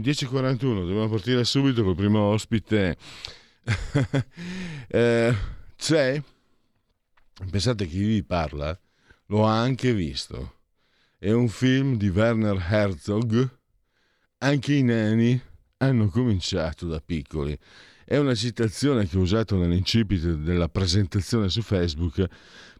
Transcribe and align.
10.41, 0.00 0.58
dobbiamo 0.58 1.08
partire 1.08 1.44
subito 1.44 1.82
col 1.82 1.94
primo 1.94 2.20
ospite. 2.20 2.96
eh, 4.88 5.34
c'è, 5.76 6.22
pensate 7.50 7.86
chi 7.86 8.02
vi 8.02 8.22
parla, 8.22 8.78
l'ho 9.26 9.42
anche 9.42 9.92
visto. 9.92 10.58
È 11.18 11.30
un 11.30 11.48
film 11.48 11.96
di 11.96 12.08
Werner 12.08 12.56
Herzog. 12.68 13.58
Anche 14.38 14.74
i 14.74 14.82
nani 14.82 15.40
hanno 15.78 16.08
cominciato 16.08 16.86
da 16.86 17.00
piccoli. 17.00 17.56
È 18.04 18.16
una 18.16 18.34
citazione 18.34 19.06
che 19.06 19.18
ho 19.18 19.20
usato 19.20 19.56
nell'incipit 19.56 20.34
della 20.34 20.68
presentazione 20.68 21.48
su 21.48 21.62
Facebook 21.62 22.26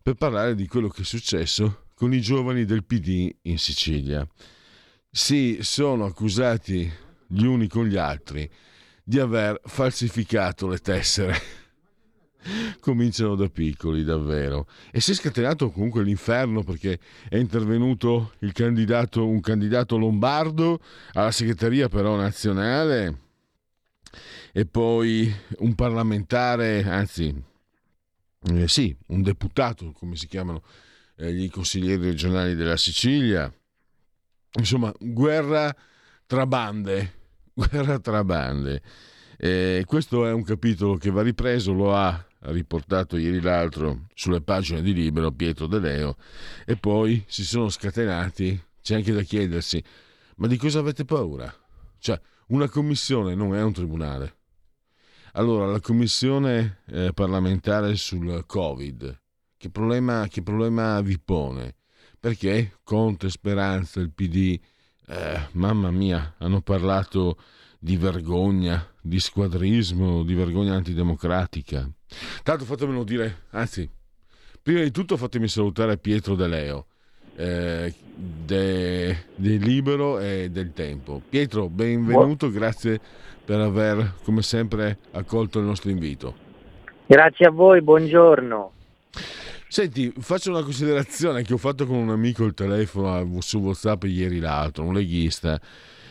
per 0.02 0.14
parlare 0.14 0.54
di 0.54 0.66
quello 0.66 0.88
che 0.88 1.02
è 1.02 1.04
successo 1.04 1.84
con 1.94 2.14
i 2.14 2.20
giovani 2.20 2.64
del 2.64 2.84
PD 2.84 3.30
in 3.42 3.58
Sicilia 3.58 4.26
si 5.12 5.58
sono 5.62 6.04
accusati 6.04 6.90
gli 7.30 7.44
uni 7.44 7.68
con 7.68 7.86
gli 7.86 7.96
altri 7.96 8.48
di 9.02 9.18
aver 9.18 9.60
falsificato 9.64 10.68
le 10.68 10.78
tessere. 10.78 11.58
Cominciano 12.80 13.34
da 13.34 13.48
piccoli, 13.48 14.02
davvero. 14.02 14.66
E 14.90 15.00
si 15.00 15.10
è 15.10 15.14
scatenato 15.14 15.70
comunque 15.70 16.02
l'inferno 16.02 16.62
perché 16.62 16.98
è 17.28 17.36
intervenuto 17.36 18.32
candidato, 18.52 19.26
un 19.26 19.40
candidato 19.40 19.96
lombardo 19.98 20.80
alla 21.12 21.30
segreteria 21.30 21.88
però 21.88 22.16
nazionale 22.16 23.18
e 24.52 24.66
poi 24.66 25.32
un 25.58 25.74
parlamentare, 25.74 26.82
anzi, 26.82 27.34
eh, 28.52 28.68
sì, 28.68 28.96
un 29.08 29.22
deputato, 29.22 29.92
come 29.92 30.16
si 30.16 30.26
chiamano 30.26 30.62
eh, 31.16 31.32
gli 31.32 31.48
consiglieri 31.50 32.02
regionali 32.02 32.54
della 32.54 32.76
Sicilia 32.76 33.52
insomma, 34.52 34.92
guerra 34.98 35.74
tra 36.26 36.46
bande, 36.46 37.19
guerra 37.68 37.98
tra 37.98 38.24
bande. 38.24 38.82
Eh, 39.36 39.84
questo 39.86 40.26
è 40.26 40.32
un 40.32 40.42
capitolo 40.42 40.96
che 40.96 41.10
va 41.10 41.22
ripreso, 41.22 41.72
lo 41.72 41.94
ha 41.94 42.24
riportato 42.40 43.16
ieri 43.16 43.40
l'altro 43.40 44.06
sulle 44.14 44.40
pagine 44.40 44.82
di 44.82 44.94
Libero 44.94 45.30
Pietro 45.30 45.66
De 45.66 45.78
Leo 45.78 46.16
e 46.64 46.76
poi 46.76 47.22
si 47.26 47.44
sono 47.44 47.68
scatenati, 47.68 48.58
c'è 48.82 48.94
anche 48.94 49.12
da 49.12 49.22
chiedersi, 49.22 49.82
ma 50.36 50.46
di 50.46 50.56
cosa 50.56 50.78
avete 50.78 51.04
paura? 51.04 51.52
Cioè, 51.98 52.18
una 52.48 52.68
commissione 52.68 53.34
non 53.34 53.54
è 53.54 53.62
un 53.62 53.72
tribunale. 53.72 54.36
Allora, 55.34 55.66
la 55.66 55.80
commissione 55.80 56.80
eh, 56.86 57.12
parlamentare 57.14 57.94
sul 57.96 58.44
Covid, 58.46 59.20
che 59.56 59.70
problema, 59.70 60.26
che 60.28 60.42
problema 60.42 61.00
vi 61.02 61.18
pone? 61.18 61.76
perché 62.20 62.78
Conte, 62.84 63.30
Speranza, 63.30 63.98
il 63.98 64.12
PD, 64.12 64.60
eh, 65.10 65.48
mamma 65.52 65.90
mia, 65.90 66.34
hanno 66.38 66.60
parlato 66.60 67.36
di 67.78 67.96
vergogna, 67.96 68.86
di 69.00 69.18
squadrismo, 69.18 70.22
di 70.22 70.34
vergogna 70.34 70.74
antidemocratica. 70.74 71.88
Tanto 72.42 72.64
fatemelo 72.64 73.02
dire, 73.02 73.42
anzi, 73.50 73.88
prima 74.62 74.82
di 74.82 74.90
tutto 74.92 75.16
fatemi 75.16 75.48
salutare 75.48 75.98
Pietro 75.98 76.36
De 76.36 76.46
Leo, 76.46 76.86
eh, 77.34 77.92
del 78.14 79.16
de 79.34 79.56
Libero 79.56 80.20
e 80.20 80.48
del 80.50 80.72
Tempo. 80.72 81.20
Pietro, 81.28 81.68
benvenuto, 81.68 82.50
grazie 82.50 83.00
per 83.44 83.58
aver, 83.58 84.14
come 84.22 84.42
sempre, 84.42 84.98
accolto 85.12 85.58
il 85.58 85.64
nostro 85.64 85.90
invito. 85.90 86.48
Grazie 87.06 87.46
a 87.46 87.50
voi, 87.50 87.82
buongiorno. 87.82 88.72
Senti, 89.72 90.12
faccio 90.18 90.50
una 90.50 90.64
considerazione 90.64 91.44
che 91.44 91.52
ho 91.52 91.56
fatto 91.56 91.86
con 91.86 91.94
un 91.94 92.10
amico 92.10 92.44
il 92.44 92.54
telefono 92.54 93.40
su 93.40 93.58
WhatsApp 93.58 94.02
ieri 94.02 94.40
l'altro, 94.40 94.82
un 94.82 94.94
leghista. 94.94 95.60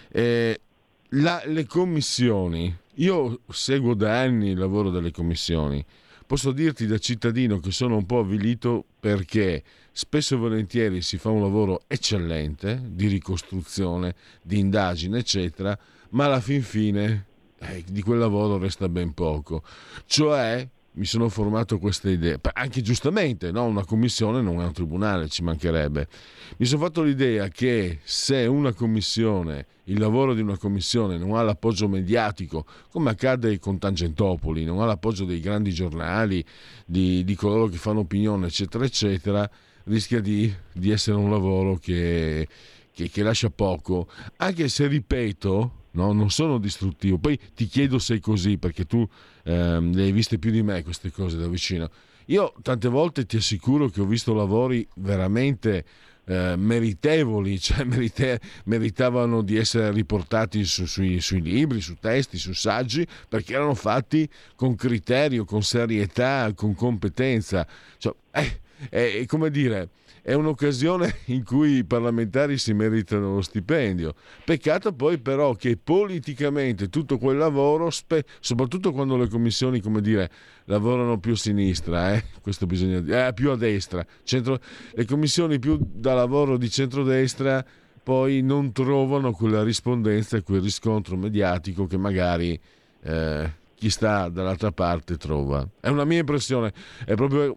Eh, 0.08 0.62
la, 1.10 1.42
le 1.44 1.66
commissioni, 1.66 2.74
io 2.94 3.42
seguo 3.50 3.96
da 3.96 4.18
anni 4.18 4.52
il 4.52 4.58
lavoro 4.58 4.90
delle 4.92 5.12
commissioni. 5.12 5.86
Posso 6.26 6.54
dirti 6.54 6.88
da 6.88 7.00
cittadino 7.00 7.60
che 7.60 7.72
sono 7.72 7.98
un 7.98 8.06
po' 8.06 8.20
avvilito 8.20 8.86
perché 8.98 9.62
spesso 9.92 10.36
e 10.36 10.38
volentieri 10.38 11.02
si 11.02 11.18
fa 11.18 11.30
un 11.30 11.42
lavoro 11.42 11.82
eccellente 11.88 12.82
di 12.86 13.08
ricostruzione, 13.08 14.16
di 14.42 14.58
indagine, 14.58 15.18
eccetera, 15.18 15.78
ma 16.12 16.24
alla 16.24 16.40
fin 16.40 16.64
fine 16.64 17.26
eh, 17.60 17.84
di 17.92 18.02
quel 18.04 18.20
lavoro 18.20 18.58
resta 18.58 18.88
ben 18.88 19.14
poco. 19.14 19.64
Cioè 20.06 20.66
mi 21.00 21.06
sono 21.06 21.30
formato 21.30 21.80
questa 21.80 22.10
idea, 22.10 22.38
anche 22.52 22.82
giustamente, 22.82 23.52
no? 23.52 23.64
una 23.64 23.86
commissione 23.86 24.42
non 24.42 24.60
è 24.60 24.66
un 24.66 24.74
tribunale, 24.74 25.30
ci 25.30 25.44
mancherebbe. 25.44 26.10
Mi 26.58 26.66
sono 26.66 26.84
fatto 26.84 27.02
l'idea 27.04 27.48
che 27.48 28.00
se 28.04 28.46
una 28.46 28.74
commissione, 28.74 29.66
il 29.86 29.98
lavoro 29.98 30.34
di 30.34 30.42
una 30.42 30.58
commissione 30.58 31.18
non 31.18 31.38
ha 31.38 31.42
l'appoggio 31.42 31.88
mediatico, 31.88 32.66
come 32.92 33.12
accade 33.12 33.60
con 33.60 33.80
Tangentopoli, 33.80 34.66
non 34.66 34.82
ha 34.82 34.86
l'appoggio 34.86 35.24
dei 35.24 35.40
grandi 35.40 35.72
giornali, 35.72 36.44
di, 36.86 37.24
di 37.24 37.36
coloro 37.36 37.68
che 37.68 37.78
fanno 37.78 38.02
opinione, 38.02 38.48
eccetera, 38.48 38.84
eccetera, 38.84 39.50
rischia 39.86 40.20
di, 40.20 40.54
di 40.74 40.92
essere 40.92 41.16
un 41.16 41.30
lavoro 41.30 41.78
che, 41.78 42.46
che, 42.92 43.10
che 43.10 43.24
lascia 43.24 43.50
poco, 43.50 44.10
anche 44.36 44.68
se, 44.68 44.86
ripeto, 44.88 45.72
no? 45.92 46.12
non 46.12 46.30
sono 46.30 46.58
distruttivo. 46.58 47.18
Poi 47.18 47.40
ti 47.56 47.68
chiedo 47.68 48.00
se 48.00 48.16
è 48.16 48.20
così, 48.20 48.58
perché 48.58 48.86
tu 48.86 49.08
ehm, 49.50 49.94
le 49.94 50.04
hai 50.04 50.12
viste 50.12 50.38
più 50.38 50.52
di 50.52 50.62
me 50.62 50.84
queste 50.84 51.12
cose 51.12 51.38
da 51.38 51.48
vicino. 51.48 51.90
Io 52.26 52.54
tante 52.62 52.88
volte 52.88 53.26
ti 53.26 53.38
assicuro 53.38 53.90
che 53.90 54.02
ho 54.02 54.06
visto 54.06 54.34
lavori 54.34 54.88
veramente 54.96 55.84
eh, 56.26 56.56
meritevoli, 56.56 57.58
cioè 57.60 57.84
merite, 57.84 58.40
meritavano 58.66 59.42
di 59.42 59.58
essere 59.58 59.92
riportati 59.92 60.64
su, 60.64 60.86
sui, 60.86 61.20
sui, 61.22 61.42
libri, 61.42 61.82
su 61.82 61.96
testi, 62.00 62.38
su 62.38 62.54
saggi, 62.54 63.06
perché 63.28 63.54
erano 63.54 63.74
fatti 63.74 64.30
con 64.56 64.76
criterio, 64.76 65.44
con 65.44 65.64
serietà, 65.64 66.52
con 66.54 66.76
competenza. 66.76 67.66
Cioè, 67.98 68.14
eh, 68.32 68.60
è 68.88 69.26
come 69.26 69.50
dire, 69.50 69.90
è 70.22 70.34
un'occasione 70.34 71.18
in 71.28 71.44
cui 71.44 71.78
i 71.78 71.84
parlamentari 71.84 72.58
si 72.58 72.74
meritano 72.74 73.36
lo 73.36 73.42
stipendio. 73.42 74.14
Peccato 74.46 74.94
poi 74.94 75.18
però 75.18 75.54
che 75.56 75.78
politicamente 75.78 76.90
tutto 76.90 77.18
quel 77.18 77.38
lavoro, 77.38 77.90
spe- 77.90 78.26
soprattutto 78.40 78.92
quando 78.92 79.18
le 79.18 79.28
commissioni, 79.28 79.82
come 79.82 80.02
dire, 80.02 80.30
lavorano 80.66 81.20
più 81.20 81.34
a 81.34 81.38
sinistra, 81.38 82.14
eh? 82.14 82.24
questo 82.42 82.66
bisogna 82.66 83.00
dire, 83.00 83.28
eh, 83.28 83.34
più 83.34 83.50
a 83.50 83.56
destra, 83.56 84.06
centro- 84.24 84.60
le 84.94 85.06
commissioni 85.06 85.60
più 85.60 85.80
da 85.82 86.14
lavoro 86.14 86.58
di 86.58 86.70
centrodestra 86.70 87.66
poi 88.02 88.42
non 88.42 88.72
trovano 88.72 89.32
quella 89.34 89.62
rispondenza 89.62 90.38
e 90.38 90.42
quel 90.42 90.62
riscontro 90.62 91.16
mediatico 91.16 91.86
che 91.86 91.98
magari 91.98 92.60
eh, 93.04 93.54
chi 93.76 93.90
sta 93.90 94.30
dall'altra 94.30 94.72
parte 94.72 95.18
trova. 95.18 95.68
È 95.80 95.90
una 95.90 96.06
mia 96.06 96.20
impressione, 96.20 96.74
è 97.06 97.14
proprio 97.14 97.56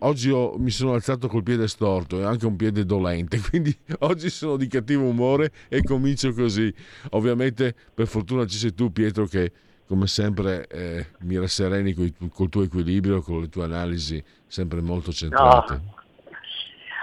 oggi 0.00 0.30
ho, 0.30 0.56
mi 0.58 0.70
sono 0.70 0.94
alzato 0.94 1.28
col 1.28 1.42
piede 1.42 1.68
storto 1.68 2.20
e 2.20 2.24
anche 2.24 2.46
un 2.46 2.56
piede 2.56 2.84
dolente, 2.84 3.38
quindi 3.48 3.76
oggi 4.00 4.30
sono 4.30 4.56
di 4.56 4.66
cattivo 4.66 5.04
umore 5.04 5.50
e 5.68 5.82
comincio 5.82 6.32
così. 6.32 6.72
Ovviamente 7.10 7.74
per 7.94 8.06
fortuna 8.06 8.46
ci 8.46 8.56
sei 8.56 8.74
tu 8.74 8.90
Pietro 8.92 9.26
che 9.26 9.52
come 9.86 10.06
sempre 10.06 10.66
eh, 10.66 11.06
mi 11.20 11.38
rassereni 11.38 11.92
col, 11.92 12.12
col 12.32 12.48
tuo 12.48 12.62
equilibrio, 12.62 13.20
con 13.20 13.40
le 13.40 13.48
tue 13.48 13.64
analisi 13.64 14.22
sempre 14.46 14.80
molto 14.80 15.12
centrate. 15.12 15.72
No. 15.74 15.94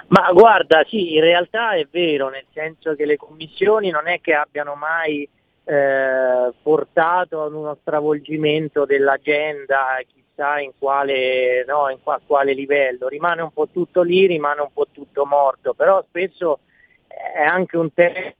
Ma 0.07 0.31
guarda, 0.31 0.83
sì, 0.89 1.15
in 1.15 1.21
realtà 1.21 1.71
è 1.75 1.87
vero, 1.89 2.29
nel 2.29 2.45
senso 2.53 2.93
che 2.93 3.05
le 3.05 3.17
commissioni 3.17 3.89
non 3.89 4.07
è 4.07 4.19
che 4.21 4.33
abbiano 4.33 4.75
mai 4.75 5.27
eh, 5.63 6.53
portato 6.61 7.43
ad 7.43 7.53
uno 7.53 7.77
stravolgimento 7.81 8.85
dell'agenda, 8.85 9.97
chissà 10.33 10.59
in 10.59 10.71
quale, 10.77 11.63
no, 11.65 11.89
in 11.89 12.01
qua, 12.01 12.19
quale 12.25 12.53
livello, 12.53 13.07
rimane 13.07 13.41
un 13.41 13.51
po' 13.51 13.69
tutto 13.69 14.01
lì, 14.01 14.25
rimane 14.25 14.61
un 14.61 14.73
po' 14.73 14.87
tutto 14.91 15.25
morto, 15.25 15.73
però 15.73 16.03
spesso 16.07 16.59
è 17.07 17.43
anche 17.43 17.77
un 17.77 17.93
tema 17.93 18.33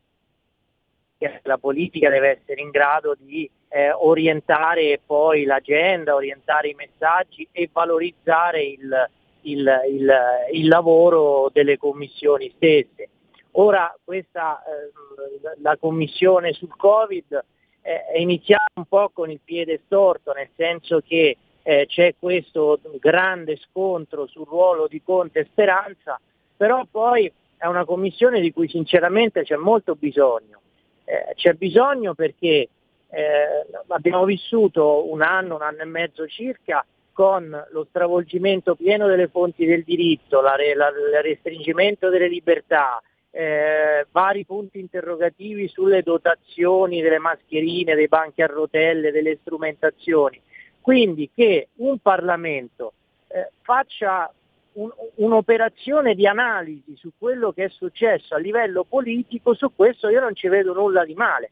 che 1.18 1.40
la 1.44 1.58
politica 1.58 2.10
deve 2.10 2.40
essere 2.42 2.62
in 2.62 2.72
grado 2.72 3.16
di 3.18 3.50
eh, 3.70 3.92
orientare 3.92 5.00
poi 5.06 5.46
l'agenda, 5.46 6.16
orientare 6.16 6.70
i 6.70 6.76
messaggi 6.76 7.48
e 7.52 7.70
valorizzare 7.72 8.64
il, 8.64 9.10
il, 9.42 9.82
il, 9.90 10.14
il 10.54 10.68
lavoro 10.68 11.50
delle 11.54 11.78
commissioni 11.78 12.52
stesse. 12.56 13.10
Ora 13.52 13.96
questa, 14.04 14.64
eh, 14.64 15.62
la 15.62 15.78
commissione 15.78 16.54
sul 16.54 16.76
Covid 16.76 17.44
eh, 17.82 18.06
è 18.06 18.18
iniziata 18.18 18.64
un 18.76 18.86
po' 18.86 19.12
con 19.14 19.30
il 19.30 19.40
piede 19.44 19.82
storto, 19.86 20.34
nel 20.34 20.50
senso 20.56 21.02
che 21.06 21.38
eh, 21.64 21.86
c'è 21.88 22.16
questo 22.20 22.80
grande 23.00 23.58
scontro 23.58 24.28
sul 24.28 24.46
ruolo 24.46 24.88
di 24.88 25.02
Conte 25.02 25.40
e 25.40 25.48
Speranza, 25.50 26.20
però 26.56 26.86
poi 26.90 27.32
è 27.58 27.66
una 27.66 27.86
commissione 27.86 28.42
di 28.42 28.52
cui 28.52 28.68
sinceramente 28.68 29.44
c'è 29.44 29.56
molto 29.56 29.96
bisogno. 29.96 30.60
Eh, 31.06 31.34
c'è 31.36 31.54
bisogno 31.54 32.14
perché 32.14 32.68
eh, 33.10 33.66
abbiamo 33.88 34.26
vissuto 34.26 35.10
un 35.12 35.22
anno, 35.22 35.56
un 35.56 35.62
anno 35.62 35.82
e 35.82 35.86
mezzo 35.86 36.28
circa 36.28 36.86
con 37.14 37.66
lo 37.72 37.86
stravolgimento 37.90 38.76
pieno 38.76 39.08
delle 39.08 39.28
fonti 39.28 39.66
del 39.66 39.84
diritto, 39.84 40.42
la, 40.42 40.56
la, 40.76 40.88
il 40.90 41.22
restringimento 41.22 42.10
delle 42.10 42.28
libertà, 42.28 43.02
eh, 43.30 44.06
vari 44.12 44.46
punti 44.46 44.80
interrogativi 44.80 45.68
sulle 45.68 46.02
dotazioni 46.02 47.02
delle 47.02 47.20
mascherine, 47.20 47.96
dei 47.96 48.08
banchi 48.08 48.42
a 48.42 48.48
rotelle, 48.48 49.12
delle 49.12 49.38
strumentazioni. 49.42 50.42
Quindi 50.84 51.32
che 51.34 51.70
un 51.76 51.98
Parlamento 52.00 52.92
eh, 53.30 53.52
faccia 53.62 54.30
un, 54.74 54.92
un'operazione 55.16 56.14
di 56.14 56.28
analisi 56.28 56.98
su 56.98 57.12
quello 57.18 57.54
che 57.54 57.64
è 57.64 57.70
successo 57.70 58.36
a 58.36 58.38
livello 58.38 58.84
politico, 58.84 59.54
su 59.54 59.74
questo 59.74 60.10
io 60.10 60.20
non 60.20 60.36
ci 60.36 60.50
vedo 60.50 60.74
nulla 60.74 61.06
di 61.06 61.14
male. 61.14 61.52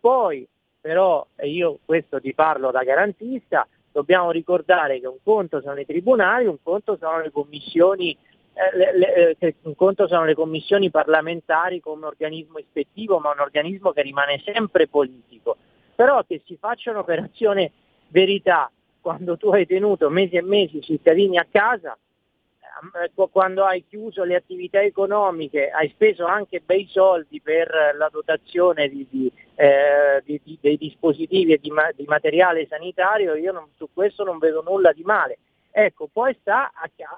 Poi 0.00 0.44
però, 0.80 1.24
e 1.36 1.48
io 1.48 1.78
questo 1.84 2.20
ti 2.20 2.34
parlo 2.34 2.72
da 2.72 2.82
garantista, 2.82 3.68
dobbiamo 3.92 4.32
ricordare 4.32 4.98
che 4.98 5.06
un 5.06 5.18
conto 5.22 5.60
sono 5.60 5.78
i 5.78 5.86
tribunali, 5.86 6.46
un 6.46 6.58
conto 6.60 6.96
sono 6.96 7.20
le 7.20 7.30
commissioni, 7.30 8.10
eh, 8.10 8.76
le, 8.76 8.98
le, 8.98 9.36
eh, 9.38 9.54
un 9.62 9.76
conto 9.76 10.08
sono 10.08 10.24
le 10.24 10.34
commissioni 10.34 10.90
parlamentari 10.90 11.78
come 11.78 12.06
organismo 12.06 12.58
ispettivo, 12.58 13.20
ma 13.20 13.30
un 13.30 13.38
organismo 13.38 13.92
che 13.92 14.02
rimane 14.02 14.42
sempre 14.44 14.88
politico. 14.88 15.56
Però 15.94 16.24
che 16.24 16.42
si 16.44 16.56
faccia 16.56 16.90
un'operazione 16.90 17.70
verità 18.12 18.70
quando 19.00 19.36
tu 19.36 19.48
hai 19.48 19.66
tenuto 19.66 20.08
mesi 20.10 20.36
e 20.36 20.42
mesi 20.42 20.76
i 20.76 20.82
cittadini 20.82 21.36
a 21.36 21.46
casa, 21.50 21.98
eh, 23.04 23.28
quando 23.30 23.64
hai 23.64 23.84
chiuso 23.88 24.22
le 24.22 24.36
attività 24.36 24.80
economiche, 24.80 25.70
hai 25.70 25.88
speso 25.88 26.24
anche 26.24 26.62
bei 26.64 26.86
soldi 26.88 27.40
per 27.40 27.68
la 27.98 28.08
dotazione 28.10 28.88
di, 28.88 29.06
di, 29.10 29.32
eh, 29.56 30.22
di, 30.24 30.58
dei 30.60 30.76
dispositivi 30.76 31.52
e 31.52 31.58
di, 31.58 31.72
materiale 32.06 32.66
sanitario, 32.68 33.34
io 33.34 33.52
non, 33.52 33.66
su 33.76 33.88
questo 33.92 34.22
non 34.22 34.38
vedo 34.38 34.62
nulla 34.62 34.92
di 34.92 35.02
male. 35.02 35.38
Ecco, 35.72 36.08
poi 36.12 36.36
sta 36.40 36.70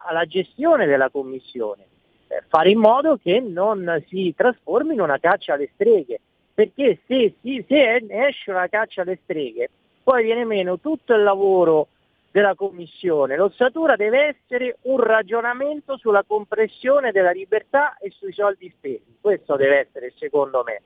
alla 0.07 0.25
gestione 0.25 0.87
della 0.87 1.11
Commissione, 1.11 1.87
eh, 2.29 2.43
fare 2.49 2.71
in 2.71 2.79
modo 2.79 3.19
che 3.23 3.41
non 3.41 4.03
si 4.09 4.33
trasformi 4.35 4.95
in 4.95 5.01
una 5.01 5.19
caccia 5.19 5.55
alle 5.55 5.71
streghe, 5.75 6.21
perché 6.55 7.01
se, 7.07 7.35
se, 7.43 7.65
se 7.67 8.07
esce 8.09 8.51
una 8.51 8.69
caccia 8.69 9.03
alle 9.03 9.19
streghe, 9.23 9.69
poi 10.05 10.23
viene 10.23 10.45
meno 10.45 10.79
tutto 10.79 11.15
il 11.15 11.23
lavoro 11.25 11.89
della 12.31 12.55
Commissione. 12.55 13.37
L'ossatura 13.37 13.97
deve 13.97 14.37
essere 14.37 14.79
un 14.83 15.01
ragionamento 15.01 15.97
sulla 15.97 16.25
compressione 16.27 17.11
della 17.11 17.31
libertà 17.31 17.97
e 17.97 18.11
sui 18.11 18.33
soldi 18.33 18.73
spesi. 18.77 19.17
Questo 19.21 19.57
deve 19.57 19.87
essere, 19.87 20.13
secondo 20.17 20.63
me. 20.65 20.83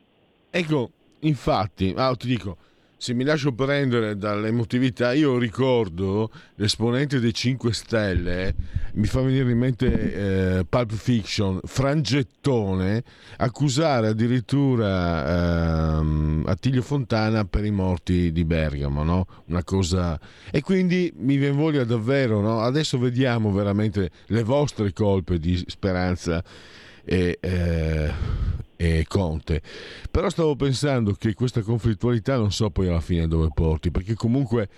Ecco, 0.50 0.90
infatti, 1.20 1.94
ah, 1.96 2.14
ti 2.14 2.28
dico, 2.28 2.56
se 2.98 3.14
mi 3.14 3.22
lascio 3.22 3.52
prendere 3.52 4.16
dall'emotività, 4.16 5.12
io 5.12 5.38
ricordo 5.38 6.32
l'esponente 6.56 7.20
dei 7.20 7.32
5 7.32 7.72
Stelle, 7.72 8.54
mi 8.94 9.06
fa 9.06 9.20
venire 9.20 9.52
in 9.52 9.58
mente 9.58 10.58
eh, 10.58 10.64
Pulp 10.68 10.92
Fiction, 10.92 11.60
Frangettone, 11.62 13.04
accusare 13.36 14.08
addirittura 14.08 16.00
eh, 16.00 16.42
Attilio 16.46 16.82
Fontana 16.82 17.44
per 17.44 17.64
i 17.64 17.70
morti 17.70 18.32
di 18.32 18.44
Bergamo, 18.44 19.04
no? 19.04 19.26
Una 19.46 19.62
cosa... 19.62 20.18
E 20.50 20.60
quindi 20.60 21.12
mi 21.18 21.36
viene 21.36 21.56
voglia 21.56 21.84
davvero, 21.84 22.40
no? 22.40 22.62
Adesso 22.62 22.98
vediamo 22.98 23.52
veramente 23.52 24.10
le 24.26 24.42
vostre 24.42 24.92
colpe 24.92 25.38
di 25.38 25.62
speranza 25.68 26.42
e, 27.04 27.38
eh, 27.40 28.12
e 28.80 29.04
Conte. 29.08 29.60
Però 30.08 30.30
stavo 30.30 30.54
pensando 30.54 31.12
che 31.14 31.34
questa 31.34 31.62
conflittualità 31.62 32.36
non 32.36 32.52
so 32.52 32.70
poi 32.70 32.86
alla 32.86 33.00
fine 33.00 33.26
dove 33.26 33.48
porti, 33.52 33.90
perché 33.90 34.14
comunque 34.14 34.68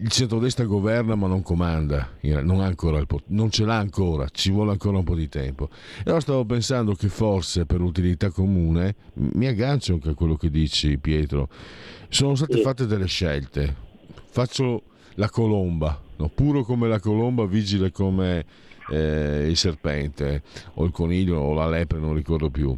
il 0.00 0.10
centrodestra 0.10 0.64
governa 0.66 1.14
ma 1.14 1.26
non 1.26 1.42
comanda, 1.42 2.10
non, 2.20 2.60
il, 2.60 3.22
non, 3.28 3.50
ce 3.50 3.64
l'ha 3.64 3.78
ancora, 3.78 4.28
ci 4.30 4.50
vuole 4.50 4.72
ancora 4.72 4.98
un 4.98 5.04
po' 5.04 5.14
di 5.14 5.28
tempo. 5.28 5.70
E 5.98 6.02
allora 6.04 6.20
stavo 6.20 6.44
pensando 6.44 6.94
che 6.94 7.08
forse 7.08 7.64
per 7.64 7.80
utilità 7.80 8.30
comune, 8.30 8.94
mi 9.14 9.46
aggancio 9.46 9.94
anche 9.94 10.10
a 10.10 10.14
quello 10.14 10.36
che 10.36 10.50
dici 10.50 10.98
Pietro, 10.98 11.48
sono 12.10 12.34
state 12.34 12.60
fatte 12.60 12.86
delle 12.86 13.06
scelte. 13.06 13.86
Faccio 14.30 14.82
la 15.14 15.30
colomba, 15.30 15.98
no? 16.16 16.28
puro 16.28 16.62
come 16.62 16.88
la 16.88 17.00
colomba, 17.00 17.46
vigile 17.46 17.90
come 17.90 18.44
eh, 18.90 19.46
il 19.48 19.56
serpente 19.56 20.42
o 20.74 20.84
il 20.84 20.92
coniglio 20.92 21.38
o 21.38 21.54
la 21.54 21.68
lepre, 21.68 21.98
non 21.98 22.14
ricordo 22.14 22.50
più. 22.50 22.76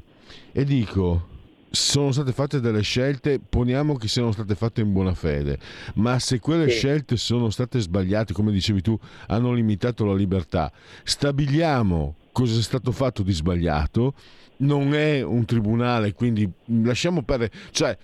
E 0.53 0.65
dico, 0.65 1.29
sono 1.71 2.11
state 2.11 2.33
fatte 2.33 2.61
delle 2.61 2.83
scelte, 2.83 3.39
poniamo 3.39 3.97
che 3.97 4.09
siano 4.09 4.33
state 4.33 4.55
fatte 4.55 4.81
in 4.81 4.93
buona 4.93 5.15
fede, 5.15 5.59
ma 5.95 6.19
se 6.19 6.41
quelle 6.41 6.69
sì. 6.69 6.77
scelte 6.79 7.17
sono 7.17 7.51
state 7.51 7.79
sbagliate, 7.79 8.33
come 8.33 8.51
dicevi 8.51 8.83
tu, 8.83 8.99
hanno 9.29 9.53
limitato 9.53 10.05
la 10.05 10.15
libertà, 10.15 10.73
stabiliamo 11.05 12.17
cosa 12.33 12.59
è 12.59 12.63
stato 12.63 12.93
fatto 12.93 13.23
di 13.23 13.33
sbagliato, 13.33 14.15
non 14.59 14.95
è 14.95 15.23
un 15.23 15.45
tribunale, 15.45 16.13
quindi 16.13 16.51
lasciamo 16.83 17.23
perdere, 17.23 17.53
cioè, 17.71 17.97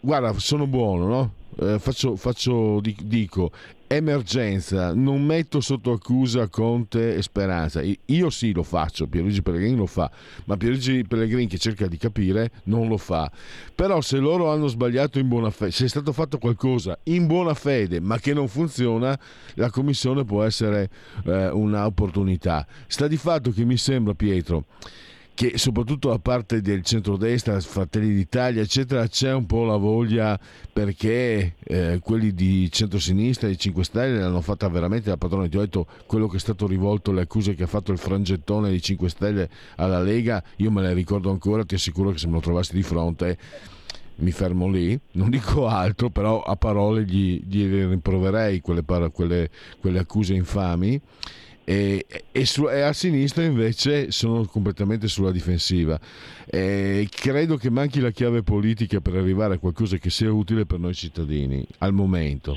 guarda, 0.00 0.32
sono 0.38 0.66
buono, 0.66 1.06
no? 1.06 1.32
Eh, 1.60 1.78
faccio, 1.78 2.14
faccio, 2.16 2.80
dico, 2.80 3.50
emergenza, 3.88 4.94
non 4.94 5.24
metto 5.24 5.60
sotto 5.60 5.92
accusa 5.92 6.48
Conte 6.48 7.16
e 7.16 7.22
Speranza. 7.22 7.82
Io 7.82 8.30
sì 8.30 8.52
lo 8.52 8.62
faccio, 8.62 9.08
Pierluigi 9.08 9.42
Pellegrini 9.42 9.76
lo 9.76 9.86
fa, 9.86 10.10
ma 10.44 10.56
Pierluigi 10.56 11.04
Pellegrini 11.04 11.46
che 11.46 11.58
cerca 11.58 11.86
di 11.86 11.96
capire 11.96 12.50
non 12.64 12.86
lo 12.86 12.98
fa. 12.98 13.30
Però 13.74 14.00
se 14.00 14.18
loro 14.18 14.50
hanno 14.52 14.68
sbagliato 14.68 15.18
in 15.18 15.28
buona 15.28 15.50
fede, 15.50 15.72
se 15.72 15.86
è 15.86 15.88
stato 15.88 16.12
fatto 16.12 16.38
qualcosa 16.38 16.98
in 17.04 17.26
buona 17.26 17.54
fede 17.54 18.00
ma 18.00 18.18
che 18.18 18.34
non 18.34 18.46
funziona, 18.48 19.18
la 19.54 19.70
commissione 19.70 20.24
può 20.24 20.44
essere 20.44 20.90
eh, 21.24 21.48
un'opportunità. 21.48 22.66
Sta 22.86 23.08
di 23.08 23.16
fatto 23.16 23.50
che 23.50 23.64
mi 23.64 23.76
sembra, 23.76 24.14
Pietro, 24.14 24.66
che 25.38 25.56
soprattutto 25.56 26.08
da 26.08 26.18
parte 26.18 26.60
del 26.60 26.82
centrodestra, 26.82 27.60
Fratelli 27.60 28.12
d'Italia, 28.12 28.60
eccetera, 28.60 29.06
c'è 29.06 29.32
un 29.32 29.46
po' 29.46 29.62
la 29.62 29.76
voglia 29.76 30.36
perché 30.72 31.54
eh, 31.62 32.00
quelli 32.02 32.34
di 32.34 32.68
centrosinistra 32.72 33.46
e 33.46 33.56
5 33.56 33.84
Stelle 33.84 34.18
l'hanno 34.18 34.40
fatta 34.40 34.68
veramente 34.68 35.10
la 35.10 35.16
padrona. 35.16 35.46
Ti 35.46 35.56
ho 35.56 35.60
detto 35.60 35.86
quello 36.06 36.26
che 36.26 36.38
è 36.38 36.40
stato 36.40 36.66
rivolto, 36.66 37.12
le 37.12 37.20
accuse 37.20 37.54
che 37.54 37.62
ha 37.62 37.68
fatto 37.68 37.92
il 37.92 37.98
frangettone 37.98 38.68
di 38.68 38.82
5 38.82 39.08
Stelle 39.08 39.48
alla 39.76 40.02
Lega, 40.02 40.42
io 40.56 40.72
me 40.72 40.82
le 40.82 40.92
ricordo 40.92 41.30
ancora, 41.30 41.64
ti 41.64 41.76
assicuro 41.76 42.10
che 42.10 42.18
se 42.18 42.26
me 42.26 42.32
lo 42.32 42.40
trovassi 42.40 42.74
di 42.74 42.82
fronte 42.82 43.38
mi 44.16 44.32
fermo 44.32 44.66
lì, 44.66 44.98
non 45.12 45.30
dico 45.30 45.68
altro, 45.68 46.10
però 46.10 46.42
a 46.42 46.56
parole 46.56 47.04
gli, 47.04 47.40
gli 47.46 47.64
rimproverei 47.64 48.60
quelle, 48.60 48.82
quelle, 49.12 49.50
quelle 49.78 50.00
accuse 50.00 50.34
infami 50.34 51.00
e, 51.68 52.06
e, 52.32 52.46
su, 52.46 52.66
e, 52.66 52.80
a 52.80 52.94
sinistra 52.94 53.44
invece 53.44 54.10
sono 54.10 54.46
completamente 54.46 55.06
sulla 55.06 55.30
difensiva. 55.30 56.00
E 56.46 57.06
credo 57.10 57.56
che 57.56 57.68
manchi 57.68 58.00
la 58.00 58.10
chiave 58.10 58.42
politica 58.42 59.00
per 59.00 59.16
arrivare 59.16 59.56
a 59.56 59.58
qualcosa 59.58 59.98
che 59.98 60.08
sia 60.08 60.32
utile 60.32 60.64
per 60.64 60.78
noi 60.78 60.94
cittadini 60.94 61.62
al 61.80 61.92
momento. 61.92 62.56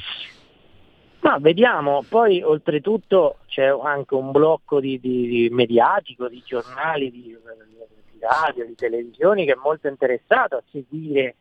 Ma 1.20 1.38
vediamo, 1.40 2.06
poi 2.08 2.42
oltretutto 2.42 3.40
c'è 3.48 3.66
anche 3.84 4.16
un 4.16 4.32
blocco 4.32 4.80
di, 4.80 4.98
di, 4.98 5.28
di 5.28 5.50
mediatico, 5.52 6.30
di 6.30 6.42
giornali, 6.46 7.12
di, 7.12 7.22
di 7.22 8.20
radio, 8.22 8.66
di 8.66 8.76
televisioni 8.76 9.44
che 9.44 9.52
è 9.52 9.60
molto 9.62 9.90
interessato 9.90 10.56
a 10.56 10.64
seguire 10.72 11.36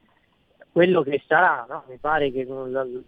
quello 0.73 1.03
che 1.03 1.23
sarà, 1.27 1.67
no? 1.69 1.85
mi 1.89 1.97
pare 1.99 2.31
che 2.31 2.47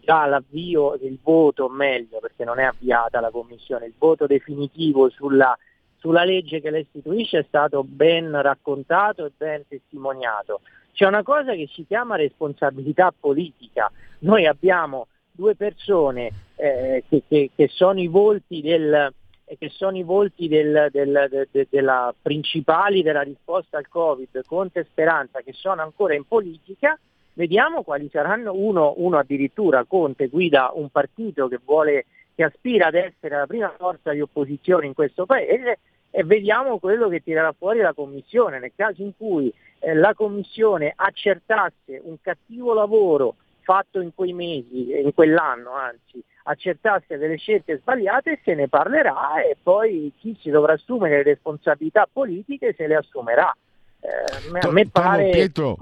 già 0.00 0.26
l'avvio 0.26 0.97
del 1.00 1.19
voto, 1.23 1.69
meglio 1.69 2.19
perché 2.19 2.45
non 2.45 2.59
è 2.59 2.64
avviata 2.64 3.21
la 3.21 3.31
Commissione, 3.31 3.87
il 3.87 3.95
voto 3.97 4.26
definitivo 4.26 5.09
sulla, 5.11 5.57
sulla 5.97 6.25
legge 6.25 6.61
che 6.61 6.71
la 6.71 6.78
istituisce 6.78 7.38
è 7.38 7.45
stato 7.47 7.85
ben 7.85 8.40
raccontato 8.42 9.26
e 9.26 9.33
ben 9.37 9.62
testimoniato. 9.69 10.61
C'è 10.92 11.07
una 11.07 11.23
cosa 11.23 11.52
che 11.54 11.69
si 11.73 11.87
chiama 11.87 12.16
responsabilità 12.16 13.14
politica. 13.19 13.90
Noi 14.21 14.47
abbiamo 14.47 15.07
due 15.31 15.54
persone 15.54 16.31
eh, 16.57 17.04
che, 17.09 17.23
che, 17.26 17.50
che, 17.54 17.69
sono 17.69 18.00
i 18.00 18.09
volti 18.09 18.61
del, 18.61 19.12
che 19.59 19.69
sono 19.71 19.97
i 19.97 20.02
volti 20.02 20.49
del, 20.49 20.88
del, 20.90 21.28
de, 21.31 21.49
de, 21.50 21.66
della 21.71 22.14
principali 22.21 23.02
della 23.02 23.23
risposta 23.23 23.78
al 23.78 23.88
Covid, 23.88 24.45
Conte 24.47 24.81
e 24.81 24.87
Speranza, 24.90 25.40
che 25.40 25.52
sono 25.52 25.83
ancora 25.83 26.14
in 26.14 26.26
politica, 26.26 26.99
vediamo 27.35 27.83
quali 27.83 28.09
saranno, 28.11 28.53
uno, 28.55 28.95
uno 28.97 29.19
addirittura 29.19 29.85
Conte 29.85 30.29
guida 30.29 30.71
un 30.75 30.89
partito 30.91 31.49
che 31.49 31.59
vuole 31.65 32.07
che 32.35 32.45
aspira 32.45 32.87
ad 32.87 32.95
essere 32.95 33.37
la 33.37 33.47
prima 33.47 33.73
forza 33.77 34.12
di 34.12 34.21
opposizione 34.21 34.87
in 34.87 34.95
questo 34.95 35.27
paese 35.27 35.79
e 36.11 36.25
vediamo 36.25 36.79
quello 36.79 37.09
che 37.09 37.23
tirerà 37.23 37.55
fuori 37.57 37.81
la 37.81 37.95
Commissione. 37.95 38.59
Nel 38.59 38.73
caso 38.75 39.03
in 39.03 39.12
cui 39.17 39.53
eh, 39.79 39.95
la 39.95 40.15
Commissione 40.15 40.93
accertasse 40.95 42.01
un 42.03 42.17
cattivo 42.21 42.75
lavoro 42.75 43.37
fatto 43.61 44.01
in 44.01 44.12
quei 44.15 44.33
mesi, 44.33 44.91
in 45.01 45.12
quell'anno 45.15 45.73
anzi, 45.73 46.23
accertasse 46.45 47.17
delle 47.17 47.37
scelte 47.37 47.79
sbagliate, 47.79 48.41
se 48.45 48.55
ne 48.55 48.69
parlerà 48.69 49.43
e 49.43 49.57
poi 49.62 50.12
chi 50.19 50.37
si 50.41 50.51
dovrà 50.51 50.73
assumere 50.73 51.19
le 51.19 51.23
responsabilità 51.23 52.09
politiche 52.12 52.75
se 52.77 52.87
le 52.87 52.97
assumerà. 52.97 53.55
Eh, 54.01 54.59
a 54.61 54.71
me 54.71 54.89
pare... 54.89 55.31
Pietro, 55.31 55.77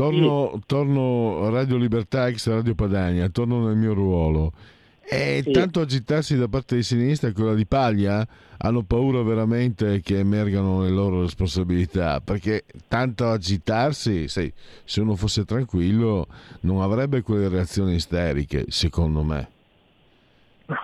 torno, 0.00 0.50
sì. 0.54 0.60
torno 0.66 1.44
a 1.44 1.50
Radio 1.50 1.76
Libertà, 1.76 2.28
ex 2.28 2.48
Radio 2.48 2.74
Padania, 2.74 3.28
torno 3.28 3.66
nel 3.66 3.76
mio 3.76 3.92
ruolo. 3.92 4.52
E 5.12 5.40
sì. 5.42 5.50
tanto 5.50 5.80
agitarsi 5.80 6.36
da 6.36 6.46
parte 6.46 6.76
di 6.76 6.82
sinistra 6.84 7.28
e 7.28 7.32
quella 7.32 7.54
di 7.54 7.66
Paglia 7.66 8.26
hanno 8.58 8.82
paura 8.82 9.22
veramente 9.22 10.00
che 10.00 10.18
emergano 10.18 10.82
le 10.82 10.90
loro 10.90 11.22
responsabilità 11.22 12.20
perché 12.20 12.64
tanto 12.86 13.28
agitarsi, 13.28 14.28
sai, 14.28 14.52
se 14.84 15.00
uno 15.00 15.16
fosse 15.16 15.44
tranquillo 15.44 16.28
non 16.60 16.80
avrebbe 16.80 17.22
quelle 17.22 17.48
reazioni 17.48 17.94
isteriche, 17.94 18.66
secondo 18.68 19.22
me. 19.22 19.48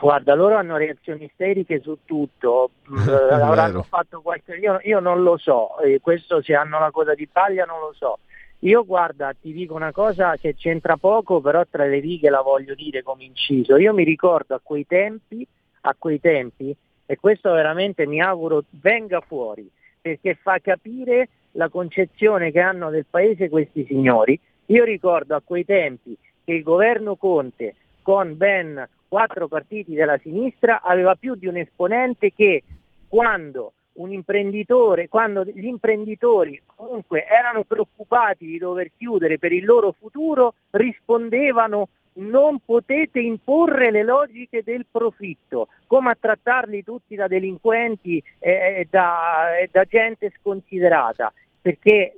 Guarda, 0.00 0.34
loro 0.34 0.56
hanno 0.56 0.76
reazioni 0.76 1.26
isteriche 1.26 1.80
su 1.80 1.98
tutto, 2.04 2.70
avranno 3.30 3.84
fatto 3.84 4.20
qualche... 4.20 4.56
Io, 4.56 4.80
io, 4.82 4.98
non 4.98 5.22
lo 5.22 5.36
so, 5.36 5.76
questo 6.00 6.42
se 6.42 6.56
hanno 6.56 6.80
la 6.80 6.90
coda 6.90 7.14
di 7.14 7.28
paglia 7.28 7.64
non 7.64 7.78
lo 7.78 7.94
so. 7.96 8.18
Io 8.60 8.84
guarda, 8.84 9.34
ti 9.38 9.52
dico 9.52 9.74
una 9.74 9.92
cosa 9.92 10.36
che 10.36 10.54
c'entra 10.54 10.96
poco, 10.96 11.40
però 11.40 11.64
tra 11.68 11.84
le 11.84 12.00
righe 12.00 12.30
la 12.30 12.40
voglio 12.40 12.74
dire 12.74 13.02
come 13.02 13.24
inciso. 13.24 13.76
Io 13.76 13.92
mi 13.92 14.02
ricordo 14.02 14.54
a 14.54 14.60
quei 14.62 14.86
tempi, 14.86 15.46
a 15.82 15.94
quei 15.98 16.20
tempi, 16.20 16.74
e 17.04 17.16
questo 17.16 17.52
veramente 17.52 18.06
mi 18.06 18.20
auguro 18.20 18.64
venga 18.70 19.20
fuori, 19.20 19.70
perché 20.00 20.34
fa 20.34 20.58
capire 20.58 21.28
la 21.52 21.68
concezione 21.68 22.50
che 22.50 22.60
hanno 22.60 22.90
del 22.90 23.06
paese 23.08 23.48
questi 23.48 23.84
signori. 23.86 24.38
Io 24.66 24.84
ricordo 24.84 25.36
a 25.36 25.42
quei 25.44 25.64
tempi 25.64 26.16
che 26.44 26.52
il 26.52 26.62
governo 26.62 27.16
Conte, 27.16 27.74
con 28.02 28.36
ben 28.36 28.88
quattro 29.06 29.48
partiti 29.48 29.94
della 29.94 30.18
sinistra, 30.18 30.80
aveva 30.82 31.14
più 31.14 31.34
di 31.34 31.46
un 31.46 31.56
esponente 31.56 32.32
che 32.32 32.62
quando 33.08 33.72
un 33.96 34.12
imprenditore, 34.12 35.08
quando 35.08 35.44
gli 35.44 35.66
imprenditori 35.66 36.60
comunque 36.74 37.26
erano 37.26 37.64
preoccupati 37.64 38.46
di 38.46 38.58
dover 38.58 38.90
chiudere 38.96 39.38
per 39.38 39.52
il 39.52 39.64
loro 39.64 39.94
futuro, 39.98 40.54
rispondevano 40.70 41.88
non 42.18 42.60
potete 42.64 43.20
imporre 43.20 43.90
le 43.90 44.02
logiche 44.02 44.62
del 44.62 44.86
profitto, 44.90 45.68
come 45.86 46.10
a 46.10 46.16
trattarli 46.18 46.82
tutti 46.82 47.14
da 47.14 47.26
delinquenti 47.26 48.22
e 48.38 48.86
da, 48.88 49.48
da 49.70 49.84
gente 49.84 50.32
sconsiderata 50.40 51.32
perché 51.66 52.14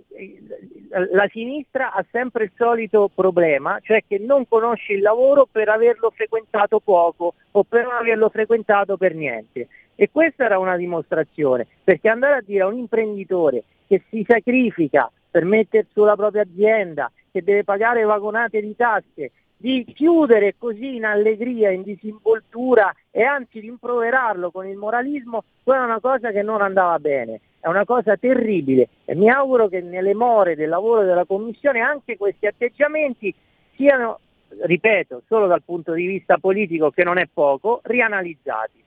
la 1.12 1.26
sinistra 1.30 1.94
ha 1.94 2.04
sempre 2.10 2.44
il 2.44 2.52
solito 2.54 3.10
problema, 3.14 3.78
cioè 3.80 4.04
che 4.06 4.18
non 4.18 4.46
conosce 4.46 4.92
il 4.92 5.00
lavoro 5.00 5.48
per 5.50 5.70
averlo 5.70 6.12
frequentato 6.14 6.80
poco 6.80 7.32
o 7.52 7.64
per 7.64 7.84
non 7.84 7.94
averlo 7.94 8.28
frequentato 8.28 8.98
per 8.98 9.14
niente. 9.14 9.68
E 10.00 10.10
questa 10.12 10.44
era 10.44 10.60
una 10.60 10.76
dimostrazione, 10.76 11.66
perché 11.82 12.08
andare 12.08 12.36
a 12.36 12.40
dire 12.40 12.62
a 12.62 12.68
un 12.68 12.78
imprenditore 12.78 13.64
che 13.88 14.04
si 14.08 14.24
sacrifica 14.24 15.10
per 15.28 15.44
mettere 15.44 15.88
sulla 15.90 16.14
propria 16.14 16.42
azienda, 16.42 17.10
che 17.32 17.42
deve 17.42 17.64
pagare 17.64 18.04
vagonate 18.04 18.60
di 18.60 18.76
tasse, 18.76 19.32
di 19.56 19.84
chiudere 19.92 20.54
così 20.56 20.94
in 20.94 21.04
allegria, 21.04 21.70
in 21.70 21.82
disinvoltura 21.82 22.94
e 23.10 23.24
anzi 23.24 23.58
rimproverarlo 23.58 24.52
con 24.52 24.68
il 24.68 24.76
moralismo, 24.76 25.42
quella 25.64 25.82
è 25.82 25.86
una 25.86 25.98
cosa 25.98 26.30
che 26.30 26.42
non 26.42 26.62
andava 26.62 26.96
bene, 27.00 27.40
è 27.58 27.66
una 27.66 27.84
cosa 27.84 28.16
terribile 28.16 28.90
e 29.04 29.16
mi 29.16 29.28
auguro 29.28 29.66
che 29.66 29.80
nelle 29.80 30.14
more 30.14 30.54
del 30.54 30.68
lavoro 30.68 31.02
della 31.02 31.24
Commissione 31.24 31.80
anche 31.80 32.16
questi 32.16 32.46
atteggiamenti 32.46 33.34
siano, 33.74 34.20
ripeto, 34.60 35.22
solo 35.26 35.48
dal 35.48 35.64
punto 35.64 35.92
di 35.92 36.06
vista 36.06 36.38
politico 36.38 36.92
che 36.92 37.02
non 37.02 37.18
è 37.18 37.26
poco, 37.26 37.80
rianalizzati. 37.82 38.86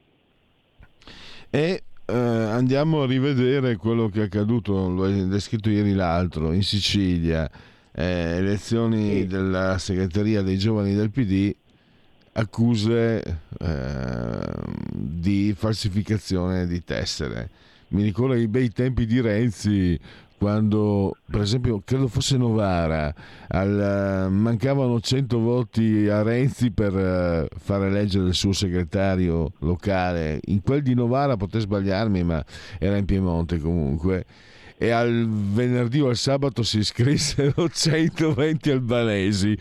E 1.54 1.84
eh, 2.06 2.16
andiamo 2.16 3.02
a 3.02 3.06
rivedere 3.06 3.76
quello 3.76 4.08
che 4.08 4.22
è 4.22 4.24
accaduto, 4.24 4.88
lo 4.88 5.04
hai 5.04 5.28
descritto 5.28 5.70
ieri 5.70 5.94
l'altro, 5.94 6.54
in 6.54 6.64
Sicilia 6.64 7.52
eh, 7.92 8.04
elezioni 8.38 9.26
della 9.28 9.78
segreteria 9.78 10.42
dei 10.44 10.58
giovani 10.58 10.96
del 10.96 11.12
PD, 11.12 11.54
accuse 12.32 13.42
eh, 13.60 14.40
di 14.94 15.54
falsificazione 15.54 16.68
di 16.68 16.82
tessere. 16.86 17.50
Mi 17.90 18.04
ricordo 18.04 18.36
i 18.36 18.48
bei 18.48 18.72
tempi 18.72 19.06
di 19.06 19.20
Renzi 19.20 20.00
quando 20.42 21.18
per 21.30 21.42
esempio 21.42 21.84
credo 21.86 22.08
fosse 22.08 22.36
Novara 22.36 23.14
al, 23.50 24.28
mancavano 24.32 25.00
100 25.00 25.40
voti 25.40 26.10
a 26.10 26.24
Renzi 26.24 26.72
per 26.72 26.96
uh, 26.96 27.56
far 27.60 27.84
eleggere 27.84 28.30
il 28.30 28.34
suo 28.34 28.52
segretario 28.52 29.52
locale. 29.60 30.40
In 30.46 30.64
quel 30.64 30.82
di 30.82 30.96
Novara 30.96 31.38
potrei 31.38 31.62
sbagliarmi 31.62 32.24
ma 32.24 32.44
era 32.80 32.98
in 32.98 33.06
Piemonte 33.06 33.60
comunque 33.60 34.26
e 34.82 34.90
al 34.90 35.28
venerdì 35.30 36.00
o 36.00 36.08
al 36.08 36.16
sabato 36.16 36.64
si 36.64 36.80
iscrissero 36.80 37.70
120 37.70 38.72
albanesi 38.72 39.56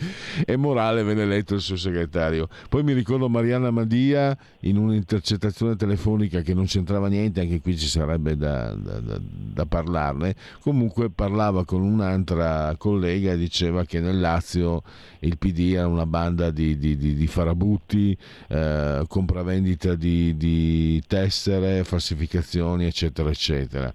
e 0.46 0.56
Morale 0.56 1.02
venne 1.02 1.24
eletto 1.24 1.52
il 1.52 1.60
suo 1.60 1.76
segretario. 1.76 2.48
Poi 2.70 2.82
mi 2.82 2.94
ricordo 2.94 3.28
Mariana 3.28 3.70
Madia 3.70 4.34
in 4.60 4.78
un'intercettazione 4.78 5.76
telefonica 5.76 6.40
che 6.40 6.54
non 6.54 6.64
c'entrava 6.64 7.08
niente, 7.08 7.42
anche 7.42 7.60
qui 7.60 7.76
ci 7.76 7.86
sarebbe 7.86 8.34
da, 8.34 8.72
da, 8.72 9.00
da, 9.00 9.20
da 9.20 9.66
parlarne, 9.66 10.34
comunque 10.60 11.10
parlava 11.10 11.66
con 11.66 11.82
un'altra 11.82 12.74
collega 12.78 13.32
e 13.32 13.36
diceva 13.36 13.84
che 13.84 14.00
nel 14.00 14.18
Lazio 14.18 14.82
il 15.18 15.36
PD 15.36 15.74
era 15.74 15.86
una 15.86 16.06
banda 16.06 16.50
di, 16.50 16.78
di, 16.78 16.96
di, 16.96 17.14
di 17.14 17.26
farabutti, 17.26 18.16
eh, 18.48 19.04
compravendita 19.06 19.94
di, 19.96 20.34
di 20.38 21.02
tessere, 21.06 21.84
falsificazioni 21.84 22.86
eccetera 22.86 23.28
eccetera. 23.28 23.92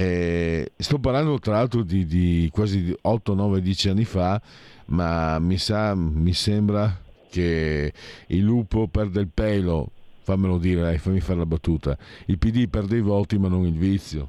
Eh, 0.00 0.70
sto 0.76 1.00
parlando 1.00 1.40
tra 1.40 1.54
l'altro 1.54 1.82
di, 1.82 2.06
di 2.06 2.48
quasi 2.52 2.96
8, 3.02 3.34
9, 3.34 3.60
10 3.60 3.88
anni 3.88 4.04
fa, 4.04 4.40
ma 4.86 5.40
mi, 5.40 5.56
sa, 5.56 5.92
mi 5.96 6.32
sembra 6.34 6.96
che 7.28 7.92
il 8.28 8.40
lupo 8.40 8.86
perde 8.86 9.18
il 9.18 9.28
pelo, 9.34 9.90
fammelo 10.22 10.58
dire, 10.58 10.82
dai, 10.82 10.98
fammi 10.98 11.18
fare 11.18 11.40
la 11.40 11.46
battuta. 11.46 11.98
Il 12.26 12.38
PD 12.38 12.68
perde 12.68 12.98
i 12.98 13.00
voti 13.00 13.38
ma 13.38 13.48
non 13.48 13.64
il 13.64 13.76
vizio. 13.76 14.28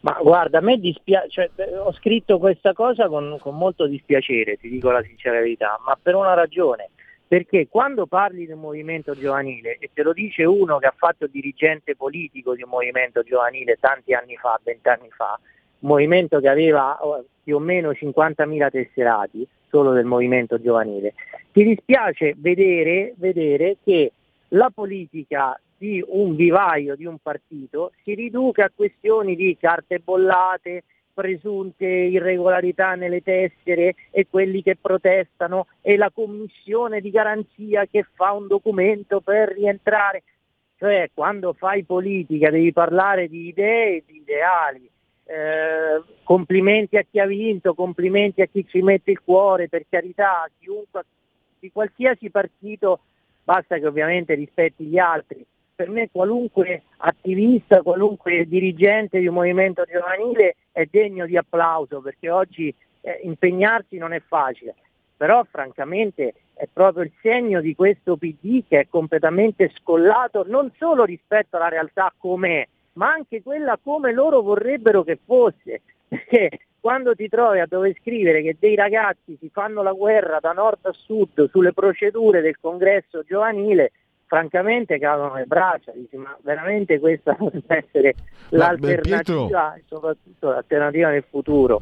Ma 0.00 0.18
guarda, 0.20 0.58
a 0.58 0.60
me 0.60 0.78
dispiace, 0.78 1.28
cioè, 1.30 1.50
ho 1.78 1.92
scritto 1.94 2.36
questa 2.36 2.74
cosa 2.74 3.08
con, 3.08 3.38
con 3.40 3.56
molto 3.56 3.86
dispiacere, 3.86 4.58
ti 4.58 4.68
dico 4.68 4.90
la 4.90 5.02
sincera 5.02 5.38
verità, 5.38 5.80
ma 5.86 5.98
per 6.00 6.16
una 6.16 6.34
ragione 6.34 6.90
perché 7.28 7.66
quando 7.68 8.06
parli 8.06 8.46
del 8.46 8.56
movimento 8.56 9.14
giovanile, 9.14 9.78
e 9.80 9.90
te 9.92 10.02
lo 10.02 10.12
dice 10.12 10.44
uno 10.44 10.78
che 10.78 10.86
ha 10.86 10.94
fatto 10.96 11.26
dirigente 11.26 11.96
politico 11.96 12.54
di 12.54 12.62
un 12.62 12.70
movimento 12.70 13.22
giovanile 13.22 13.78
tanti 13.80 14.14
anni 14.14 14.36
fa, 14.36 14.60
vent'anni 14.62 15.10
fa, 15.10 15.38
un 15.80 15.88
movimento 15.88 16.38
che 16.38 16.48
aveva 16.48 16.98
oh, 17.04 17.24
più 17.42 17.56
o 17.56 17.58
meno 17.58 17.90
50.000 17.90 18.70
tesserati 18.70 19.46
solo 19.68 19.92
del 19.92 20.04
movimento 20.04 20.60
giovanile, 20.60 21.14
ti 21.52 21.64
dispiace 21.64 22.34
vedere, 22.36 23.14
vedere 23.16 23.78
che 23.82 24.12
la 24.50 24.70
politica 24.72 25.58
di 25.76 26.02
un 26.06 26.36
vivaio 26.36 26.94
di 26.94 27.06
un 27.06 27.18
partito 27.18 27.92
si 28.02 28.14
riduca 28.14 28.66
a 28.66 28.72
questioni 28.74 29.34
di 29.34 29.56
carte 29.58 29.98
bollate, 29.98 30.84
presunte 31.16 31.86
irregolarità 31.86 32.94
nelle 32.94 33.22
tessere 33.22 33.94
e 34.10 34.26
quelli 34.28 34.62
che 34.62 34.76
protestano 34.76 35.68
e 35.80 35.96
la 35.96 36.10
commissione 36.10 37.00
di 37.00 37.08
garanzia 37.10 37.86
che 37.86 38.04
fa 38.14 38.32
un 38.32 38.46
documento 38.46 39.22
per 39.22 39.54
rientrare. 39.54 40.22
Cioè 40.76 41.08
quando 41.14 41.54
fai 41.54 41.84
politica 41.84 42.50
devi 42.50 42.70
parlare 42.70 43.28
di 43.28 43.46
idee 43.46 43.96
e 43.96 44.04
di 44.06 44.16
ideali. 44.18 44.90
Eh, 45.24 46.02
complimenti 46.22 46.98
a 46.98 47.04
chi 47.10 47.18
ha 47.18 47.26
vinto, 47.26 47.74
complimenti 47.74 48.42
a 48.42 48.46
chi 48.46 48.66
ci 48.68 48.82
mette 48.82 49.10
il 49.10 49.22
cuore, 49.22 49.70
per 49.70 49.86
carità, 49.88 50.46
chiunque, 50.58 51.02
di 51.58 51.72
qualsiasi 51.72 52.28
partito, 52.28 53.00
basta 53.42 53.78
che 53.78 53.86
ovviamente 53.86 54.34
rispetti 54.34 54.84
gli 54.84 54.98
altri 54.98 55.44
per 55.76 55.90
me 55.90 56.08
qualunque 56.10 56.84
attivista, 56.96 57.82
qualunque 57.82 58.46
dirigente 58.48 59.20
di 59.20 59.26
un 59.26 59.34
movimento 59.34 59.84
giovanile 59.84 60.56
è 60.72 60.86
degno 60.90 61.26
di 61.26 61.36
applauso 61.36 62.00
perché 62.00 62.30
oggi 62.30 62.74
eh, 63.02 63.20
impegnarsi 63.22 63.98
non 63.98 64.12
è 64.14 64.22
facile. 64.26 64.74
però 65.18 65.44
francamente 65.44 66.34
è 66.54 66.66
proprio 66.70 67.04
il 67.04 67.12
segno 67.22 67.60
di 67.60 67.74
questo 67.74 68.16
PD 68.16 68.64
che 68.68 68.80
è 68.80 68.86
completamente 68.88 69.70
scollato 69.76 70.44
non 70.46 70.70
solo 70.78 71.04
rispetto 71.04 71.56
alla 71.56 71.68
realtà 71.68 72.12
com'è, 72.16 72.66
ma 72.94 73.12
anche 73.12 73.42
quella 73.42 73.78
come 73.82 74.12
loro 74.12 74.40
vorrebbero 74.42 75.02
che 75.02 75.18
fosse. 75.22 75.82
Perché 76.08 76.60
quando 76.80 77.14
ti 77.14 77.28
trovi 77.28 77.60
a 77.60 77.66
dover 77.66 77.94
scrivere 78.00 78.42
che 78.42 78.56
dei 78.58 78.74
ragazzi 78.74 79.36
si 79.40 79.50
fanno 79.50 79.82
la 79.82 79.92
guerra 79.92 80.38
da 80.38 80.52
nord 80.52 80.86
a 80.86 80.92
sud 80.92 81.50
sulle 81.50 81.72
procedure 81.72 82.40
del 82.40 82.58
congresso 82.60 83.22
giovanile, 83.24 83.90
francamente 84.26 84.98
cadono 84.98 85.34
le 85.34 85.44
braccia, 85.44 85.92
dici 85.94 86.16
ma 86.16 86.36
veramente 86.42 86.98
questa 86.98 87.34
potrebbe 87.38 87.84
essere 87.86 88.14
l'alternativa 88.50 89.74
e 89.74 89.82
soprattutto 89.86 90.50
l'alternativa 90.50 91.10
nel 91.10 91.24
futuro. 91.28 91.80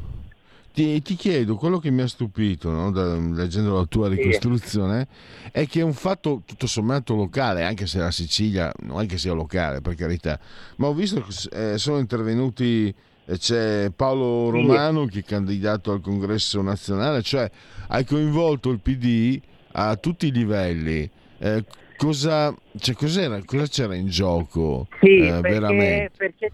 Ti, 0.71 1.01
ti, 1.01 1.15
chiedo, 1.15 1.55
quello 1.55 1.79
che 1.79 1.89
mi 1.89 2.01
ha 2.01 2.07
stupito 2.07 2.69
no, 2.69 2.91
da, 2.91 3.15
leggendo 3.15 3.77
la 3.77 3.85
tua 3.85 4.09
ricostruzione 4.09 5.07
sì. 5.09 5.49
è 5.53 5.67
che 5.67 5.79
è 5.79 5.83
un 5.83 5.93
fatto 5.93 6.41
tutto 6.45 6.67
sommato 6.67 7.15
locale, 7.15 7.63
anche 7.63 7.87
se 7.87 7.99
la 7.99 8.11
Sicilia 8.11 8.73
non 8.81 9.01
è 9.01 9.05
che 9.05 9.17
sia 9.17 9.31
locale 9.31 9.79
per 9.79 9.95
carità, 9.95 10.37
ma 10.77 10.87
ho 10.87 10.93
visto 10.93 11.21
che 11.21 11.73
eh, 11.73 11.77
sono 11.77 11.99
intervenuti, 11.99 12.93
eh, 13.25 13.37
c'è 13.37 13.89
Paolo 13.95 14.49
Romano 14.49 15.05
che 15.05 15.19
è 15.19 15.23
candidato 15.23 15.93
al 15.93 16.01
congresso 16.01 16.61
nazionale, 16.61 17.21
cioè 17.21 17.49
hai 17.87 18.03
coinvolto 18.03 18.69
il 18.69 18.81
PD 18.81 19.39
a 19.71 19.95
tutti 19.95 20.27
i 20.27 20.31
livelli. 20.31 21.09
Eh, 21.37 21.63
cosa, 21.97 22.53
cioè, 22.77 22.95
cosa 22.95 23.65
c'era 23.67 23.95
in 23.95 24.07
gioco? 24.07 24.87
Sì, 24.99 25.17
eh, 25.17 25.39
perché, 25.41 25.49
veramente? 25.49 26.11
perché 26.15 26.51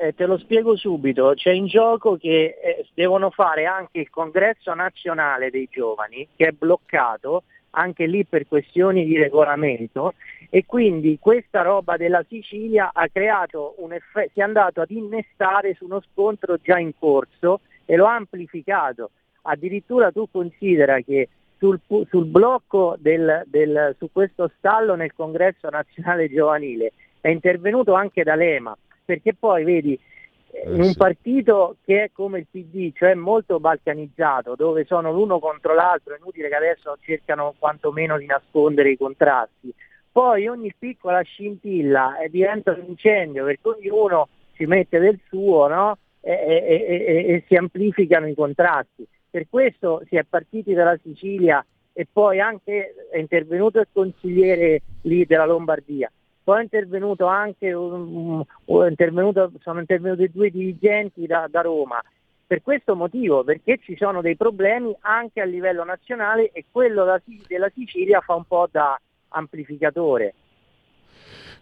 eh, 0.00 0.14
te 0.14 0.26
lo 0.26 0.38
spiego 0.38 0.76
subito, 0.76 1.32
c'è 1.34 1.52
in 1.52 1.66
gioco 1.66 2.16
che 2.16 2.58
eh, 2.62 2.86
devono 2.94 3.30
fare 3.30 3.64
anche 3.66 4.00
il 4.00 4.10
congresso 4.10 4.74
nazionale 4.74 5.50
dei 5.50 5.68
giovani, 5.70 6.28
che 6.36 6.48
è 6.48 6.52
bloccato 6.52 7.44
anche 7.76 8.06
lì 8.06 8.24
per 8.24 8.46
questioni 8.46 9.04
di 9.04 9.18
regolamento 9.18 10.14
e 10.48 10.64
quindi 10.64 11.18
questa 11.20 11.62
roba 11.62 11.96
della 11.96 12.24
Sicilia 12.28 12.90
ha 12.92 13.08
creato 13.08 13.74
un 13.78 13.92
effetto, 13.92 14.30
si 14.32 14.40
è 14.40 14.42
andato 14.42 14.80
ad 14.80 14.90
innestare 14.90 15.74
su 15.74 15.84
uno 15.84 16.00
scontro 16.12 16.58
già 16.62 16.78
in 16.78 16.92
corso 16.96 17.60
e 17.84 17.96
lo 17.96 18.06
ha 18.06 18.14
amplificato. 18.14 19.10
Addirittura 19.42 20.10
tu 20.10 20.28
considera 20.30 21.00
che 21.00 21.28
sul, 21.58 21.80
sul 22.08 22.26
blocco 22.26 22.96
del, 22.98 23.42
del, 23.46 23.94
su 23.98 24.08
questo 24.12 24.50
stallo 24.58 24.94
nel 24.94 25.14
congresso 25.14 25.68
nazionale 25.68 26.28
giovanile 26.28 26.92
è 27.20 27.28
intervenuto 27.28 27.94
anche 27.94 28.22
D'Alema 28.22 28.76
perché 29.04 29.34
poi 29.34 29.64
vedi 29.64 29.98
in 30.66 30.80
un 30.80 30.94
partito 30.94 31.76
che 31.84 32.04
è 32.04 32.10
come 32.12 32.38
il 32.38 32.46
PD, 32.48 32.92
cioè 32.94 33.14
molto 33.14 33.58
balcanizzato, 33.58 34.54
dove 34.54 34.84
sono 34.84 35.12
l'uno 35.12 35.38
contro 35.40 35.74
l'altro, 35.74 36.14
è 36.14 36.18
inutile 36.18 36.48
che 36.48 36.54
adesso 36.54 36.96
cercano 37.00 37.54
quantomeno 37.58 38.16
di 38.16 38.26
nascondere 38.26 38.90
i 38.90 38.96
contrasti. 38.96 39.74
Poi 40.10 40.46
ogni 40.46 40.72
piccola 40.78 41.20
scintilla 41.22 42.18
eh, 42.18 42.28
diventa 42.30 42.70
un 42.70 42.84
incendio 42.86 43.44
perché 43.44 43.68
ognuno 43.68 44.28
si 44.54 44.64
mette 44.64 45.00
del 45.00 45.18
suo 45.26 45.66
no? 45.66 45.98
e, 46.20 46.32
e, 46.32 46.84
e, 46.86 47.34
e, 47.34 47.44
si 47.48 47.56
amplificano 47.56 48.28
i 48.28 48.34
contrasti. 48.34 49.06
Per 49.34 49.46
questo 49.50 50.00
si 50.06 50.14
è 50.14 50.22
partiti 50.22 50.74
dalla 50.74 50.96
Sicilia 51.02 51.64
e 51.92 52.06
poi 52.10 52.38
anche 52.38 52.94
è 53.10 53.18
intervenuto 53.18 53.80
il 53.80 53.88
consigliere 53.92 54.82
lì 55.02 55.26
della 55.26 55.44
Lombardia 55.44 56.08
poi 56.44 56.62
intervenuto 56.62 57.24
anche 57.24 57.72
un, 57.72 58.44
intervenuto, 58.66 59.50
sono 59.62 59.80
intervenuti 59.80 60.30
due 60.30 60.50
dirigenti 60.50 61.26
da, 61.26 61.48
da 61.50 61.62
Roma. 61.62 62.00
Per 62.46 62.60
questo 62.60 62.94
motivo, 62.94 63.42
perché 63.42 63.78
ci 63.82 63.96
sono 63.96 64.20
dei 64.20 64.36
problemi 64.36 64.94
anche 65.00 65.40
a 65.40 65.46
livello 65.46 65.84
nazionale 65.84 66.50
e 66.52 66.66
quello 66.70 67.06
della 67.48 67.70
Sicilia 67.74 68.20
fa 68.20 68.34
un 68.34 68.44
po' 68.44 68.68
da 68.70 69.00
amplificatore. 69.28 70.34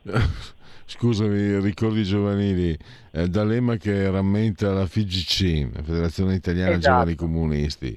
Scusami, 0.94 1.58
ricordi 1.60 2.04
giovanili, 2.04 2.76
eh, 3.12 3.26
D'Alema 3.26 3.76
che 3.76 4.10
rammenta 4.10 4.70
la 4.72 4.84
FIGC, 4.84 5.74
la 5.74 5.82
Federazione 5.82 6.34
Italiana 6.34 6.72
esatto. 6.72 6.88
Giovani 6.90 7.14
Comunisti. 7.14 7.96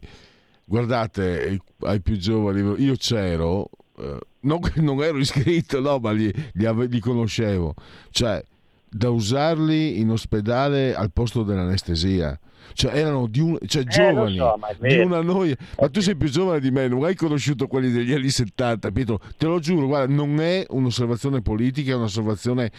Guardate, 0.64 1.60
ai 1.82 2.00
più 2.00 2.16
giovani, 2.18 2.82
io 2.82 2.96
c'ero, 2.96 3.70
eh, 3.98 4.18
non, 4.40 4.60
non, 4.80 5.04
ero 5.04 5.18
iscritto, 5.18 5.82
no, 5.82 5.98
ma 6.00 6.12
li, 6.12 6.34
li, 6.54 6.88
li, 6.88 7.00
conoscevo. 7.02 7.74
Cioè, 8.12 8.42
da 8.90 9.10
usarli 9.10 10.00
in 10.00 10.12
ospedale 10.12 10.96
al 10.96 11.12
posto 11.12 11.44
dell'anestesia. 11.44 12.40
Cioè, 12.74 12.96
erano 12.96 13.28
di 13.28 13.40
un, 13.40 13.58
cioè, 13.66 13.82
eh, 13.82 13.86
giovani, 13.86 14.38
so, 14.38 14.60
di 14.80 14.98
una 15.00 15.22
noia. 15.22 15.56
Ma 15.80 15.90
tu 15.90 16.02
sei 16.02 16.16
più 16.16 16.30
giovane 16.30 16.60
di 16.60 16.72
me, 16.72 16.88
non 16.88 17.04
hai 17.04 17.16
conosciuto 17.16 17.68
quelli 17.68 17.92
degli 17.92 18.14
anni 18.14 18.30
70, 18.30 18.92
Pietro. 18.92 19.20
Te 19.38 19.46
lo 19.48 19.60
giuro, 19.60 19.88
guarda, 19.88 20.14
non 20.14 20.40
è 20.40 20.66
un'osservazione 20.70 21.42
politica, 21.42 21.92
è 21.92 21.96
un'osservazione 21.96 22.72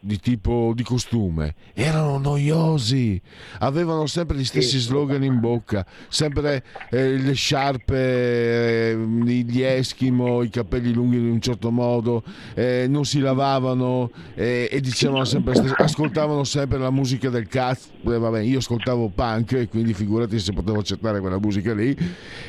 di 0.00 0.18
tipo 0.18 0.72
di 0.74 0.82
costume. 0.82 1.54
Erano 1.74 2.18
noiosi. 2.18 3.20
Avevano 3.58 4.06
sempre 4.06 4.36
gli 4.36 4.44
stessi 4.44 4.78
slogan 4.78 5.22
in 5.22 5.40
bocca 5.40 5.84
sempre 6.08 6.62
eh, 6.90 7.16
le 7.16 7.32
sciarpe 7.32 8.90
eh, 8.90 8.96
gli 8.96 9.62
eschimo 9.62 10.42
i 10.42 10.50
capelli 10.50 10.92
lunghi 10.92 11.16
in 11.16 11.30
un 11.30 11.40
certo 11.40 11.70
modo 11.70 12.22
eh, 12.54 12.86
non 12.88 13.04
si 13.04 13.20
lavavano 13.20 14.10
eh, 14.34 14.68
e 14.70 14.80
dicevano 14.80 15.24
sempre 15.24 15.58
ascoltavano 15.76 16.44
sempre 16.44 16.78
la 16.78 16.90
musica 16.90 17.30
del 17.30 17.48
cazzo. 17.48 17.88
Eh, 18.04 18.18
vabbè 18.18 18.40
io 18.40 18.58
ascoltavo 18.58 19.08
punk 19.30 19.52
e 19.52 19.68
quindi 19.68 19.94
figurati 19.94 20.38
se 20.38 20.52
potevo 20.52 20.78
accettare 20.78 21.20
quella 21.20 21.38
musica 21.38 21.72
lì 21.74 21.96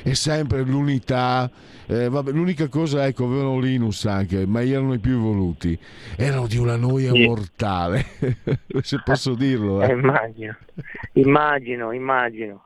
e 0.04 0.16
sempre 0.16 0.64
l'unità 0.64 1.50
eh, 1.88 2.10
vabbè, 2.10 2.32
l'unica 2.32 2.68
cosa 2.68 3.06
ecco 3.06 3.26
avevano 3.26 3.60
Linus 3.60 4.06
anche 4.06 4.46
ma 4.46 4.64
erano 4.64 4.94
i 4.94 5.00
più 5.00 5.14
evoluti 5.14 5.78
erano 6.16 6.48
di 6.48 6.58
una 6.58 6.76
noia 6.76 7.12
sì 7.12 7.26
mortale, 7.26 8.06
se 8.82 9.02
posso 9.04 9.36
dirlo. 9.36 9.82
Eh. 9.82 9.92
immagino, 9.92 10.56
immagino, 11.14 11.92
immagino. 11.92 12.66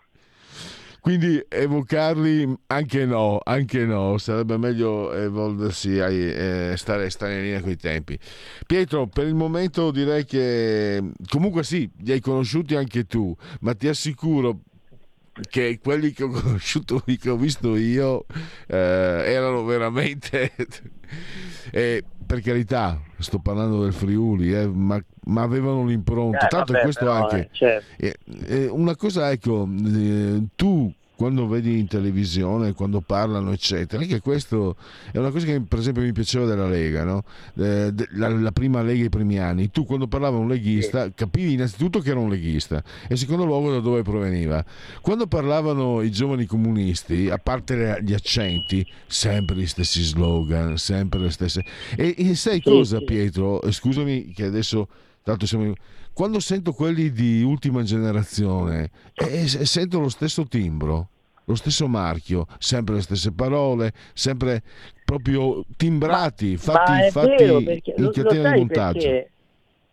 Quindi 1.06 1.40
evocarli 1.48 2.52
anche 2.66 3.06
no, 3.06 3.40
anche 3.44 3.86
no, 3.86 4.18
sarebbe 4.18 4.58
meglio 4.58 5.14
evolversi, 5.14 6.00
a, 6.00 6.10
eh, 6.10 6.74
stare, 6.78 7.12
stare 7.12 7.36
in 7.36 7.42
linea 7.44 7.62
con 7.62 7.70
i 7.70 7.76
tempi. 7.76 8.18
Pietro, 8.66 9.06
per 9.06 9.28
il 9.28 9.36
momento 9.36 9.92
direi 9.92 10.26
che 10.26 11.12
comunque 11.30 11.64
sì, 11.64 11.88
li 12.00 12.12
hai 12.12 12.20
conosciuti 12.20 12.74
anche 12.74 13.06
tu, 13.06 13.36
ma 13.60 13.76
ti 13.76 13.88
assicuro 13.88 14.62
che 15.48 15.78
quelli 15.80 16.12
che 16.12 16.24
ho 16.24 16.30
conosciuto, 16.30 17.04
che 17.06 17.30
ho 17.30 17.38
visto 17.38 17.76
io, 17.76 18.26
eh, 18.66 18.76
erano 18.76 19.64
veramente... 19.64 20.54
eh, 21.70 22.04
per 22.26 22.42
carità, 22.42 23.00
sto 23.20 23.40
parlando 23.40 23.84
del 23.84 23.94
Friuli, 23.94 24.54
eh, 24.54 24.68
ma, 24.68 25.02
ma, 25.26 25.42
avevano 25.44 25.86
l'impronta. 25.86 26.46
Eh, 26.46 26.50
Tanto 26.50 26.74
vabbè, 26.74 26.84
questo 26.84 27.06
però, 27.06 27.24
anche. 27.24 27.40
Eh, 27.40 27.50
certo. 27.52 27.86
Eh, 27.98 28.18
eh, 28.48 28.68
una 28.68 28.96
cosa, 28.96 29.32
ecco, 29.32 29.68
tu 30.56 30.92
quando 31.16 31.48
vedi 31.48 31.80
in 31.80 31.88
televisione, 31.88 32.74
quando 32.74 33.02
parlano, 33.02 33.52
eccetera, 33.52 34.04
che 34.04 34.20
questo 34.20 34.76
è 35.12 35.18
una 35.18 35.32
cosa 35.32 35.46
che 35.46 35.62
per 35.62 35.80
esempio 35.80 36.04
mi 36.04 36.12
piaceva 36.12 36.46
della 36.46 36.68
Lega, 36.68 37.04
no? 37.04 37.24
eh, 37.58 37.94
la, 38.12 38.30
la, 38.30 38.52
prima 38.52 38.82
Lega 38.82 39.06
i 39.06 39.10
primi 39.10 39.40
anni, 39.40 39.72
tu 39.72 39.86
quando 39.86 40.08
parlava 40.08 40.38
un 40.38 40.48
leghista 40.48 41.12
capivi 41.14 41.54
innanzitutto 41.54 42.00
che 42.00 42.10
era 42.10 42.20
un 42.20 42.30
leghista 42.30 42.84
e 43.04 43.08
in 43.12 43.18
secondo 43.18 43.46
luogo 43.46 43.72
da 43.72 43.80
dove 43.80 44.02
proveniva. 44.02 44.64
Quando 45.02 45.28
parlavano 45.28 46.02
i 46.02 46.12
giovani 46.12 46.46
comunisti, 46.46 47.30
a 47.30 47.38
parte 47.38 48.00
gli 48.02 48.14
accenti, 48.14 48.86
sempre 49.08 49.56
gli 49.56 49.68
stessi 49.68 50.02
slogan, 50.04 50.78
sempre 50.78 51.20
le 51.20 51.32
stesse... 51.32 51.64
E, 51.96 52.14
e 52.18 52.36
sai 52.36 52.62
cosa 52.62 53.00
Pietro? 53.00 53.62
Eh, 53.62 53.72
scusami 53.72 54.34
che 54.34 54.44
adesso 54.44 54.88
tanto 55.24 55.46
siamo 55.46 55.74
quando 56.16 56.40
sento 56.40 56.72
quelli 56.72 57.12
di 57.12 57.44
ultima 57.44 57.84
generazione 57.84 58.90
e, 59.14 59.48
sento 59.48 60.00
lo 60.00 60.08
stesso 60.08 60.48
timbro, 60.48 61.10
lo 61.44 61.56
stesso 61.56 61.90
marchio, 61.90 62.48
sempre 62.58 62.96
le 62.96 63.02
stesse 63.02 63.34
parole, 63.34 63.92
sempre 64.14 64.64
proprio 65.04 65.66
timbrati, 65.76 66.54
ma, 66.54 66.58
fatti, 66.58 66.92
ma 66.92 67.10
fatti 67.10 67.44
vero, 67.44 67.60
in 67.60 68.12
catena 68.14 68.52
di 68.52 68.60
montaggio. 68.60 69.00
Perché, 69.00 69.32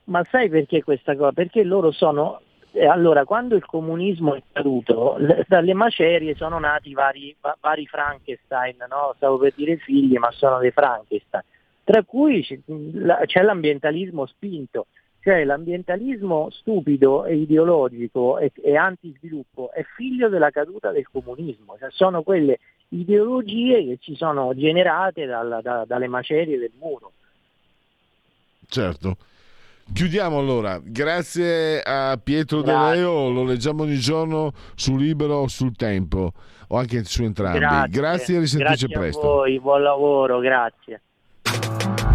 ma 0.05 0.25
sai 0.31 0.49
perché 0.49 0.85
questa 0.85 1.17
cosa? 1.17 1.33
Perché 1.33 1.65
loro 1.65 1.91
sono 1.91 2.41
eh, 2.71 2.87
allora, 2.87 3.25
quando 3.25 3.57
il 3.57 3.67
comunismo 3.67 4.37
è 4.37 4.43
caduto, 4.53 5.17
dalle 5.49 5.75
macerie 5.75 6.37
sono 6.37 6.61
nati 6.61 6.95
vari, 6.95 7.35
vari 7.61 7.87
Frankenstein, 7.89 8.77
no? 8.89 9.13
stavo 9.17 9.39
per 9.39 9.55
dire 9.57 9.77
figli, 9.77 10.17
ma 10.19 10.31
sono 10.31 10.59
dei 10.61 10.71
Frankenstein, 10.71 11.43
tra 11.83 12.05
cui 12.05 12.47
c'è 13.27 13.43
l'ambientalismo 13.43 14.25
spinto. 14.27 14.87
Cioè 15.23 15.45
l'ambientalismo 15.45 16.51
stupido 16.51 17.25
e 17.25 17.37
ideologico 17.37 18.39
e, 18.39 18.51
e 18.61 18.77
antisviluppo 18.77 19.71
è 19.73 19.85
figlio 19.97 20.29
della 20.29 20.51
caduta 20.51 20.91
del 20.91 21.07
comunismo, 21.09 21.77
cioè, 21.79 21.91
sono 21.93 22.23
quelle 22.23 22.59
ideologie 22.89 23.85
che 23.85 23.99
ci 24.01 24.17
sono 24.17 24.53
generate 24.55 25.25
dalla, 25.27 25.61
da, 25.61 25.85
dalle 25.87 26.09
macerie 26.09 26.59
del 26.59 26.73
muro. 26.79 27.13
Certo. 28.67 29.17
Chiudiamo 29.93 30.39
allora, 30.39 30.81
grazie 30.83 31.83
a 31.83 32.19
Pietro 32.23 32.63
grazie. 32.63 32.91
De 32.91 32.97
Leo, 32.97 33.31
lo 33.31 33.45
leggiamo 33.45 33.83
ogni 33.83 33.99
giorno 33.99 34.53
su 34.75 34.97
Libero, 34.97 35.47
sul 35.49 35.77
Tempo 35.77 36.33
o 36.69 36.77
anche 36.77 37.05
su 37.05 37.23
entrambi. 37.23 37.59
Grazie, 37.59 38.01
grazie 38.01 38.37
e 38.37 38.39
risentirci 38.41 38.87
grazie 38.87 38.99
presto. 38.99 39.21
Grazie 39.21 39.35
a 39.35 39.37
voi, 39.37 39.61
buon 39.61 39.83
lavoro, 39.83 40.39
grazie. 40.39 41.01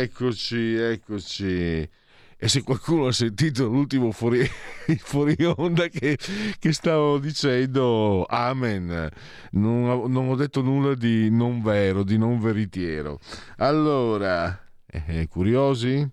eccoci, 0.00 0.74
eccoci. 0.74 1.88
E 2.36 2.48
se 2.48 2.62
qualcuno 2.62 3.06
ha 3.06 3.12
sentito 3.12 3.66
l'ultimo 3.66 4.10
fuori, 4.10 4.44
fuori 4.98 5.36
onda 5.44 5.88
che, 5.88 6.18
che, 6.58 6.72
stavo 6.72 7.18
dicendo, 7.18 8.24
amen, 8.26 9.08
non 9.52 9.88
ho, 9.88 10.06
non 10.06 10.28
ho 10.28 10.34
detto 10.34 10.60
nulla 10.60 10.94
di 10.94 11.30
non 11.30 11.62
vero, 11.62 12.02
di 12.02 12.18
non 12.18 12.40
veritiero. 12.40 13.18
Allora, 13.58 14.58
eh, 14.86 15.26
curiosi? 15.28 16.06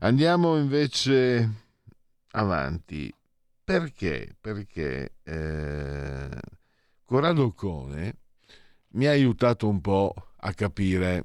Andiamo 0.00 0.58
invece 0.58 1.50
avanti. 2.32 3.12
Perché? 3.64 4.36
Perché 4.40 5.14
eh, 5.22 6.28
Corrado 7.04 7.52
Cone 7.52 8.16
mi 8.90 9.06
ha 9.06 9.10
aiutato 9.10 9.68
un 9.68 9.80
po' 9.80 10.14
a 10.36 10.52
capire 10.52 11.24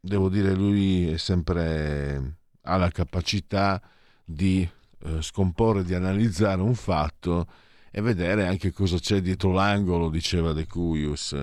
devo 0.00 0.28
dire, 0.28 0.54
lui 0.54 1.12
è 1.12 1.16
sempre 1.16 2.36
ha 2.68 2.76
la 2.76 2.90
capacità 2.90 3.80
di 4.24 4.68
eh, 5.04 5.22
scomporre, 5.22 5.84
di 5.84 5.94
analizzare 5.94 6.60
un 6.60 6.74
fatto 6.74 7.46
e 7.90 8.00
vedere 8.02 8.46
anche 8.46 8.72
cosa 8.72 8.98
c'è 8.98 9.20
dietro 9.20 9.52
l'angolo, 9.52 10.10
diceva 10.10 10.52
De 10.52 10.66
Cuius. 10.66 11.36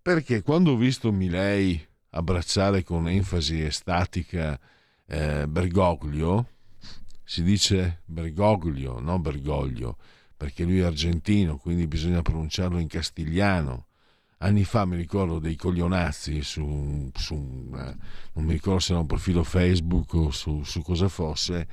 Perché 0.00 0.42
quando 0.42 0.72
ho 0.72 0.76
visto 0.76 1.10
Milei 1.10 1.84
abbracciare 2.10 2.84
con 2.84 3.08
enfasi 3.08 3.60
estatica 3.60 4.58
eh, 5.06 5.46
Bergoglio, 5.48 6.48
si 7.24 7.42
dice 7.42 8.02
Bergoglio, 8.04 9.00
non 9.00 9.20
Bergoglio, 9.22 9.96
perché 10.36 10.64
lui 10.64 10.80
è 10.80 10.84
argentino, 10.84 11.56
quindi 11.56 11.86
bisogna 11.86 12.22
pronunciarlo 12.22 12.78
in 12.78 12.86
castigliano, 12.86 13.83
anni 14.44 14.64
fa 14.64 14.84
mi 14.84 14.96
ricordo 14.96 15.38
dei 15.38 15.56
coglionazzi 15.56 16.42
su, 16.42 17.10
su 17.14 17.34
una, 17.34 17.90
eh, 17.90 17.96
non 18.34 18.44
mi 18.44 18.52
ricordo 18.52 18.78
se 18.78 18.92
era 18.92 19.00
un 19.00 19.06
profilo 19.06 19.42
Facebook 19.42 20.14
o 20.14 20.30
su, 20.30 20.62
su 20.62 20.82
cosa 20.82 21.08
fosse, 21.08 21.66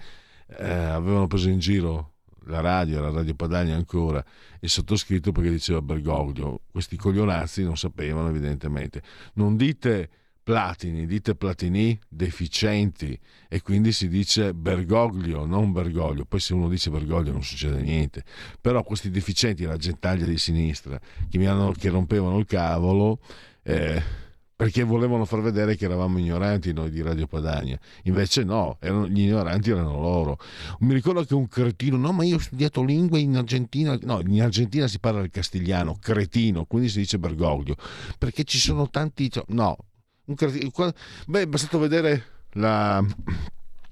eh, 0.47 0.65
avevano 0.65 1.27
preso 1.27 1.49
in 1.49 1.59
giro 1.59 2.13
la 2.45 2.61
radio, 2.61 3.01
la 3.01 3.11
Radio 3.11 3.35
Padania 3.35 3.75
ancora, 3.75 4.23
e 4.59 4.67
sottoscritto 4.67 5.31
perché 5.31 5.49
diceva 5.51 5.81
Bergoglio. 5.81 6.61
Questi 6.71 6.95
coglionazzi 6.97 7.63
non 7.63 7.77
sapevano 7.77 8.29
evidentemente. 8.29 9.03
Non 9.33 9.57
dite 9.57 10.09
Platini, 10.51 11.05
dite 11.05 11.33
Platini 11.33 11.97
deficienti 12.09 13.17
e 13.47 13.61
quindi 13.61 13.93
si 13.93 14.09
dice 14.09 14.53
Bergoglio, 14.53 15.45
non 15.45 15.71
Bergoglio. 15.71 16.25
Poi 16.25 16.41
se 16.41 16.53
uno 16.53 16.67
dice 16.67 16.89
Bergoglio 16.89 17.31
non 17.31 17.41
succede 17.41 17.81
niente. 17.81 18.25
Però 18.59 18.83
questi 18.83 19.09
deficienti, 19.09 19.63
la 19.63 19.77
gentaglia 19.77 20.25
di 20.25 20.37
sinistra, 20.37 20.99
che, 21.29 21.37
mi 21.37 21.45
hanno, 21.45 21.71
che 21.71 21.87
rompevano 21.87 22.37
il 22.37 22.45
cavolo, 22.45 23.19
eh, 23.63 24.03
perché 24.53 24.83
volevano 24.83 25.23
far 25.23 25.39
vedere 25.39 25.77
che 25.77 25.85
eravamo 25.85 26.19
ignoranti 26.19 26.73
noi 26.73 26.89
di 26.89 27.01
Radio 27.01 27.27
Padania. 27.27 27.79
Invece 28.03 28.43
no, 28.43 28.75
erano, 28.81 29.07
gli 29.07 29.21
ignoranti 29.21 29.69
erano 29.69 30.01
loro. 30.01 30.37
Mi 30.79 30.93
ricordo 30.93 31.23
che 31.23 31.33
un 31.33 31.47
cretino, 31.47 31.95
no 31.95 32.11
ma 32.11 32.25
io 32.25 32.35
ho 32.35 32.39
studiato 32.39 32.83
lingue 32.83 33.21
in 33.21 33.37
Argentina, 33.37 33.97
no, 34.01 34.19
in 34.19 34.41
Argentina 34.41 34.85
si 34.87 34.99
parla 34.99 35.21
il 35.21 35.29
castigliano, 35.29 35.97
cretino, 35.97 36.65
quindi 36.65 36.89
si 36.89 36.97
dice 36.97 37.19
Bergoglio, 37.19 37.77
perché 38.17 38.43
ci 38.43 38.57
sono 38.57 38.89
tanti... 38.89 39.31
No, 39.47 39.77
un 39.77 39.77
cretino, 39.77 39.90
beh, 41.27 41.41
è 41.41 41.47
bastato 41.47 41.79
vedere 41.79 42.25
la, 42.53 43.03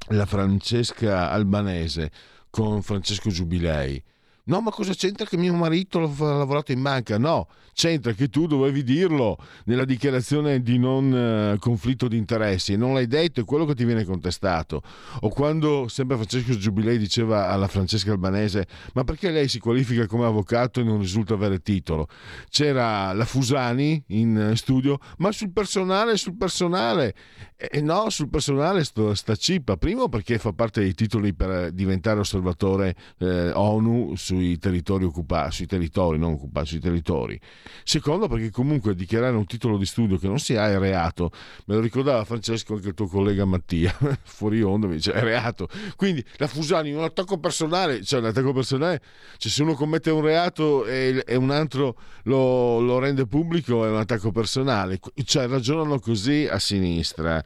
la 0.07 0.25
Francesca 0.25 1.29
Albanese 1.31 2.11
con 2.49 2.81
Francesco 2.81 3.29
Giubilei. 3.29 4.01
No, 4.49 4.61
ma 4.61 4.71
cosa 4.71 4.93
c'entra 4.93 5.27
che 5.27 5.37
mio 5.37 5.53
marito 5.53 5.99
ha 5.99 6.37
lavorato 6.37 6.71
in 6.71 6.81
banca? 6.81 7.19
No, 7.19 7.47
c'entra 7.73 8.13
che 8.13 8.29
tu 8.29 8.47
dovevi 8.47 8.83
dirlo 8.83 9.37
nella 9.65 9.85
dichiarazione 9.85 10.63
di 10.63 10.79
non 10.79 11.13
eh, 11.53 11.57
conflitto 11.59 12.07
di 12.07 12.17
interessi 12.17 12.75
non 12.75 12.95
l'hai 12.95 13.05
detto, 13.05 13.41
è 13.41 13.45
quello 13.45 13.65
che 13.65 13.75
ti 13.75 13.85
viene 13.85 14.03
contestato. 14.05 14.81
O 15.21 15.29
quando 15.29 15.87
sempre 15.87 16.15
Francesco 16.15 16.57
Giubilei 16.57 16.97
diceva 16.97 17.49
alla 17.49 17.67
Francesca 17.67 18.11
Albanese 18.11 18.65
ma 18.93 19.03
perché 19.03 19.29
lei 19.29 19.47
si 19.47 19.59
qualifica 19.59 20.07
come 20.07 20.25
avvocato 20.25 20.79
e 20.79 20.83
non 20.83 20.97
risulta 20.97 21.35
avere 21.35 21.61
titolo? 21.61 22.07
C'era 22.49 23.13
la 23.13 23.25
Fusani 23.25 24.03
in 24.07 24.35
eh, 24.35 24.55
studio, 24.55 24.97
ma 25.17 25.31
sul 25.31 25.51
personale, 25.51 26.17
sul 26.17 26.35
personale. 26.35 27.13
E 27.55 27.81
no, 27.81 28.09
sul 28.09 28.29
personale 28.29 28.83
sto, 28.83 29.13
sta 29.13 29.35
cipa. 29.35 29.77
Primo 29.77 30.09
perché 30.09 30.39
fa 30.39 30.53
parte 30.53 30.81
dei 30.81 30.93
titoli 30.93 31.33
per 31.33 31.71
diventare 31.71 32.19
osservatore 32.19 32.95
eh, 33.19 33.51
ONU 33.51 34.15
sui 34.39 34.57
territori 34.57 35.03
occupati, 35.03 35.51
sui 35.55 35.65
territori, 35.65 36.17
non 36.17 36.33
occupati, 36.33 36.67
sui 36.67 36.79
territori. 36.79 37.39
Secondo, 37.83 38.27
perché 38.27 38.49
comunque 38.49 38.95
dichiarare 38.95 39.35
un 39.35 39.45
titolo 39.45 39.77
di 39.77 39.85
studio 39.85 40.17
che 40.17 40.27
non 40.27 40.39
si 40.39 40.55
ha 40.55 40.69
è 40.69 40.79
reato. 40.79 41.31
Me 41.65 41.75
lo 41.75 41.81
ricordava 41.81 42.23
Francesco 42.23 42.75
anche 42.75 42.89
il 42.89 42.93
tuo 42.93 43.07
collega 43.07 43.45
Mattia, 43.45 43.95
fuori 44.23 44.61
onda, 44.61 44.87
mi 44.87 44.95
dice 44.95 45.11
è 45.11 45.21
reato. 45.21 45.67
Quindi 45.95 46.23
la 46.37 46.47
Fusani, 46.47 46.91
un 46.93 47.03
attacco 47.03 47.37
personale, 47.37 48.03
cioè 48.03 48.21
l'attacco 48.21 48.53
personale, 48.53 49.01
cioè 49.37 49.51
se 49.51 49.61
uno 49.61 49.73
commette 49.73 50.09
un 50.09 50.21
reato 50.21 50.85
e, 50.85 51.23
e 51.25 51.35
un 51.35 51.51
altro 51.51 51.97
lo, 52.23 52.79
lo, 52.79 52.99
rende 52.99 53.25
pubblico 53.27 53.85
è 53.85 53.89
un 53.89 53.97
attacco 53.97 54.31
personale. 54.31 54.99
Cioè 55.23 55.47
ragionano 55.47 55.99
così 55.99 56.47
a 56.49 56.59
sinistra. 56.59 57.43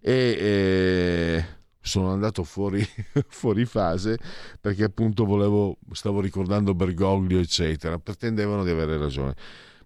E, 0.00 0.36
e 0.38 1.44
sono 1.84 2.10
andato 2.10 2.44
fuori, 2.44 2.82
fuori, 3.28 3.66
fase 3.66 4.18
perché 4.58 4.84
appunto 4.84 5.26
volevo, 5.26 5.76
stavo 5.92 6.20
ricordando 6.20 6.74
Bergoglio 6.74 7.38
eccetera 7.38 7.98
pretendevano 7.98 8.64
di 8.64 8.70
avere 8.70 8.96
ragione 8.96 9.34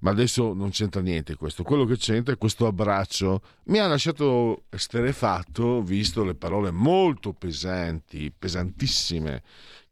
ma 0.00 0.10
adesso 0.10 0.52
non 0.52 0.70
c'entra 0.70 1.00
niente 1.00 1.34
questo. 1.34 1.64
Quello 1.64 1.84
che 1.84 1.96
c'entra 1.96 2.32
è 2.32 2.38
questo 2.38 2.66
abbraccio. 2.66 3.42
Mi 3.64 3.78
ha 3.78 3.88
lasciato 3.88 4.62
esterefatto, 4.68 5.82
visto 5.82 6.22
le 6.22 6.36
parole 6.36 6.70
molto 6.70 7.32
pesanti, 7.32 8.32
pesantissime, 8.36 9.42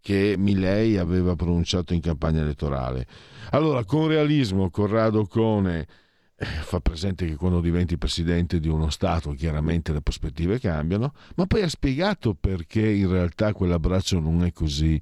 che 0.00 0.36
Milei 0.38 0.96
aveva 0.96 1.34
pronunciato 1.34 1.92
in 1.92 2.00
campagna 2.00 2.42
elettorale. 2.42 3.04
Allora, 3.50 3.84
con 3.84 4.06
realismo, 4.06 4.70
Corrado 4.70 5.26
Cone 5.26 5.86
fa 6.38 6.80
presente 6.80 7.26
che 7.26 7.36
quando 7.36 7.60
diventi 7.60 7.96
presidente 7.96 8.60
di 8.60 8.68
uno 8.68 8.90
Stato 8.90 9.32
chiaramente 9.32 9.92
le 9.92 10.02
prospettive 10.02 10.60
cambiano, 10.60 11.14
ma 11.36 11.46
poi 11.46 11.62
ha 11.62 11.68
spiegato 11.68 12.34
perché 12.34 12.86
in 12.86 13.10
realtà 13.10 13.52
quell'abbraccio 13.52 14.20
non 14.20 14.44
è 14.44 14.52
così 14.52 15.00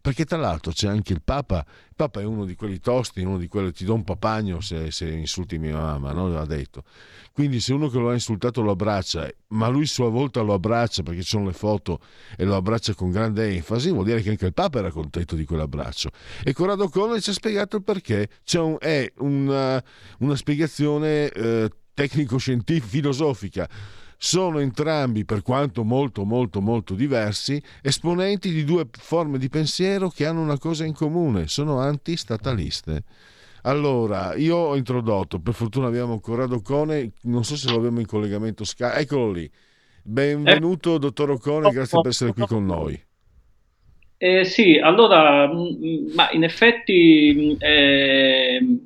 perché 0.00 0.24
tra 0.24 0.36
l'altro 0.36 0.72
c'è 0.72 0.88
anche 0.88 1.12
il 1.12 1.22
Papa, 1.22 1.64
il 1.66 1.94
Papa 1.94 2.20
è 2.20 2.24
uno 2.24 2.44
di 2.44 2.56
quelli 2.56 2.80
tosti, 2.80 3.22
uno 3.22 3.38
di 3.38 3.46
quelli 3.46 3.72
ti 3.72 3.84
do 3.84 3.94
un 3.94 4.02
papagno 4.02 4.60
se, 4.60 4.90
se 4.90 5.08
insulti 5.08 5.58
mia 5.58 5.76
mamma, 5.76 6.12
no? 6.12 6.28
l'ha 6.28 6.44
detto. 6.44 6.82
Quindi 7.32 7.60
se 7.60 7.72
uno 7.72 7.88
che 7.88 7.98
lo 7.98 8.10
ha 8.10 8.14
insultato 8.14 8.62
lo 8.62 8.72
abbraccia, 8.72 9.30
ma 9.48 9.68
lui 9.68 9.86
sua 9.86 10.08
volta 10.08 10.40
lo 10.40 10.54
abbraccia 10.54 11.04
perché 11.04 11.22
ci 11.22 11.28
sono 11.28 11.46
le 11.46 11.52
foto 11.52 12.00
e 12.36 12.44
lo 12.44 12.56
abbraccia 12.56 12.94
con 12.94 13.10
grande 13.10 13.48
enfasi, 13.50 13.90
vuol 13.90 14.04
dire 14.04 14.22
che 14.22 14.30
anche 14.30 14.46
il 14.46 14.54
Papa 14.54 14.80
era 14.80 14.90
contento 14.90 15.36
di 15.36 15.44
quell'abbraccio. 15.44 16.10
E 16.42 16.52
Corrado 16.52 16.88
Cone 16.88 17.20
ci 17.20 17.30
ha 17.30 17.32
spiegato 17.32 17.76
il 17.76 17.84
perché, 17.84 18.28
un, 18.54 18.76
è 18.80 19.12
una, 19.18 19.82
una 20.18 20.34
spiegazione 20.34 21.28
eh, 21.28 21.70
tecnico-scientifica, 21.94 22.86
filosofica 22.86 23.68
sono 24.24 24.58
entrambi, 24.58 25.26
per 25.26 25.42
quanto 25.42 25.84
molto 25.84 26.24
molto 26.24 26.62
molto 26.62 26.94
diversi, 26.94 27.62
esponenti 27.82 28.50
di 28.52 28.64
due 28.64 28.86
forme 28.90 29.36
di 29.36 29.50
pensiero 29.50 30.08
che 30.08 30.24
hanno 30.24 30.40
una 30.40 30.58
cosa 30.58 30.86
in 30.86 30.94
comune, 30.94 31.46
sono 31.46 31.78
antistataliste. 31.78 33.02
Allora, 33.64 34.34
io 34.34 34.56
ho 34.56 34.76
introdotto, 34.76 35.40
per 35.40 35.52
fortuna 35.52 35.88
abbiamo 35.88 36.20
Corrado 36.20 36.62
Cone, 36.62 37.12
non 37.24 37.44
so 37.44 37.54
se 37.54 37.68
lo 37.68 37.76
abbiamo 37.76 38.00
in 38.00 38.06
collegamento 38.06 38.64
Skype, 38.64 38.96
eccolo 38.96 39.30
lì. 39.30 39.50
Benvenuto, 40.02 40.94
eh, 40.94 40.98
dottor 41.00 41.32
Ocone, 41.32 41.70
grazie 41.70 42.00
per 42.00 42.10
essere 42.10 42.32
qui 42.32 42.46
con 42.46 42.64
noi. 42.64 42.98
Eh, 44.16 44.44
sì, 44.46 44.78
allora, 44.78 45.52
mm, 45.52 45.58
mm, 45.58 46.14
ma 46.14 46.30
in 46.30 46.44
effetti 46.44 47.58
eh, 47.58 48.78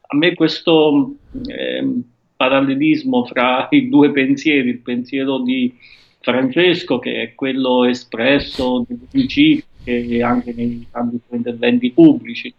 a 0.00 0.16
me 0.16 0.34
questo 0.34 1.16
eh, 1.48 2.00
parallelismo 2.36 3.24
fra 3.24 3.66
i 3.72 3.88
due 3.88 4.10
pensieri, 4.12 4.68
il 4.68 4.80
pensiero 4.80 5.38
di 5.38 5.72
Francesco 6.20 6.98
che 6.98 7.22
è 7.22 7.34
quello 7.34 7.84
espresso 7.84 8.84
nei 8.88 8.98
principi 9.10 9.64
e 9.84 10.22
anche 10.22 10.52
nei 10.52 10.84
tanti 10.90 11.20
interventi 11.30 11.92
pubblici, 11.92 12.52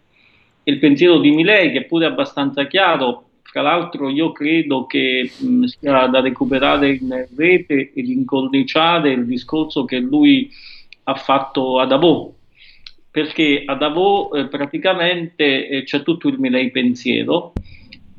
e 0.62 0.72
il 0.72 0.78
pensiero 0.78 1.18
di 1.18 1.30
Milei 1.30 1.70
che 1.70 1.80
è 1.80 1.84
pure 1.84 2.06
abbastanza 2.06 2.66
chiaro, 2.66 3.28
tra 3.50 3.62
l'altro 3.62 4.08
io 4.08 4.32
credo 4.32 4.86
che 4.86 5.30
mh, 5.36 5.64
sia 5.64 6.06
da 6.06 6.20
recuperare 6.20 6.94
in 6.94 7.26
rete 7.36 7.92
ed 7.94 8.08
incorniciare 8.08 9.12
il 9.12 9.26
discorso 9.26 9.84
che 9.84 9.98
lui 9.98 10.50
ha 11.04 11.14
fatto 11.14 11.78
a 11.78 11.86
Davos, 11.86 12.34
perché 13.10 13.62
a 13.64 13.74
Davos 13.74 14.38
eh, 14.38 14.48
praticamente 14.48 15.68
eh, 15.68 15.82
c'è 15.84 16.02
tutto 16.02 16.28
il 16.28 16.38
Milei 16.38 16.70
pensiero, 16.70 17.52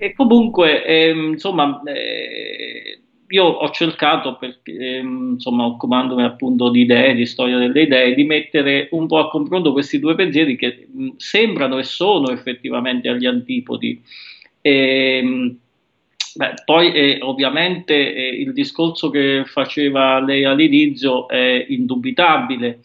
e 0.01 0.13
comunque, 0.13 0.85
ehm, 0.85 1.33
insomma, 1.33 1.81
eh, 1.85 3.01
io 3.27 3.43
ho 3.43 3.69
cercato, 3.71 4.37
perché, 4.37 4.97
ehm, 4.99 5.31
insomma, 5.33 5.65
occupandomi 5.65 6.23
appunto 6.23 6.69
di 6.69 6.81
idee, 6.81 7.13
di 7.15 7.25
storia 7.25 7.57
delle 7.57 7.81
idee, 7.81 8.15
di 8.15 8.23
mettere 8.23 8.87
un 8.91 9.07
po' 9.07 9.17
a 9.19 9.29
confronto 9.29 9.73
questi 9.73 9.99
due 9.99 10.15
pensieri 10.15 10.55
che 10.55 10.87
mh, 10.89 11.09
sembrano 11.17 11.77
e 11.79 11.83
sono 11.83 12.31
effettivamente 12.31 13.09
agli 13.09 13.25
antipodi. 13.25 14.01
E, 14.61 15.17
ehm, 15.21 15.57
beh, 16.35 16.53
poi 16.63 16.93
eh, 16.93 17.17
ovviamente 17.21 17.93
eh, 18.15 18.29
il 18.29 18.53
discorso 18.53 19.09
che 19.09 19.43
faceva 19.45 20.21
lei 20.21 20.45
all'inizio 20.45 21.27
è 21.27 21.65
indubitabile. 21.67 22.79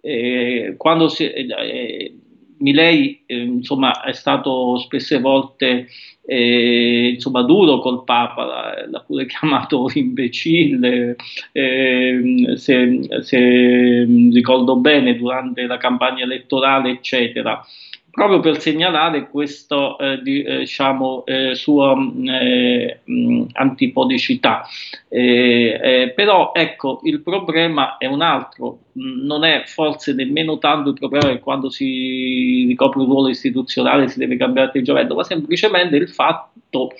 Eh, 0.00 0.74
quando 0.76 1.08
si, 1.08 1.24
eh, 1.24 1.46
eh, 1.48 2.14
Milei 2.58 3.22
eh, 3.26 3.36
insomma, 3.36 4.02
è 4.02 4.12
stato 4.12 4.78
spesse 4.78 5.18
volte 5.20 5.86
eh, 6.30 7.12
insomma, 7.14 7.42
duro 7.42 7.78
col 7.78 8.04
Papa, 8.04 8.84
l'ha 8.86 9.00
pure 9.00 9.24
chiamato 9.24 9.88
imbecille, 9.94 11.16
eh, 11.52 12.52
se, 12.56 13.00
se, 13.22 14.04
ricordo 14.30 14.76
bene, 14.76 15.16
durante 15.16 15.62
la 15.66 15.78
campagna 15.78 16.24
elettorale, 16.24 16.90
eccetera 16.90 17.64
proprio 18.18 18.40
per 18.40 18.60
segnalare 18.60 19.30
questa 19.30 19.94
eh, 19.96 20.20
di, 20.20 20.42
eh, 20.42 20.58
diciamo, 20.58 21.24
eh, 21.24 21.54
sua 21.54 21.94
mm, 21.94 22.28
eh, 22.28 23.00
mh, 23.04 23.42
antipodicità. 23.52 24.66
Eh, 25.08 25.78
eh, 25.80 26.12
però 26.16 26.50
ecco, 26.52 26.98
il 27.04 27.20
problema 27.20 27.96
è 27.96 28.06
un 28.06 28.20
altro, 28.20 28.80
non 28.94 29.44
è 29.44 29.62
forse 29.66 30.14
nemmeno 30.14 30.58
tanto 30.58 30.88
il 30.90 30.96
problema 30.96 31.28
che 31.28 31.38
quando 31.38 31.70
si 31.70 32.64
ricopre 32.66 33.00
un 33.00 33.06
ruolo 33.06 33.28
istituzionale 33.28 34.08
si 34.08 34.18
deve 34.18 34.36
cambiare 34.36 34.68
atteggiamento, 34.68 35.14
ma 35.14 35.22
semplicemente 35.22 35.94
il 35.94 36.08
fatto 36.08 36.90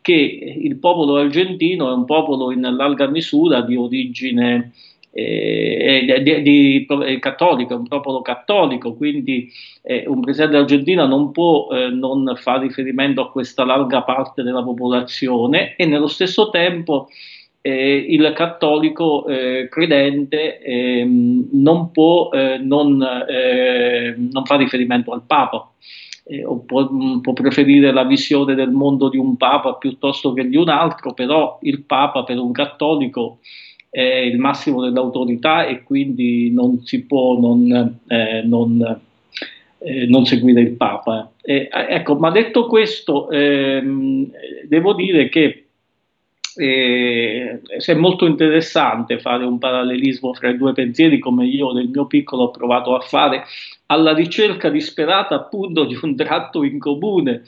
che 0.00 0.12
il 0.12 0.76
popolo 0.76 1.16
argentino 1.16 1.88
è 1.88 1.94
un 1.94 2.04
popolo 2.04 2.50
in 2.50 2.62
larga 2.62 3.06
misura 3.06 3.60
di 3.60 3.76
origine 3.76 4.72
eh, 5.16 6.20
di, 6.22 6.42
di, 6.42 6.86
di, 6.86 7.18
cattolico, 7.20 7.76
un 7.76 7.86
popolo 7.86 8.20
cattolico, 8.20 8.94
quindi 8.94 9.48
eh, 9.82 10.04
un 10.08 10.20
presidente 10.20 10.56
argentino 10.56 11.06
non 11.06 11.30
può 11.30 11.68
eh, 11.70 11.88
non 11.88 12.34
fare 12.36 12.66
riferimento 12.66 13.20
a 13.20 13.30
questa 13.30 13.64
larga 13.64 14.02
parte 14.02 14.42
della 14.42 14.62
popolazione 14.62 15.76
e 15.76 15.86
nello 15.86 16.08
stesso 16.08 16.50
tempo 16.50 17.08
eh, 17.60 18.06
il 18.08 18.32
cattolico 18.34 19.24
eh, 19.26 19.68
credente 19.70 20.58
ehm, 20.58 21.48
non 21.52 21.92
può 21.92 22.30
eh, 22.30 22.58
non, 22.58 23.00
eh, 23.02 24.14
non 24.18 24.44
fare 24.44 24.64
riferimento 24.64 25.12
al 25.12 25.22
Papa. 25.26 25.70
Eh, 26.26 26.42
o 26.44 26.60
può, 26.60 26.88
può, 27.20 27.32
preferire 27.34 27.92
la 27.92 28.04
visione 28.04 28.54
del 28.54 28.70
mondo 28.70 29.10
di 29.10 29.18
un 29.18 29.36
Papa 29.36 29.74
piuttosto 29.74 30.32
che 30.32 30.48
di 30.48 30.56
un 30.56 30.70
altro, 30.70 31.12
però 31.12 31.58
il 31.62 31.82
Papa 31.82 32.24
per 32.24 32.38
un 32.38 32.50
cattolico 32.50 33.38
è 33.94 34.00
il 34.00 34.40
massimo 34.40 34.82
dell'autorità 34.82 35.66
e 35.66 35.84
quindi 35.84 36.50
non 36.50 36.84
si 36.84 37.04
può 37.04 37.38
non, 37.38 38.00
eh, 38.08 38.42
non, 38.44 39.00
eh, 39.78 40.06
non 40.06 40.26
seguire 40.26 40.62
il 40.62 40.72
Papa. 40.72 41.30
Eh, 41.40 41.68
ecco, 41.70 42.16
ma 42.16 42.32
detto 42.32 42.66
questo, 42.66 43.30
ehm, 43.30 44.28
devo 44.66 44.94
dire 44.94 45.28
che 45.28 45.66
eh, 46.56 47.60
è 47.86 47.94
molto 47.94 48.26
interessante 48.26 49.20
fare 49.20 49.44
un 49.44 49.58
parallelismo 49.58 50.34
fra 50.34 50.48
i 50.48 50.56
due 50.56 50.72
pensieri 50.72 51.20
come 51.20 51.46
io 51.46 51.70
nel 51.70 51.88
mio 51.88 52.06
piccolo 52.06 52.44
ho 52.44 52.50
provato 52.50 52.96
a 52.96 53.00
fare 53.00 53.44
alla 53.86 54.12
ricerca 54.12 54.70
disperata 54.70 55.36
appunto 55.36 55.84
di 55.84 55.96
un 56.02 56.16
tratto 56.16 56.64
in 56.64 56.80
comune 56.80 57.42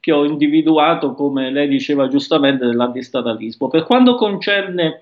che 0.00 0.10
ho 0.10 0.24
individuato 0.24 1.14
come 1.14 1.52
lei 1.52 1.68
diceva 1.68 2.08
giustamente 2.08 2.66
dell'antistatalismo. 2.66 3.68
Per 3.68 3.84
quanto 3.84 4.16
concerne 4.16 4.98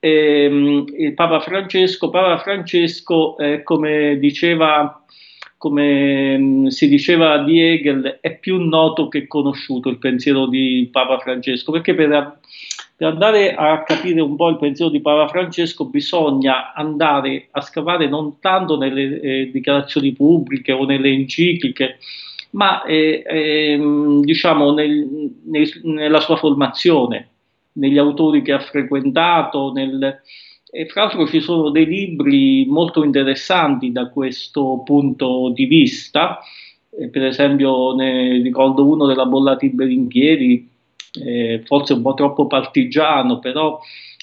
ehm, 0.00 0.84
il 0.96 1.14
Papa 1.14 1.40
Francesco, 1.40 2.10
Papa 2.10 2.38
Francesco 2.38 3.36
eh, 3.38 3.62
come 3.62 4.18
diceva 4.18 5.02
come 5.58 6.38
mm, 6.38 6.66
si 6.68 6.88
diceva 6.88 7.38
di 7.38 7.60
Hegel, 7.60 8.18
è 8.20 8.38
più 8.38 8.58
noto 8.58 9.08
che 9.08 9.26
conosciuto 9.26 9.88
il 9.90 9.98
pensiero 9.98 10.46
di 10.46 10.88
Papa 10.90 11.18
Francesco, 11.18 11.72
perché 11.72 11.94
per, 11.94 12.38
per, 12.96 13.08
andare 13.08 13.54
a 13.54 13.82
capire 13.82 14.20
un 14.20 14.36
po' 14.36 14.48
il 14.48 14.56
pensiero 14.56 14.90
di 14.90 15.00
Papa 15.00 15.28
Francesco 15.28 15.86
bisogna 15.86 16.72
andare 16.72 17.48
a 17.50 17.60
scavare 17.60 18.08
non 18.08 18.38
tanto 18.38 18.78
nelle 18.78 19.20
eh, 19.20 19.50
dichiarazioni 19.50 20.12
pubbliche 20.12 20.70
o 20.72 20.84
nelle 20.84 21.10
encicliche, 21.10 21.98
ma 22.50 22.84
eh, 22.84 23.24
eh, 23.26 24.20
diciamo 24.22 24.72
nel, 24.72 25.32
nel, 25.44 25.68
nella 25.82 26.20
sua 26.20 26.36
formazione, 26.36 27.30
negli 27.78 27.98
autori 27.98 28.42
che 28.42 28.52
ha 28.52 28.60
frequentato, 28.60 29.72
nel, 29.72 30.20
e 30.70 30.86
fra 30.86 31.02
l'altro 31.02 31.26
ci 31.26 31.40
sono 31.40 31.70
dei 31.70 31.86
libri 31.86 32.66
molto 32.66 33.02
interessanti 33.02 33.90
da 33.90 34.08
questo 34.08 34.82
punto 34.84 35.50
di 35.54 35.64
vista, 35.64 36.40
eh, 36.90 37.08
per 37.08 37.24
esempio 37.24 37.94
ne 37.94 38.40
ricordo 38.42 38.86
uno 38.86 39.06
della 39.06 39.26
Bollati 39.26 39.70
Beringhieri, 39.70 40.68
eh, 41.24 41.62
forse 41.64 41.94
un 41.94 42.02
po' 42.02 42.14
troppo 42.14 42.46
partigiano, 42.46 43.38
però 43.38 43.80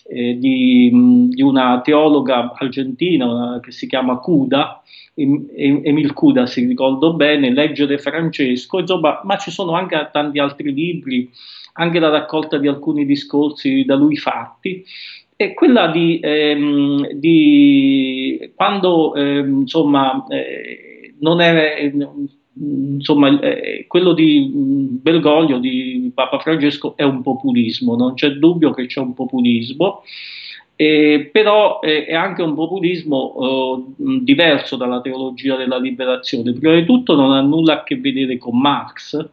eh, 0.07 0.37
di, 0.37 1.29
di, 1.29 1.41
una 1.41 1.81
teologa 1.81 2.53
argentina 2.55 3.25
una, 3.25 3.59
che 3.59 3.71
si 3.71 3.87
chiama 3.87 4.17
Cuda, 4.17 4.83
Emil 5.15 6.13
Cuda 6.13 6.45
si 6.45 6.65
ricordo 6.65 7.13
bene, 7.13 7.51
Leggere 7.51 7.97
Francesco, 7.97 8.79
insomma, 8.79 9.21
ma 9.23 9.37
ci 9.37 9.49
sono 9.49 9.71
anche 9.71 10.09
tanti 10.11 10.39
altri 10.39 10.73
libri, 10.73 11.29
anche 11.73 11.99
la 11.99 12.09
raccolta 12.09 12.57
di 12.57 12.67
alcuni 12.67 13.05
discorsi 13.05 13.85
da 13.85 13.95
lui 13.95 14.17
fatti, 14.17 14.83
è 15.35 15.53
quella 15.53 15.87
di, 15.87 16.19
ehm, 16.21 17.11
di 17.13 18.51
quando 18.55 19.15
ehm, 19.15 19.61
insomma 19.61 20.25
eh, 20.29 21.13
non 21.19 21.41
è 21.41 21.91
insomma 22.57 23.37
eh, 23.41 23.85
quello 23.87 24.13
di 24.13 24.49
Bergoglio 25.01 25.59
di 25.59 26.09
Papa 26.13 26.39
Francesco 26.39 26.95
è 26.95 27.03
un 27.03 27.21
populismo 27.21 27.97
non 27.97 28.13
c'è 28.13 28.29
dubbio 28.29 28.71
che 28.71 28.85
c'è 28.85 29.01
un 29.01 29.13
populismo 29.13 30.03
eh, 30.75 31.29
però 31.31 31.79
è 31.79 32.13
anche 32.13 32.41
un 32.41 32.53
populismo 32.53 33.35
eh, 33.97 34.19
diverso 34.21 34.75
dalla 34.75 35.01
teologia 35.01 35.55
della 35.55 35.77
liberazione 35.77 36.53
prima 36.53 36.75
di 36.75 36.85
tutto 36.85 37.15
non 37.15 37.31
ha 37.31 37.41
nulla 37.41 37.79
a 37.79 37.83
che 37.83 37.95
vedere 37.95 38.37
con 38.37 38.59
Marx 38.59 39.29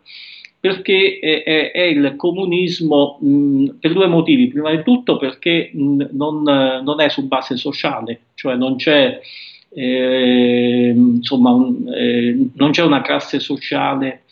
perché 0.62 1.18
è, 1.18 1.42
è, 1.42 1.72
è 1.72 1.82
il 1.82 2.14
comunismo 2.14 3.18
mh, 3.20 3.78
per 3.80 3.92
due 3.92 4.06
motivi. 4.06 4.46
Prima 4.46 4.70
di 4.70 4.84
tutto 4.84 5.16
perché 5.16 5.72
mh, 5.72 6.10
non, 6.12 6.44
non, 6.44 7.00
è 7.00 7.08
su 7.08 7.26
base 7.26 7.56
sociale, 7.56 8.26
cioè 8.34 8.54
non 8.54 8.76
c'è, 8.76 9.20
eh, 9.70 10.92
insomma, 10.94 11.50
un, 11.50 11.92
eh, 11.92 12.48
non 12.54 12.70
c'è 12.70 12.84
una 12.84 13.02
classe 13.02 13.40
sociale 13.40 14.22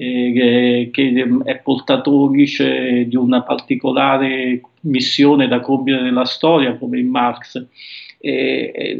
eh, 0.00 0.88
che 0.90 1.12
è 1.44 1.58
portatrice 1.58 3.06
di 3.06 3.16
una 3.16 3.42
particolare 3.42 4.62
missione 4.82 5.46
da 5.46 5.60
compiere 5.60 6.00
nella 6.02 6.24
storia 6.24 6.76
come 6.78 6.98
in 6.98 7.08
Marx. 7.08 7.66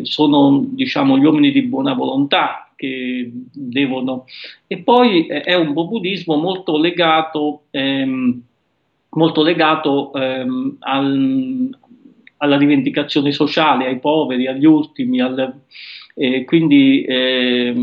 sono 0.03 0.65
diciamo, 0.69 1.19
gli 1.19 1.25
uomini 1.25 1.53
di 1.53 1.63
buona 1.63 1.95
volontà 1.95 2.71
che 2.77 3.31
devono... 3.53 4.25
E 4.67 4.79
poi 4.79 5.27
eh, 5.27 5.41
è 5.43 5.55
un 5.55 5.73
populismo 5.73 6.37
molto 6.37 6.79
legato, 6.79 7.65
ehm, 7.71 8.43
molto 9.11 9.43
legato 9.43 10.13
ehm, 10.13 10.77
al, 10.81 11.79
alla 12.39 12.57
rivendicazione 12.57 13.33
sociale, 13.33 13.87
ai 13.87 13.99
poveri, 13.99 14.47
agli 14.47 14.65
ultimi, 14.65 15.21
al, 15.21 15.61
eh, 16.15 16.45
quindi, 16.45 17.03
eh, 17.03 17.75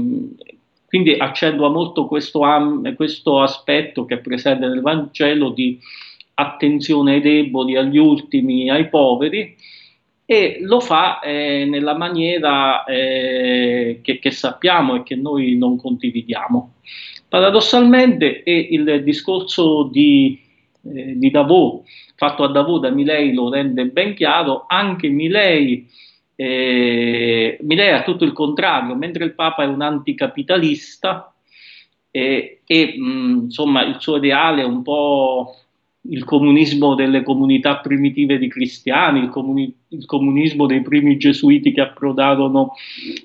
quindi 0.87 1.13
accentua 1.13 1.69
molto 1.69 2.07
questo, 2.07 2.41
questo, 2.95 3.41
aspetto 3.41 4.05
che 4.05 4.15
è 4.15 4.19
presente 4.19 4.67
nel 4.67 4.81
Vangelo 4.81 5.49
di 5.49 5.77
attenzione 6.35 7.15
ai 7.15 7.21
deboli, 7.21 7.75
agli 7.75 7.97
ultimi, 7.97 8.69
ai 8.69 8.87
poveri 8.87 9.55
e 10.29 10.59
lo 10.61 10.79
fa 10.79 11.19
eh, 11.19 11.65
nella 11.65 11.95
maniera 11.95 12.83
eh, 12.85 13.99
che, 14.01 14.19
che, 14.19 14.31
sappiamo 14.31 14.95
e 14.95 15.03
che 15.03 15.15
noi 15.15 15.57
non 15.57 15.77
condividiamo. 15.77 16.73
Paradossalmente 17.27 18.43
è 18.43 18.51
il 18.51 19.03
discorso 19.03 19.83
di, 19.83 20.39
eh, 20.83 21.17
di 21.17 21.31
Davos, 21.31 21.81
fatto 22.15 22.43
a 22.43 22.51
Davos 22.51 22.81
da 22.81 22.89
Milei, 22.89 23.33
lo 23.33 23.49
rende 23.49 23.85
ben 23.87 24.15
chiaro, 24.15 24.65
anche 24.67 25.07
Milei, 25.07 25.87
eh, 26.39 27.57
Milei 27.61 27.93
ha 27.93 28.03
tutto 28.03 28.23
il 28.23 28.31
contrario, 28.31 28.95
mentre 28.95 29.25
il 29.25 29.33
Papa 29.33 29.63
è 29.63 29.65
un 29.65 29.81
anticapitalista 29.81 31.33
e 32.11 32.61
mh, 32.97 33.43
insomma 33.45 33.83
il 33.83 33.97
suo 33.99 34.17
ideale 34.17 34.61
è 34.61 34.65
un 34.65 34.81
po' 34.83 35.55
il 36.09 36.23
comunismo 36.23 36.95
delle 36.95 37.23
comunità 37.23 37.77
primitive 37.77 38.37
di 38.37 38.47
cristiani, 38.47 39.19
il, 39.19 39.29
comuni- 39.29 39.73
il 39.89 40.05
comunismo 40.05 40.65
dei 40.67 40.81
primi 40.81 41.17
gesuiti 41.17 41.73
che 41.73 41.81
approdarono 41.81 42.73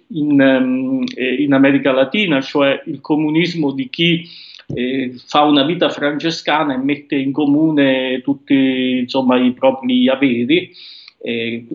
in, 0.08 0.40
um, 0.40 1.04
in, 1.16 1.52
America 1.52 1.92
Latina, 1.92 2.40
cioè 2.40 2.82
il 2.86 3.00
comunismo 3.00 3.72
di 3.72 3.88
chi 3.88 4.28
eh, 4.74 5.14
fa 5.26 5.42
una 5.42 5.64
vita 5.64 5.90
francescana 5.90 6.74
e 6.74 6.78
mette 6.78 7.14
in 7.14 7.30
comune 7.30 8.20
tutti 8.22 8.98
insomma, 9.02 9.36
i 9.36 9.52
propri 9.52 10.08
averi 10.08 10.72
eh, 11.24 11.66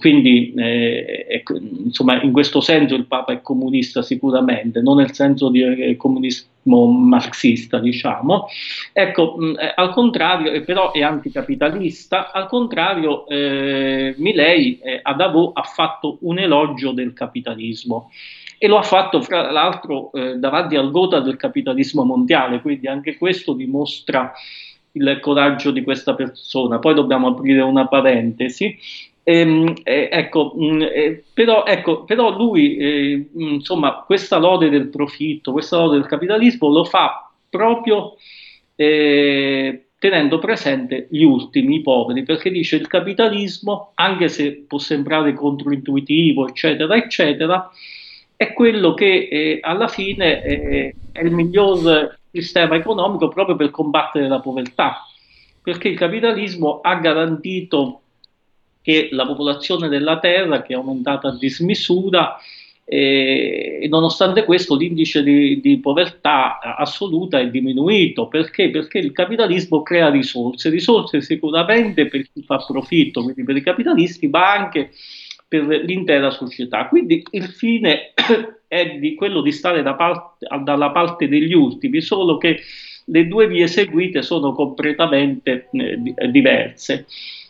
quindi 0.00 0.52
eh, 0.56 1.26
ecco, 1.28 1.56
insomma, 1.56 2.20
in 2.22 2.32
questo 2.32 2.60
senso 2.60 2.96
il 2.96 3.06
Papa 3.06 3.32
è 3.32 3.40
comunista 3.40 4.02
sicuramente, 4.02 4.80
non 4.80 4.96
nel 4.96 5.12
senso 5.12 5.48
di 5.48 5.62
eh, 5.62 5.96
comunismo 5.96 6.86
marxista, 6.86 7.78
diciamo. 7.78 8.48
Ecco, 8.92 9.36
mh, 9.38 9.56
eh, 9.60 9.72
al 9.76 9.92
contrario, 9.92 10.50
eh, 10.50 10.62
però 10.62 10.90
è 10.90 11.02
anticapitalista, 11.02 12.32
al 12.32 12.48
contrario 12.48 13.28
eh, 13.28 14.16
Milei 14.18 14.80
a 15.02 15.14
Davos 15.14 15.52
ha 15.54 15.62
fatto 15.62 16.18
un 16.22 16.40
elogio 16.40 16.90
del 16.90 17.12
capitalismo 17.12 18.10
e 18.58 18.66
lo 18.66 18.78
ha 18.78 18.82
fatto 18.82 19.20
fra 19.20 19.52
l'altro 19.52 20.10
davanti 20.36 20.76
al 20.76 20.90
gota 20.90 21.20
del 21.20 21.36
capitalismo 21.36 22.04
mondiale, 22.04 22.60
quindi 22.60 22.88
anche 22.88 23.18
questo 23.18 23.52
dimostra 23.52 24.32
il 24.96 25.18
coraggio 25.20 25.70
di 25.70 25.82
questa 25.82 26.14
persona. 26.14 26.78
Poi 26.78 26.94
dobbiamo 26.94 27.28
aprire 27.28 27.60
una 27.60 27.86
parentesi. 27.86 28.76
Ehm, 29.22 29.74
eh, 29.82 30.08
ecco, 30.10 30.54
mm, 30.56 30.82
però, 31.34 31.64
ecco, 31.64 32.04
però, 32.04 32.36
lui, 32.36 32.76
eh, 32.76 33.28
mm, 33.36 33.54
insomma, 33.54 34.04
questa 34.06 34.38
lode 34.38 34.68
del 34.68 34.88
profitto, 34.88 35.52
questa 35.52 35.76
lode 35.78 35.98
del 35.98 36.06
capitalismo 36.06 36.68
lo 36.68 36.84
fa 36.84 37.30
proprio 37.48 38.16
eh, 38.76 39.86
tenendo 39.98 40.38
presente 40.38 41.08
gli 41.10 41.22
ultimi, 41.24 41.76
i 41.76 41.82
poveri, 41.82 42.22
perché 42.22 42.50
dice 42.50 42.76
il 42.76 42.86
capitalismo, 42.86 43.92
anche 43.94 44.28
se 44.28 44.64
può 44.66 44.78
sembrare 44.78 45.32
controintuitivo, 45.34 46.46
eccetera, 46.48 46.94
eccetera, 46.96 47.70
è 48.36 48.52
quello 48.52 48.94
che 48.94 49.28
eh, 49.30 49.58
alla 49.62 49.88
fine 49.88 50.42
eh, 50.44 50.94
è 51.12 51.22
il 51.22 51.32
miglior 51.32 52.15
sistema 52.42 52.76
economico 52.76 53.28
proprio 53.28 53.56
per 53.56 53.70
combattere 53.70 54.28
la 54.28 54.40
povertà, 54.40 55.04
perché 55.62 55.88
il 55.88 55.96
capitalismo 55.96 56.80
ha 56.80 56.94
garantito 56.96 58.00
che 58.82 59.08
la 59.10 59.26
popolazione 59.26 59.88
della 59.88 60.18
Terra, 60.18 60.62
che 60.62 60.72
è 60.72 60.76
aumentata 60.76 61.28
a 61.28 61.36
dismisura, 61.36 62.36
e, 62.88 63.80
e 63.82 63.88
nonostante 63.88 64.44
questo 64.44 64.76
l'indice 64.76 65.24
di, 65.24 65.60
di, 65.60 65.80
povertà 65.80 66.60
assoluta 66.60 67.40
è 67.40 67.48
diminuito 67.50 68.28
perché? 68.28 68.70
Perché 68.70 68.98
il 68.98 69.10
capitalismo 69.10 69.82
crea 69.82 70.08
risorse, 70.08 70.70
risorse 70.70 71.20
sicuramente 71.20 72.06
per 72.06 72.22
chi 72.32 72.42
fa 72.42 72.58
profitto, 72.64 73.24
quindi 73.24 73.42
per 73.42 73.56
i 73.56 73.62
capitalisti, 73.62 74.28
ma 74.28 74.52
anche 74.52 74.92
per 75.48 75.64
l'intera 75.64 76.30
società. 76.30 76.86
Quindi 76.86 77.24
il 77.30 77.44
fine 77.44 78.12
è 78.68 78.98
di 78.98 79.14
quello 79.14 79.40
di 79.40 79.52
stare 79.52 79.82
da 79.82 79.94
parte, 79.94 80.46
dalla 80.62 80.90
parte 80.90 81.28
degli 81.28 81.52
ultimi, 81.52 82.00
solo 82.00 82.36
che 82.36 82.60
le 83.04 83.26
due 83.26 83.46
vie 83.46 83.66
seguite 83.66 84.22
sono 84.22 84.52
completamente 84.52 85.68
eh, 85.72 86.30
diverse. 86.30 87.06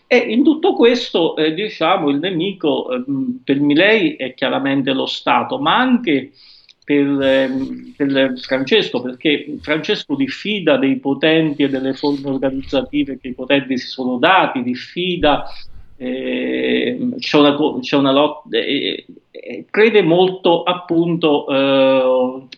E 0.08 0.18
in 0.18 0.44
tutto 0.44 0.74
questo, 0.74 1.34
eh, 1.36 1.52
diciamo, 1.52 2.10
il 2.10 2.18
nemico 2.18 2.92
eh, 2.92 3.04
per 3.42 3.58
Milei 3.58 4.14
è 4.14 4.34
chiaramente 4.34 4.92
lo 4.92 5.06
Stato, 5.06 5.58
ma 5.58 5.76
anche 5.76 6.30
per, 6.84 7.20
eh, 7.20 7.50
per, 7.96 8.38
Francesco, 8.38 9.02
perché 9.02 9.56
Francesco 9.60 10.14
diffida 10.14 10.76
dei 10.76 11.00
potenti 11.00 11.64
e 11.64 11.68
delle 11.68 11.94
forme 11.94 12.28
organizzative 12.28 13.18
che 13.18 13.28
i 13.28 13.34
potenti 13.34 13.76
si 13.78 13.88
sono 13.88 14.18
dati, 14.18 14.62
diffida, 14.62 15.46
eh, 15.96 17.08
c'è, 17.18 17.38
una, 17.38 17.56
c'è 17.80 17.96
una 17.96 18.12
lotta, 18.12 18.56
eh, 18.56 19.06
crede 19.70 20.02
molto 20.02 20.62
appunto 20.62 21.46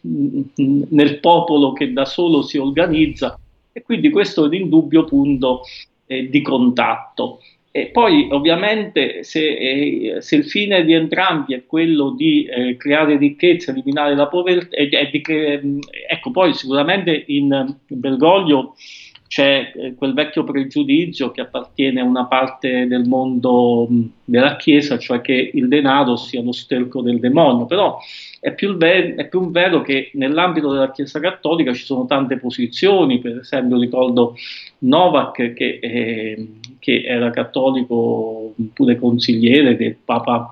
nel 0.03 1.19
popolo 1.21 1.73
che 1.73 1.93
da 1.93 2.05
solo 2.05 2.43
si 2.43 2.59
organizza 2.59 3.39
e 3.73 3.83
quindi 3.83 4.11
questo 4.11 4.45
è 4.45 4.47
un 4.49 4.55
indubbio 4.55 5.05
punto 5.05 5.63
eh, 6.07 6.29
di 6.29 6.43
contatto. 6.43 7.41
E 7.71 7.87
poi 7.89 8.29
ovviamente 8.33 9.23
se, 9.23 9.47
eh, 9.47 10.21
se, 10.21 10.37
il 10.37 10.45
fine 10.47 10.85
di 10.85 10.95
entrambi 10.95 11.55
è 11.55 11.65
quello 11.65 12.11
di 12.11 12.45
eh, 12.45 12.77
creare 12.77 13.19
ricchezza, 13.19 13.71
eliminare 13.71 14.17
la 14.17 14.27
povertà, 14.27 14.77
cre- 15.23 15.63
ecco 16.09 16.31
poi 16.31 16.55
sicuramente 16.55 17.25
in 17.29 17.77
Bergoglio 17.87 18.75
c'è 19.29 19.73
eh, 19.75 19.95
quel 19.95 20.15
vecchio 20.15 20.43
pregiudizio 20.43 21.31
che 21.31 21.43
appartiene 21.43 22.01
a 22.01 22.05
una 22.05 22.25
parte 22.27 22.87
del 22.87 23.07
mondo 23.07 23.87
della 24.25 24.57
Chiesa, 24.57 24.99
cioè 24.99 25.21
che 25.21 25.51
il 25.53 25.69
denaro 25.69 26.17
sia 26.17 26.43
lo 26.43 26.53
sterco 26.53 27.03
del 27.03 27.21
demonio, 27.21 27.67
però 27.67 27.99
è 28.41 28.55
più, 28.55 28.77
ve- 28.77 29.15
è 29.15 29.29
più 29.29 29.51
vero 29.51 29.83
che 29.83 30.11
nell'ambito 30.15 30.73
della 30.73 30.91
Chiesa 30.91 31.21
cattolica 31.21 31.75
ci 31.75 31.85
sono 31.85 32.07
tante 32.07 32.39
posizioni, 32.39 33.19
per 33.19 33.39
esempio 33.39 33.79
ricordo 33.79 34.35
Novak 34.79 35.53
che, 35.53 35.79
eh, 35.81 36.49
che 36.79 37.03
era 37.05 37.31
cattolico, 37.31 38.55
pure 38.73 38.97
consigliere 38.97 39.77
del 39.77 39.97
Papa 40.03 40.51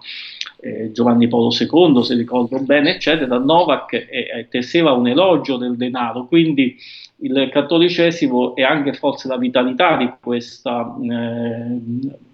eh, 0.67 0.93
Giovanni 0.93 1.29
Paolo 1.29 1.51
II, 1.51 2.03
se 2.03 2.15
ricordo 2.15 2.59
bene, 2.61 2.97
eccetera, 2.97 3.39
Novak 3.39 3.93
eh, 3.93 4.47
tesseva 4.51 4.93
un 4.93 5.07
elogio 5.07 5.57
del 5.57 5.77
denaro, 5.77 6.27
quindi 6.27 6.77
il 7.21 7.49
cattolicesimo 7.51 8.55
è 8.55 8.63
anche 8.63 8.93
forse 8.93 9.29
la 9.29 9.39
vitalità 9.39 9.97
di 9.97 10.11
questa, 10.21 10.95
eh, 11.03 11.81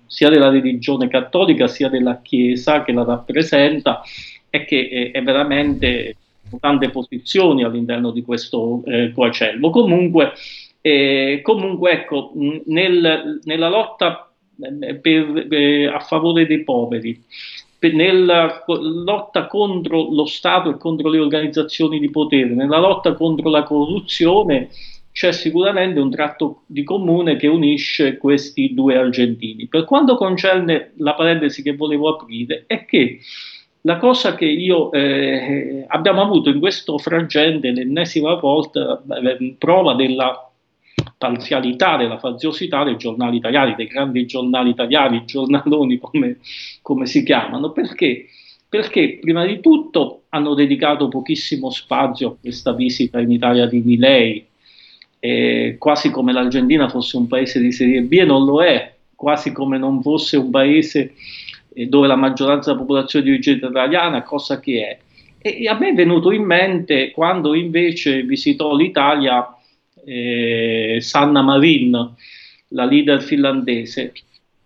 sia 0.07 0.29
della 0.29 0.49
religione 0.49 1.09
cattolica 1.09 1.69
sia 1.69 1.89
della 1.89 2.21
Chiesa 2.21 2.83
che 2.83 2.93
la 2.93 3.05
rappresenta 3.05 4.03
e 4.51 4.65
che 4.65 5.11
è, 5.13 5.19
è 5.19 5.23
veramente 5.23 6.17
tante 6.61 6.91
posizioni 6.91 7.65
all'interno 7.65 8.11
di 8.11 8.23
questo 8.23 8.83
eh, 8.87 9.13
coacello. 9.15 9.71
Comunque, 9.71 10.33
eh, 10.81 11.41
comunque 11.43 11.93
ecco, 11.93 12.33
nel, 12.67 13.41
nella 13.45 13.69
lotta 13.69 14.33
eh, 14.61 14.95
per, 14.97 15.47
eh, 15.51 15.87
a 15.87 16.01
favore 16.01 16.47
dei 16.47 16.63
poveri, 16.63 17.23
nella 17.91 18.63
lotta 18.67 19.47
contro 19.49 20.09
lo 20.11 20.25
Stato 20.25 20.71
e 20.71 20.77
contro 20.77 21.09
le 21.09 21.19
organizzazioni 21.19 21.99
di 21.99 22.11
potere, 22.11 22.55
nella 22.55 22.79
lotta 22.79 23.15
contro 23.15 23.51
la 23.51 23.65
corruzione, 23.65 24.69
c'è 25.11 25.33
sicuramente 25.33 26.01
un 26.01 26.11
tratto 26.11 26.63
di 26.67 26.85
comune 26.85 27.37
che 27.37 27.47
unisce 27.47 28.17
questi 28.17 28.73
due 28.73 28.97
argentini. 28.97 29.67
Per 29.67 29.85
quanto 29.85 30.17
concerne 30.17 30.93
la 30.99 31.15
parentesi 31.15 31.63
che 31.63 31.75
volevo 31.75 32.09
aprire, 32.09 32.65
è 32.67 32.85
che 32.85 33.19
la 33.83 33.99
cosa 33.99 34.35
che 34.37 34.47
io 34.47 34.93
eh, 34.93 35.85
abbiamo 35.89 36.23
avuto 36.23 36.51
in 36.51 36.61
questo 36.61 36.99
frangente, 36.99 37.73
l'ennesima 37.73 38.35
volta, 38.35 39.03
eh, 39.23 39.57
prova 39.59 39.95
della 39.95 40.52
parzialità, 41.23 41.97
della 41.97 42.19
faziosità 42.19 42.83
dei 42.83 42.97
giornali 42.97 43.37
italiani, 43.37 43.77
dei 43.77 43.87
grandi 43.87 44.27
giornali 44.27 44.71
italiani, 44.71 45.23
giornaloni 45.25 45.99
come, 45.99 46.39
come 46.83 47.07
si 47.07 47.23
chiamano, 47.23 47.71
perché? 47.71 48.27
Perché 48.69 49.19
prima 49.21 49.47
di 49.47 49.61
tutto 49.61 50.23
hanno 50.31 50.55
dedicato 50.55 51.07
pochissimo 51.07 51.71
spazio 51.71 52.29
a 52.29 52.37
questa 52.41 52.73
visita 52.73 53.21
in 53.21 53.31
Italia 53.31 53.67
di 53.67 53.83
Milei, 53.85 54.45
eh, 55.21 55.77
quasi 55.79 56.11
come 56.11 56.33
l'Argentina 56.33 56.89
fosse 56.89 57.17
un 57.17 57.29
paese 57.29 57.61
di 57.61 57.71
serie 57.71 58.03
B 58.03 58.15
e 58.15 58.25
non 58.25 58.45
lo 58.45 58.61
è, 58.61 58.93
quasi 59.15 59.53
come 59.53 59.79
non 59.79 60.03
fosse 60.03 60.37
un 60.37 60.51
paese 60.51 61.13
eh, 61.73 61.87
dove 61.87 62.09
la 62.09 62.17
maggioranza 62.17 62.73
della 62.73 62.83
popolazione 62.83 63.25
di 63.27 63.31
origine 63.31 63.65
italiana, 63.65 64.23
cosa 64.23 64.59
che 64.59 64.89
è. 64.89 64.99
E, 65.39 65.69
a 65.69 65.79
me 65.79 65.91
è 65.91 65.95
venuto 65.95 66.33
in 66.33 66.43
mente 66.43 67.13
quando 67.13 67.55
invece 67.55 68.23
visitò 68.23 68.75
l'Italia 68.75 69.57
eh, 70.05 70.99
Sanna 71.01 71.43
Marin, 71.43 72.15
la 72.69 72.85
leader 72.85 73.23
finlandese. 73.23 74.13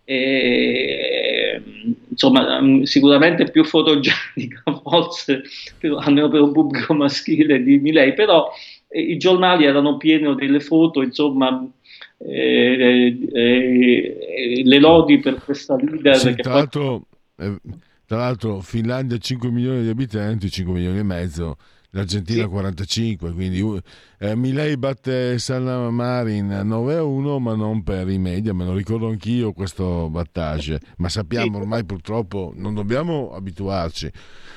E, 0.04 1.60
insomma, 2.08 2.60
mm, 2.60 2.82
sicuramente 2.82 3.50
più 3.50 3.64
fotogenica, 3.64 4.62
forse 4.82 5.42
per, 5.78 5.96
almeno 5.98 6.28
per 6.28 6.40
un 6.40 6.52
pubblico 6.52 6.94
maschile 6.94 7.62
di 7.62 7.78
Milei, 7.78 8.14
però 8.14 8.50
eh, 8.88 9.00
i 9.00 9.16
giornali 9.16 9.64
erano 9.64 9.96
pieni 9.96 10.32
delle 10.36 10.60
foto, 10.60 11.02
insomma, 11.02 11.66
eh, 12.18 13.18
eh, 13.32 14.18
eh 14.24 14.62
le 14.64 14.78
lodi 14.78 15.18
per 15.18 15.42
questa 15.42 15.76
leader. 15.76 16.16
Sì, 16.16 16.34
tra, 16.36 16.54
l'altro, 16.54 17.02
poi... 17.34 17.58
tra 18.06 18.18
l'altro, 18.18 18.60
Finlandia 18.60 19.18
5 19.18 19.50
milioni 19.50 19.82
di 19.82 19.88
abitanti, 19.88 20.50
5 20.50 20.72
milioni 20.72 20.98
e 20.98 21.02
mezzo 21.02 21.56
l'Argentina 21.90 22.42
sì. 22.42 22.48
45, 22.48 23.32
quindi 23.32 23.82
eh, 24.18 24.36
Milei 24.36 24.76
batte 24.76 25.38
San 25.38 25.64
Marin 25.94 26.60
9 26.64 26.96
a 26.96 27.02
1, 27.02 27.38
ma 27.38 27.54
non 27.54 27.82
per 27.82 28.08
i 28.08 28.18
media, 28.18 28.52
me 28.52 28.64
lo 28.64 28.74
ricordo 28.74 29.08
anch'io 29.08 29.52
questo 29.52 30.08
battage, 30.10 30.80
ma 30.98 31.08
sappiamo 31.08 31.58
ormai 31.58 31.84
purtroppo 31.84 32.52
non 32.56 32.74
dobbiamo 32.74 33.32
abituarci. 33.32 34.10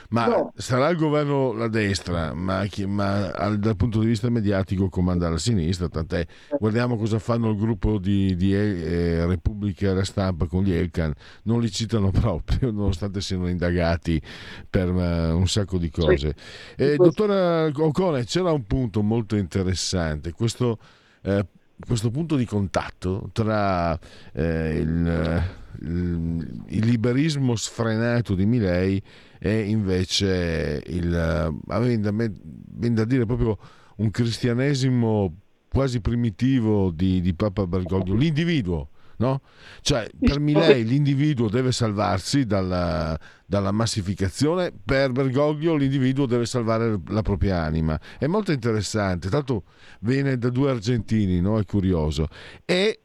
Ma 0.09 0.25
no. 0.25 0.53
sarà 0.55 0.89
il 0.89 0.97
governo 0.97 1.53
la 1.53 1.67
destra, 1.67 2.33
ma, 2.33 2.65
chi, 2.65 2.85
ma 2.87 3.29
al, 3.29 3.59
dal 3.59 3.75
punto 3.75 3.99
di 3.99 4.07
vista 4.07 4.27
mediatico 4.29 4.89
comanda 4.89 5.29
la 5.29 5.37
sinistra, 5.37 5.87
tant'è. 5.87 6.25
Guardiamo 6.57 6.97
cosa 6.97 7.19
fanno 7.19 7.51
il 7.51 7.57
gruppo 7.57 7.99
di, 7.99 8.35
di 8.35 8.55
eh, 8.55 9.25
Repubblica 9.27 9.93
la 9.93 10.03
Stampa 10.03 10.47
con 10.47 10.63
gli 10.63 10.71
Elkan, 10.71 11.13
non 11.43 11.61
li 11.61 11.69
citano 11.69 12.09
proprio, 12.11 12.71
nonostante 12.71 13.21
siano 13.21 13.47
indagati 13.47 14.19
per 14.67 14.89
uh, 14.89 15.37
un 15.37 15.47
sacco 15.47 15.77
di 15.77 15.91
cose. 15.91 16.35
Sì. 16.75 16.83
Eh, 16.83 16.95
dottora 16.95 17.65
Ocone, 17.65 18.25
c'era 18.25 18.51
un 18.51 18.65
punto 18.65 19.03
molto 19.03 19.35
interessante, 19.35 20.31
questo... 20.31 20.79
Eh, 21.21 21.45
questo 21.79 22.11
punto 22.11 22.35
di 22.35 22.43
contatto 22.43 23.29
tra 23.31 23.97
eh, 24.33 24.79
il, 24.79 25.43
il, 25.81 26.85
liberismo 26.85 27.55
sfrenato 27.55 28.35
di 28.35 28.45
Milei 28.45 29.01
e 29.39 29.59
invece 29.61 30.83
il, 30.87 31.59
ben 31.63 32.93
da 32.93 33.05
dire 33.05 33.25
proprio 33.25 33.57
un 33.97 34.11
cristianesimo 34.11 35.35
quasi 35.69 36.01
primitivo 36.01 36.91
di, 36.91 37.21
di 37.21 37.33
Papa 37.33 37.65
Bergoglio, 37.67 38.15
l'individuo. 38.15 38.89
No? 39.19 39.41
Cioè, 39.81 40.09
per 40.17 40.39
Milei 40.39 40.85
l'individuo 40.85 41.49
deve 41.49 41.73
salvarsi 41.73 42.45
dalla, 42.45 43.19
dalla, 43.45 43.71
massificazione, 43.71 44.71
per 44.71 45.11
Bergoglio 45.11 45.75
l'individuo 45.75 46.25
deve 46.25 46.45
salvare 46.45 46.97
la 47.07 47.21
propria 47.21 47.61
anima. 47.61 47.99
È 48.17 48.27
molto 48.27 48.53
interessante, 48.53 49.27
tanto 49.27 49.63
viene 50.01 50.37
da 50.37 50.49
due 50.49 50.71
argentini, 50.71 51.41
no? 51.41 51.59
è 51.59 51.65
curioso. 51.65 52.29
E 52.63 53.01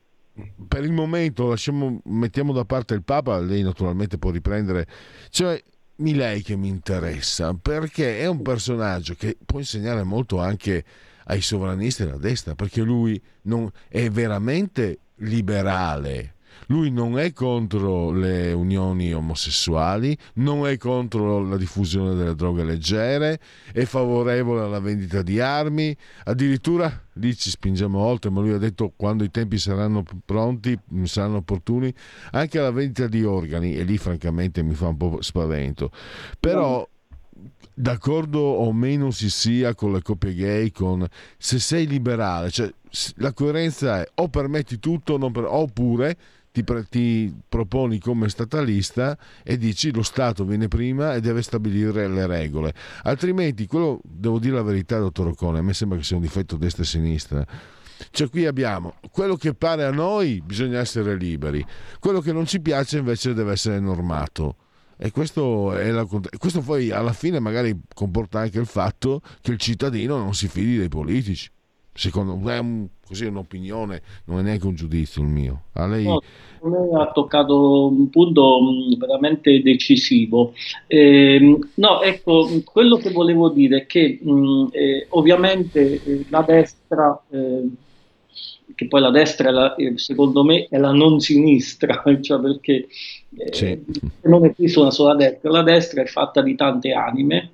per 0.67 0.85
il 0.85 0.93
momento 0.93 1.49
lasciamo, 1.49 2.01
mettiamo 2.05 2.53
da 2.53 2.65
parte 2.65 2.95
il 2.95 3.03
Papa, 3.03 3.39
lei 3.39 3.63
naturalmente 3.63 4.19
può 4.19 4.31
riprendere, 4.31 4.87
cioè 5.31 5.63
Milei 5.97 6.43
che 6.43 6.57
mi 6.57 6.69
interessa 6.69 7.55
perché 7.55 8.19
è 8.19 8.27
un 8.27 8.43
personaggio 8.43 9.15
che 9.15 9.37
può 9.45 9.61
insegnare 9.61 10.03
molto 10.03 10.41
anche 10.41 10.85
ai 11.27 11.41
sovranisti 11.41 12.05
della 12.05 12.17
destra 12.17 12.57
perché 12.57 12.81
lui 12.83 13.21
non, 13.43 13.71
è 13.89 14.11
veramente 14.11 14.99
liberale 15.19 16.34
lui 16.67 16.91
non 16.91 17.19
è 17.19 17.33
contro 17.33 18.11
le 18.11 18.53
unioni 18.53 19.13
omosessuali, 19.13 20.17
non 20.35 20.67
è 20.67 20.77
contro 20.77 21.41
la 21.41 21.57
diffusione 21.57 22.15
delle 22.15 22.35
droghe 22.35 22.65
leggere, 22.65 23.41
è 23.73 23.85
favorevole 23.85 24.63
alla 24.63 24.81
vendita 24.81 25.23
di 25.23 25.41
armi, 25.41 25.97
addirittura 26.25 27.03
lì 27.15 27.37
ci 27.37 27.51
spingiamo 27.51 27.99
oltre, 27.99 28.31
ma 28.31 28.41
lui 28.41 28.53
ha 28.53 28.59
detto 28.59 28.93
quando 28.97 29.25
i 29.25 29.31
tempi 29.31 29.59
saranno 29.59 30.05
pronti, 30.25 30.79
saranno 31.05 31.37
opportuni, 31.37 31.93
anche 32.33 32.59
alla 32.59 32.71
vendita 32.71 33.07
di 33.07 33.25
organi 33.25 33.77
e 33.77 33.85
lì 33.85 33.99
francamente 33.99 34.63
mi 34.63 34.75
fa 34.75 34.89
un 34.89 34.97
po' 34.97 35.23
spavento. 35.23 35.91
Però 36.41 36.87
d'accordo 37.75 38.39
o 38.41 38.73
meno 38.73 39.11
si 39.11 39.29
sia 39.29 39.75
con 39.75 39.93
le 39.93 40.03
coppie 40.03 40.35
gay, 40.35 40.71
con 40.71 41.07
se 41.37 41.59
sei 41.59 41.87
liberale, 41.87 42.51
cioè 42.51 42.73
la 43.17 43.33
coerenza 43.33 44.01
è 44.01 44.09
o 44.15 44.29
permetti 44.29 44.79
tutto 44.79 45.19
per, 45.31 45.45
oppure 45.47 46.17
ti, 46.55 46.65
ti, 46.89 47.35
proponi 47.49 47.99
come 47.99 48.29
statalista 48.29 49.19
e 49.43 49.59
dici 49.59 49.93
lo 49.93 50.05
Stato 50.05 50.45
viene 50.45 50.69
prima 50.69 51.15
e 51.15 51.21
deve 51.21 51.43
stabilire 51.43 52.07
le 52.07 52.29
regole. 52.29 52.73
Altrimenti, 53.03 53.67
quello 53.67 54.01
devo 54.05 54.39
dire 54.39 54.55
la 54.55 54.63
verità, 54.63 54.99
dottor 54.99 55.29
Ocone, 55.29 55.59
a 55.59 55.63
me 55.63 55.75
sembra 55.75 55.99
che 55.99 56.05
sia 56.05 56.15
un 56.15 56.23
difetto 56.23 56.57
destra 56.57 56.85
e 56.85 56.87
sinistra. 56.87 57.47
Cioè 58.11 58.29
qui 58.29 58.47
abbiamo 58.47 58.95
quello 59.11 59.35
che 59.35 59.55
pare 59.55 59.85
a 59.85 59.91
noi 59.91 60.41
bisogna 60.45 60.79
essere 60.79 61.17
liberi, 61.17 61.65
quello 61.99 62.21
che 62.21 62.33
non 62.33 62.47
ci 62.47 62.61
piace 62.61 62.99
invece 62.99 63.35
deve 63.35 63.53
essere 63.53 63.81
normato. 63.81 64.57
E 64.97 65.11
questo, 65.11 65.73
la, 65.73 66.07
questo 66.39 66.61
poi 66.61 66.93
alla 66.93 67.13
fine 67.13 67.41
magari 67.41 67.77
comporta 67.93 68.39
anche 68.39 68.61
il 68.61 68.67
fatto 68.67 69.23
che 69.41 69.51
il 69.51 69.59
cittadino 69.59 70.19
non 70.19 70.35
si 70.35 70.47
fidi 70.47 70.77
dei 70.77 70.89
politici. 70.89 71.51
Secondo 71.97 72.37
me 72.37 72.57
è 72.57 72.59
un, 72.59 72.89
così 73.07 73.27
un'opinione, 73.27 74.03
non 74.25 74.41
è 74.41 74.43
neanche 74.43 74.67
un 74.67 74.75
giudizio 74.75 75.23
il 75.23 75.29
mio. 75.29 75.63
A 75.75 75.87
lei... 75.87 76.05
No, 76.05 76.21
lei 76.63 77.01
ha 77.01 77.13
toccato 77.13 77.87
un 77.87 78.11
punto 78.11 78.59
veramente 78.99 79.63
decisivo. 79.63 80.55
Eh, 80.89 81.59
no, 81.75 82.03
ecco, 82.03 82.49
quello 82.65 82.97
che 82.97 83.11
volevo 83.11 83.49
dire 83.49 83.83
è 83.83 83.87
che 83.87 84.19
mh, 84.21 84.69
eh, 84.73 85.07
ovviamente 85.11 86.03
eh, 86.03 86.25
la 86.31 86.43
destra 86.43 87.23
eh, 87.31 87.69
che 88.75 88.89
poi 88.89 89.01
la 89.01 89.11
destra, 89.11 89.51
la, 89.51 89.75
eh, 89.77 89.97
secondo 89.97 90.43
me, 90.45 90.67
è 90.69 90.79
la 90.79 90.93
non 90.93 91.21
sinistra, 91.21 92.03
cioè 92.21 92.41
perché 92.41 92.87
eh, 93.37 93.83
non 94.23 94.45
esiste 94.45 94.81
una 94.81 94.91
sola 94.91 95.15
destra, 95.15 95.51
la 95.51 95.63
destra 95.63 96.03
è 96.03 96.07
fatta 96.07 96.43
di 96.43 96.55
tante 96.55 96.93
anime, 96.93 97.51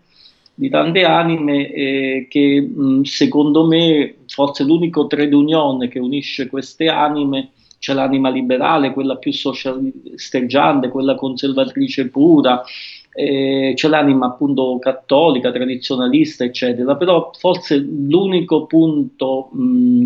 di 0.61 0.69
tante 0.69 1.05
anime 1.05 1.73
eh, 1.73 2.27
che 2.29 2.61
mh, 2.61 3.05
secondo 3.05 3.67
me 3.67 4.17
forse 4.27 4.63
l'unico 4.63 5.07
trade 5.07 5.35
union 5.35 5.89
che 5.89 5.99
unisce 5.99 6.49
queste 6.49 6.89
anime 6.89 7.53
c'è 7.79 7.95
l'anima 7.95 8.29
liberale, 8.29 8.93
quella 8.93 9.17
più 9.17 9.33
socialisteggiante, 9.33 10.91
quella 10.91 11.15
conservatrice 11.15 12.09
pura, 12.11 12.63
eh, 13.15 13.73
c'è 13.75 13.89
l'anima 13.89 14.27
appunto 14.27 14.79
cattolica, 14.79 15.51
tradizionalista, 15.51 16.45
eccetera, 16.45 16.95
però 16.95 17.31
forse 17.39 17.79
l'unico 17.79 18.67
punto 18.67 19.49
mh, 19.53 20.05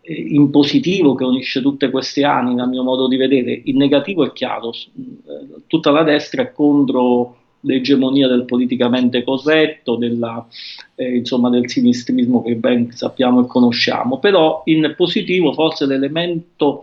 eh, 0.00 0.12
in 0.12 0.50
positivo 0.50 1.14
che 1.14 1.22
unisce 1.22 1.62
tutte 1.62 1.88
queste 1.90 2.24
anime, 2.24 2.62
a 2.62 2.66
mio 2.66 2.82
modo 2.82 3.06
di 3.06 3.16
vedere. 3.16 3.60
In 3.66 3.76
negativo 3.76 4.24
è 4.24 4.32
chiaro, 4.32 4.72
eh, 4.72 5.62
tutta 5.68 5.92
la 5.92 6.02
destra 6.02 6.42
è 6.42 6.52
contro 6.52 7.36
l'egemonia 7.64 8.28
del 8.28 8.44
politicamente 8.44 9.24
corretto, 9.24 9.96
della, 9.96 10.46
eh, 10.94 11.16
insomma, 11.16 11.50
del 11.50 11.68
sinistrismo 11.68 12.42
che 12.42 12.54
ben 12.56 12.90
sappiamo 12.92 13.42
e 13.42 13.46
conosciamo, 13.46 14.18
però 14.18 14.62
in 14.66 14.94
positivo 14.96 15.52
forse 15.52 15.86
l'elemento 15.86 16.82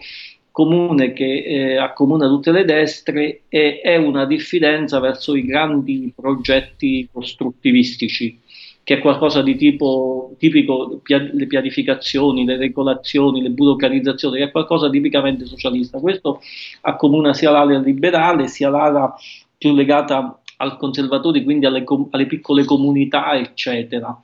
comune 0.51 1.13
che 1.13 1.43
eh, 1.43 1.77
accomuna 1.77 2.27
tutte 2.27 2.51
le 2.51 2.65
destre 2.65 3.43
è, 3.47 3.79
è 3.81 3.95
una 3.95 4.25
diffidenza 4.25 4.99
verso 4.99 5.35
i 5.35 5.45
grandi 5.45 6.11
progetti 6.13 7.07
costruttivistici 7.11 8.39
che 8.83 8.95
è 8.95 8.99
qualcosa 8.99 9.41
di 9.41 9.55
tipo 9.55 10.35
tipico, 10.37 11.01
le 11.05 11.45
pianificazioni, 11.45 12.45
le 12.45 12.57
regolazioni, 12.57 13.41
le 13.41 13.51
burocratizzazioni, 13.51 14.37
che 14.37 14.43
è 14.45 14.51
qualcosa 14.51 14.89
tipicamente 14.89 15.45
socialista. 15.45 15.99
Questo 15.99 16.41
accomuna 16.81 17.33
sia 17.33 17.51
l'area 17.51 17.79
liberale 17.79 18.47
sia 18.47 18.69
l'area 18.69 19.13
più 19.57 19.75
legata 19.75 20.40
al 20.61 20.77
conservatori, 20.77 21.43
quindi 21.43 21.65
alle, 21.65 21.83
com- 21.83 22.07
alle 22.11 22.27
piccole 22.27 22.63
comunità, 22.63 23.33
eccetera. 23.33 24.19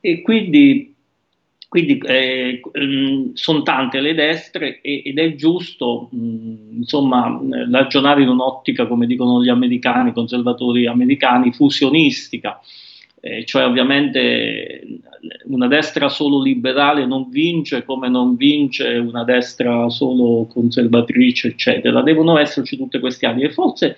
E 0.00 0.22
quindi, 0.22 0.94
quindi 1.68 1.98
eh, 1.98 2.60
mm, 2.78 3.30
sono 3.34 3.62
tante 3.62 4.00
le 4.00 4.14
destre 4.14 4.80
e, 4.80 5.02
ed 5.04 5.18
è 5.18 5.34
giusto 5.34 6.08
mh, 6.10 6.18
mm, 6.18 6.76
insomma, 6.78 7.40
ragionare 7.70 8.22
in 8.22 8.28
un'ottica, 8.28 8.86
come 8.86 9.06
dicono 9.06 9.42
gli 9.42 9.48
americani, 9.48 10.12
conservatori 10.12 10.86
americani, 10.86 11.52
fusionistica 11.52 12.60
eh, 13.20 13.44
cioè 13.44 13.66
ovviamente 13.66 15.00
una 15.44 15.66
destra 15.68 16.08
solo 16.08 16.40
liberale 16.40 17.04
non 17.04 17.28
vince 17.28 17.84
come 17.84 18.08
non 18.08 18.34
vince 18.34 18.86
una 18.96 19.24
destra 19.24 19.90
solo 19.90 20.46
conservatrice, 20.46 21.48
eccetera. 21.48 22.00
Devono 22.02 22.38
esserci 22.38 22.78
tutte 22.78 22.98
queste 22.98 23.26
anime 23.26 23.48
e 23.48 23.52
forse 23.52 23.96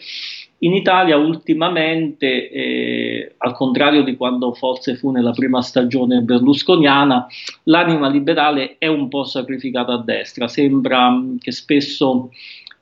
in 0.65 0.75
Italia 0.75 1.17
ultimamente, 1.17 2.49
eh, 2.51 3.35
al 3.39 3.53
contrario 3.55 4.05
di 4.05 4.17
quando 4.17 4.53
forse 4.53 4.95
fu 4.95 5.11
nella 5.11 5.33
prima 5.33 5.61
stagione 5.61 6.21
berlusconiana, 6.21 7.27
l'anima 7.65 8.09
liberale 8.09 8.77
è 8.79 8.87
un 8.87 9.09
po' 9.09 9.25
sacrificata 9.25 9.93
a 9.93 10.03
destra, 10.03 10.47
sembra 10.47 11.21
che 11.41 11.51
spesso 11.51 12.31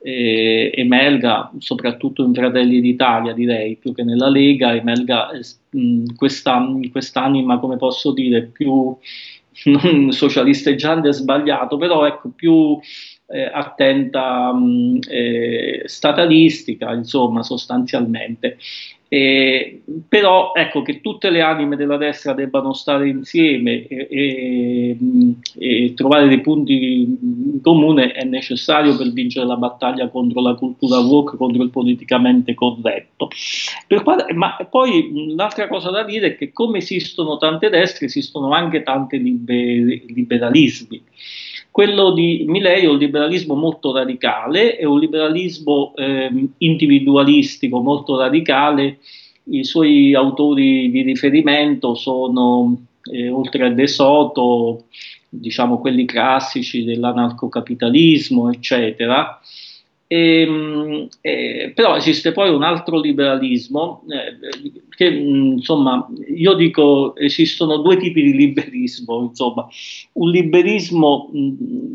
eh, 0.03 0.71
emelga, 0.75 1.51
soprattutto 1.57 2.23
in 2.23 2.35
Fratelli 2.35 2.81
d'Italia 2.81 3.33
direi, 3.33 3.75
più 3.77 3.93
che 3.93 4.03
nella 4.03 4.29
Lega, 4.29 4.75
emelga 4.75 5.31
eh, 5.31 5.41
mh, 5.71 6.15
questa, 6.15 6.63
quest'anima, 6.91 7.57
come 7.57 7.77
posso 7.77 8.11
dire, 8.11 8.43
più 8.43 8.95
non 9.65 10.11
socialisteggiante 10.11 11.07
e 11.07 11.13
sbagliato, 11.13 11.77
però 11.77 12.05
ecco, 12.05 12.29
più 12.35 12.79
eh, 13.31 13.49
attenta, 13.51 14.53
mh, 14.53 14.99
eh, 15.09 15.83
statalistica, 15.85 16.93
insomma, 16.93 17.43
sostanzialmente. 17.43 18.57
Eh, 19.13 19.81
però 20.07 20.53
ecco 20.55 20.83
che 20.83 21.01
tutte 21.01 21.29
le 21.31 21.41
anime 21.41 21.75
della 21.75 21.97
destra 21.97 22.31
debbano 22.31 22.71
stare 22.71 23.09
insieme 23.09 23.85
e, 23.85 24.07
e, 24.09 24.97
e, 25.59 25.93
trovare 25.95 26.29
dei 26.29 26.39
punti 26.39 27.01
in 27.01 27.59
comune 27.61 28.13
è 28.13 28.23
necessario 28.23 28.95
per 28.95 29.11
vincere 29.11 29.45
la 29.45 29.57
battaglia 29.57 30.07
contro 30.07 30.39
la 30.39 30.53
cultura 30.53 30.99
woke, 30.99 31.35
contro 31.35 31.61
il 31.61 31.71
politicamente 31.71 32.53
corretto. 32.53 33.27
Quale, 34.01 34.31
ma 34.33 34.55
poi 34.69 35.33
l'altra 35.35 35.67
cosa 35.67 35.89
da 35.89 36.03
dire 36.03 36.27
è 36.27 36.37
che 36.37 36.53
come 36.53 36.77
esistono 36.77 37.37
tante 37.37 37.69
destre, 37.69 38.05
esistono 38.05 38.53
anche 38.53 38.81
tanti 38.81 39.21
liber, 39.21 40.03
liberalismi. 40.07 41.03
Quello 41.71 42.11
di 42.11 42.43
Milei 42.47 42.83
è 42.83 42.89
un 42.89 42.97
liberalismo 42.97 43.55
molto 43.55 43.93
radicale, 43.93 44.75
è 44.75 44.83
un 44.83 44.99
liberalismo 44.99 45.93
eh, 45.95 46.29
individualistico 46.57 47.79
molto 47.79 48.19
radicale. 48.19 48.97
I 49.45 49.63
suoi 49.63 50.13
autori 50.13 50.91
di 50.91 51.01
riferimento 51.01 51.95
sono, 51.95 52.77
eh, 53.09 53.29
oltre 53.29 53.67
a 53.67 53.69
De 53.69 53.87
Soto, 53.87 54.87
diciamo 55.29 55.79
quelli 55.79 56.03
classici 56.03 56.83
dell'anarcocapitalismo, 56.83 58.51
eccetera. 58.51 59.39
E, 60.11 60.41
ehm, 60.41 61.07
eh, 61.21 61.71
però 61.73 61.95
esiste 61.95 62.33
poi 62.33 62.49
un 62.49 62.63
altro 62.63 62.99
liberalismo 62.99 64.03
eh, 64.09 64.81
che 64.89 65.05
insomma 65.05 66.05
io 66.35 66.53
dico 66.55 67.15
esistono 67.15 67.77
due 67.77 67.95
tipi 67.95 68.21
di 68.21 68.33
liberismo 68.35 69.21
insomma. 69.21 69.65
Un 70.13 70.29
liberismo 70.29 71.29
mh, 71.31 71.49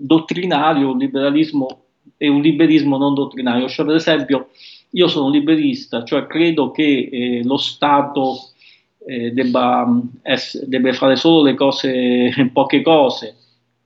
dottrinario 0.06 0.92
un 0.92 0.98
liberalismo 0.98 1.82
e 2.16 2.28
un 2.28 2.40
liberismo 2.40 2.96
non 2.96 3.12
dottrinario. 3.12 3.68
Cioè 3.68 3.84
per 3.84 3.96
esempio 3.96 4.48
io 4.90 5.08
sono 5.08 5.28
liberista 5.28 6.02
cioè 6.02 6.26
credo 6.26 6.70
che 6.70 7.08
eh, 7.12 7.42
lo 7.44 7.58
Stato 7.58 8.52
eh, 9.06 9.30
debba, 9.32 9.86
ess- 10.22 10.64
debba 10.64 10.90
fare 10.94 11.16
solo 11.16 11.42
le 11.42 11.54
cose 11.54 12.30
poche 12.50 12.80
cose 12.80 13.36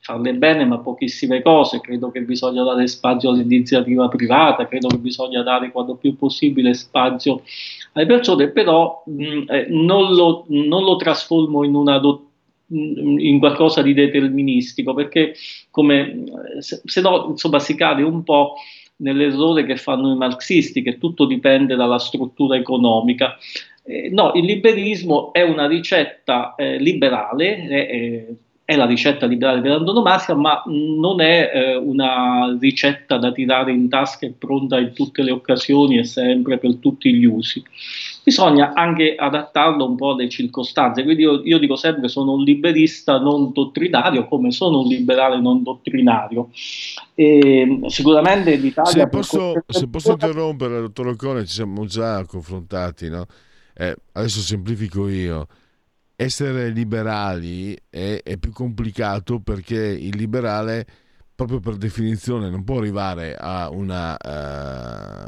farle 0.00 0.34
bene 0.34 0.64
ma 0.64 0.78
pochissime 0.78 1.42
cose, 1.42 1.80
credo 1.80 2.10
che 2.10 2.22
bisogna 2.22 2.62
dare 2.64 2.86
spazio 2.86 3.30
all'iniziativa 3.30 4.08
privata, 4.08 4.66
credo 4.66 4.88
che 4.88 4.96
bisogna 4.96 5.42
dare 5.42 5.70
quanto 5.70 5.94
più 5.94 6.16
possibile 6.16 6.72
spazio 6.74 7.42
alle 7.92 8.06
persone, 8.06 8.48
però 8.48 9.02
mh, 9.06 9.42
eh, 9.46 9.66
non, 9.68 10.14
lo, 10.14 10.44
non, 10.48 10.84
lo, 10.84 10.96
trasformo 10.96 11.64
in, 11.64 11.74
una 11.74 11.98
do, 11.98 12.30
in 12.68 13.38
qualcosa 13.38 13.82
di 13.82 13.92
deterministico, 13.92 14.94
perché 14.94 15.34
come, 15.70 16.24
se, 16.60 16.80
se 16.84 17.00
no 17.02 17.26
insomma 17.30 17.58
si 17.58 17.74
cade 17.74 18.02
un 18.02 18.22
po' 18.22 18.54
nell'errore 18.96 19.64
che 19.64 19.76
fanno 19.76 20.12
i 20.12 20.16
marxisti, 20.16 20.82
che 20.82 20.98
tutto 20.98 21.26
dipende 21.26 21.76
dalla 21.76 21.98
struttura 21.98 22.56
economica. 22.56 23.36
Eh, 23.82 24.08
no, 24.10 24.32
il 24.34 24.44
liberismo 24.44 25.32
è 25.32 25.42
una 25.42 25.66
ricetta 25.66 26.54
eh, 26.54 26.78
liberale, 26.78 27.68
eh, 27.68 28.36
è 28.70 28.76
la 28.76 28.86
ricetta 28.86 29.26
liberale 29.26 29.60
per 29.60 29.72
antonomasia, 29.72 30.36
ma 30.36 30.62
non 30.66 31.20
è 31.20 31.50
eh, 31.52 31.74
una 31.74 32.56
ricetta 32.56 33.18
da 33.18 33.32
tirare 33.32 33.72
in 33.72 33.88
tasca 33.88 34.26
e 34.26 34.34
pronta 34.38 34.78
in 34.78 34.92
tutte 34.92 35.24
le 35.24 35.32
occasioni 35.32 35.98
e 35.98 36.04
sempre 36.04 36.56
per 36.58 36.76
tutti 36.76 37.12
gli 37.12 37.24
usi. 37.24 37.60
Bisogna 38.22 38.72
anche 38.72 39.16
adattarlo 39.16 39.84
un 39.84 39.96
po' 39.96 40.12
alle 40.12 40.28
circostanze, 40.28 41.02
quindi 41.02 41.22
io, 41.22 41.42
io 41.42 41.58
dico 41.58 41.74
sempre 41.74 42.06
sono 42.06 42.34
un 42.34 42.44
liberista 42.44 43.18
non 43.18 43.50
dottrinario 43.52 44.28
come 44.28 44.52
sono 44.52 44.82
un 44.82 44.86
liberale 44.86 45.40
non 45.40 45.64
dottrinario. 45.64 46.50
E 47.16 47.80
sicuramente 47.88 48.54
l'Italia... 48.54 48.92
Se 48.92 49.08
posso, 49.08 49.54
se 49.66 49.88
posso 49.88 50.12
interrompere, 50.12 50.80
dottor 50.80 51.08
Ocone, 51.08 51.44
ci 51.44 51.54
siamo 51.54 51.86
già 51.86 52.24
confrontati, 52.24 53.08
no? 53.08 53.26
eh, 53.80 53.96
adesso 54.12 54.40
semplifico 54.40 55.08
io, 55.08 55.46
essere 56.20 56.68
liberali 56.68 57.74
è, 57.88 58.20
è 58.22 58.36
più 58.36 58.52
complicato 58.52 59.40
perché 59.40 59.78
il 59.78 60.14
liberale 60.16 60.86
proprio 61.34 61.60
per 61.60 61.76
definizione 61.76 62.50
non 62.50 62.62
può 62.62 62.76
arrivare 62.76 63.34
a 63.34 63.70
una 63.70 64.14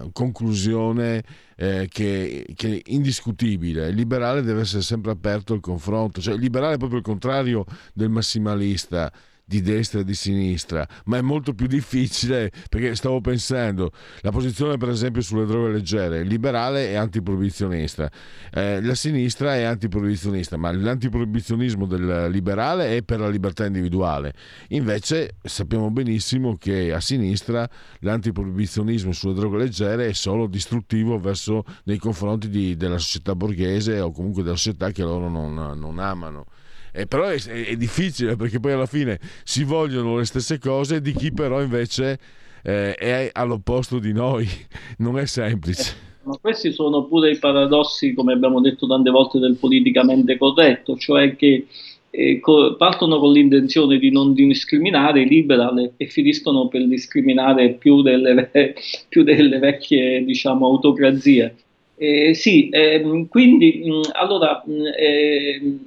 uh, 0.03 0.13
conclusione 0.13 1.25
eh, 1.57 1.89
che, 1.91 2.45
che, 2.55 2.77
è 2.77 2.81
indiscutibile. 2.93 3.89
Il 3.89 3.95
liberale 3.95 4.43
deve 4.43 4.61
essere 4.61 4.83
sempre 4.83 5.13
aperto 5.13 5.55
al 5.55 5.61
confronto, 5.61 6.21
cioè 6.21 6.35
il 6.35 6.41
liberale 6.41 6.75
è 6.75 6.79
proprio 6.79 6.99
il 6.99 7.05
contrario 7.05 7.65
del 7.95 8.11
massimalista 8.11 9.11
di 9.53 9.61
destra 9.61 10.01
e 10.01 10.05
di 10.05 10.15
sinistra, 10.15 10.89
ma 11.05 11.19
è 11.19 11.21
molto 11.21 11.53
più 11.53 11.67
difficile 11.67 12.51
perché 12.71 12.95
stavo 12.95 13.21
pensando, 13.21 13.91
la 14.21 14.31
posizione 14.31 14.79
per 14.79 14.89
esempio 14.89 15.21
sulle 15.21 15.45
droghe 15.45 15.73
leggere, 15.73 16.23
liberale 16.23 16.89
è 16.89 16.95
antiproibizionista, 16.95 18.11
eh, 18.51 18.81
la 18.81 18.95
sinistra 18.95 19.55
è 19.55 19.65
antiproibizionista, 19.65 20.57
ma 20.57 20.73
l'antiproibizionismo 20.73 21.85
del 21.85 22.31
liberale 22.31 22.97
è 22.97 23.03
per 23.03 23.21
la 23.21 23.29
libertà 23.29 23.67
individuale. 23.67 24.33
Invece 24.69 25.37
sappiamo 25.43 25.91
benissimo 25.91 26.57
che 26.57 26.95
a 26.95 27.01
sinistra 27.01 27.69
l'antiproibizionismo 28.01 29.13
sulle 29.13 29.35
droghe 29.35 29.59
leggere 29.59 30.09
è 30.09 30.13
solo 30.13 30.47
distruttivo 30.47 31.19
verso 31.19 31.63
nei 31.85 31.99
confronti 31.99 32.49
di, 32.49 32.75
della 32.75 32.99
società 32.99 33.35
borghese 33.35 34.01
o 34.01 34.13
comunque 34.13 34.43
della 34.43 34.57
società 34.57 34.91
che 34.93 35.03
loro 35.03 35.29
non, 35.29 35.53
non 35.79 35.99
amano. 35.99 36.47
Eh, 36.93 37.07
però 37.07 37.27
è, 37.27 37.39
è, 37.41 37.77
difficile 37.77 38.37
perché 38.37 38.61
poi 38.61 38.73
alla 38.73 38.87
fine 38.87 39.19
si 39.45 39.65
vogliono 39.65 40.19
le 40.19 40.27
stesse 40.27 40.59
cose 40.59 41.01
di 41.01 41.15
chi 41.15 41.33
però 41.33 41.63
invece 41.63 42.19
eh, 42.63 42.95
è 42.95 43.31
all'opposto 43.33 43.99
di 43.99 44.13
noi. 44.13 44.47
Non 44.99 45.19
è 45.19 45.27
semplice. 45.27 45.91
Eh, 45.91 46.11
ma 46.25 46.37
questi 46.41 46.73
sono 46.73 47.07
pure 47.07 47.31
i 47.31 47.39
paradossi, 47.39 48.15
come 48.15 48.33
abbiamo 48.33 48.61
detto 48.61 48.87
tante 48.87 49.11
volte, 49.11 49.39
del 49.39 49.57
politicamente 49.57 50.37
corretto, 50.37 50.97
cioè 50.97 51.35
che 51.35 51.67
eh, 52.11 52.39
co- 52.41 52.77
partono 52.77 53.19
con 53.19 53.33
l'intenzione 53.33 53.99
di 53.99 54.11
non 54.11 54.35
discriminare 54.35 55.23
i 55.23 55.29
liberal 55.29 55.93
e 55.97 56.07
finiscono 56.07 56.69
per 56.69 56.87
discriminare 56.87 57.73
più 57.73 58.03
delle, 58.03 58.51
più 59.09 59.25
delle 59.25 59.59
vecchie 59.59 60.25
diciamo, 60.25 60.67
autocrazie. 60.67 61.57
Eh, 61.97 62.35
sì, 62.35 62.69
ehm, 62.71 63.29
quindi 63.29 63.83
mh, 63.85 64.11
allora 64.13 64.63
mh, 64.65 64.73
ehm, 64.99 65.81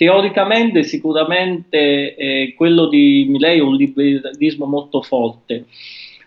Teoricamente 0.00 0.82
sicuramente 0.82 2.14
eh, 2.14 2.54
quello 2.56 2.88
di 2.88 3.26
Milei 3.28 3.58
è 3.58 3.62
un 3.62 3.74
liberalismo 3.74 4.64
molto 4.64 5.02
forte, 5.02 5.66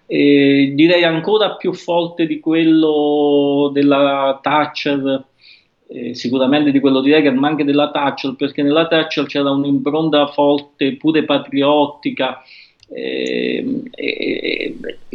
eh, 0.06 0.74
direi 0.76 1.04
ancora 1.04 1.56
più 1.56 1.74
forte 1.74 2.28
di 2.28 2.40
quello 2.40 3.72
della 3.74 4.38
Thatcher, 4.44 5.26
eh, 5.88 6.14
sicuramente 6.14 6.70
di 6.70 6.80
quello 6.80 7.02
di 7.02 7.10
Reagan, 7.10 7.36
ma 7.36 7.48
anche 7.48 7.64
della 7.64 7.90
Thatcher, 7.90 8.36
perché 8.36 8.62
nella 8.62 8.86
Thatcher 8.86 9.26
c'era 9.26 9.50
un'impronta 9.50 10.28
forte, 10.28 10.96
pure 10.98 11.24
patriottica. 11.24 12.44
Ehm, 12.90 13.84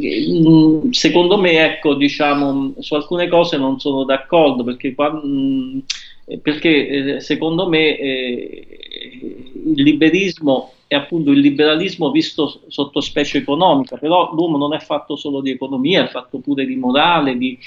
mm, 0.01 0.91
secondo 0.91 1.39
me, 1.39 1.65
ecco, 1.65 1.95
diciamo, 1.95 2.75
su 2.79 2.95
alcune 2.95 3.29
cose 3.29 3.57
non 3.57 3.79
sono 3.79 4.05
d'accordo 4.05 4.65
perché 4.65 4.95
quando, 4.95 5.23
mm, 5.27 5.79
perché 6.43 7.17
eh, 7.17 7.21
secondo 7.21 7.69
me 7.69 7.97
eh, 7.99 8.67
il 9.75 9.83
liberismo 9.83 10.73
è 10.87 10.95
appunto 10.95 11.31
il 11.33 11.41
liberalismo 11.41 12.11
visto 12.11 12.63
sotto 12.69 13.01
specie 13.01 13.39
economica, 13.39 13.99
però 13.99 14.33
l'uomo 14.33 14.57
non 14.57 14.73
è 14.75 14.79
fatto 14.79 15.17
solo 15.17 15.43
di 15.43 15.51
economia, 15.51 16.05
è 16.05 16.09
fatto 16.09 16.39
pure 16.39 16.65
di 16.65 16.77
morale, 16.77 17.37
di, 17.37 17.59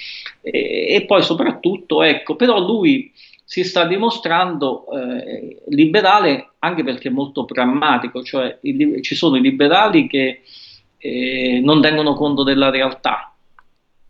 eh, 0.41 0.95
e 0.95 1.05
poi 1.05 1.21
soprattutto, 1.21 2.01
ecco, 2.01 2.35
però 2.35 2.59
lui 2.59 3.11
si 3.51 3.65
sta 3.65 3.85
dimostrando 3.85 4.85
eh, 4.93 5.61
liberale 5.67 6.51
anche 6.59 6.85
perché 6.85 7.09
è 7.09 7.11
molto 7.11 7.43
prammatico, 7.43 8.23
cioè 8.23 8.59
il, 8.61 9.01
ci 9.01 9.13
sono 9.13 9.35
i 9.35 9.41
liberali 9.41 10.07
che 10.07 10.39
eh, 10.97 11.59
non 11.61 11.81
tengono 11.81 12.13
conto 12.13 12.43
della 12.43 12.69
realtà, 12.69 13.35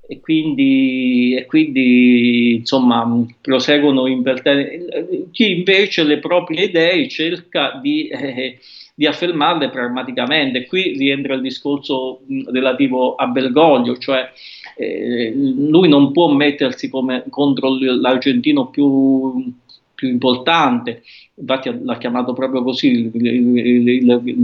e 0.07 0.19
quindi, 0.19 1.33
e 1.33 1.47
quindi 1.47 2.57
insomma 2.57 3.03
proseguono 3.41 4.05
imperterriti. 4.05 5.29
Chi 5.31 5.57
invece 5.57 6.03
le 6.03 6.19
proprie 6.19 6.65
idee 6.65 7.09
cerca 7.09 7.79
di, 7.81 8.09
eh, 8.09 8.59
di 8.93 9.07
affermarle 9.07 9.71
pragmaticamente. 9.71 10.67
Qui 10.67 10.95
rientra 10.95 11.33
il 11.33 11.41
discorso 11.41 12.21
relativo 12.51 13.15
a 13.15 13.25
Bergoglio, 13.25 13.97
cioè 13.97 14.29
eh, 14.75 15.33
lui 15.35 15.87
non 15.87 16.11
può 16.11 16.31
mettersi 16.31 16.89
come 16.89 17.23
contro 17.29 17.77
l'argentino 17.79 18.67
più, 18.67 19.53
più 19.93 20.07
importante, 20.09 21.03
infatti 21.35 21.71
l'ha 21.83 21.97
chiamato 21.97 22.33
proprio 22.33 22.63
così, 22.63 23.11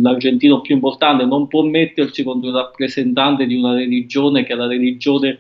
l'argentino 0.02 0.62
più 0.62 0.76
importante, 0.76 1.26
non 1.26 1.48
può 1.48 1.64
mettersi 1.64 2.24
contro 2.24 2.50
il 2.50 2.56
rappresentante 2.56 3.46
di 3.46 3.56
una 3.56 3.74
religione 3.74 4.44
che 4.44 4.54
è 4.54 4.56
la 4.56 4.68
religione 4.68 5.40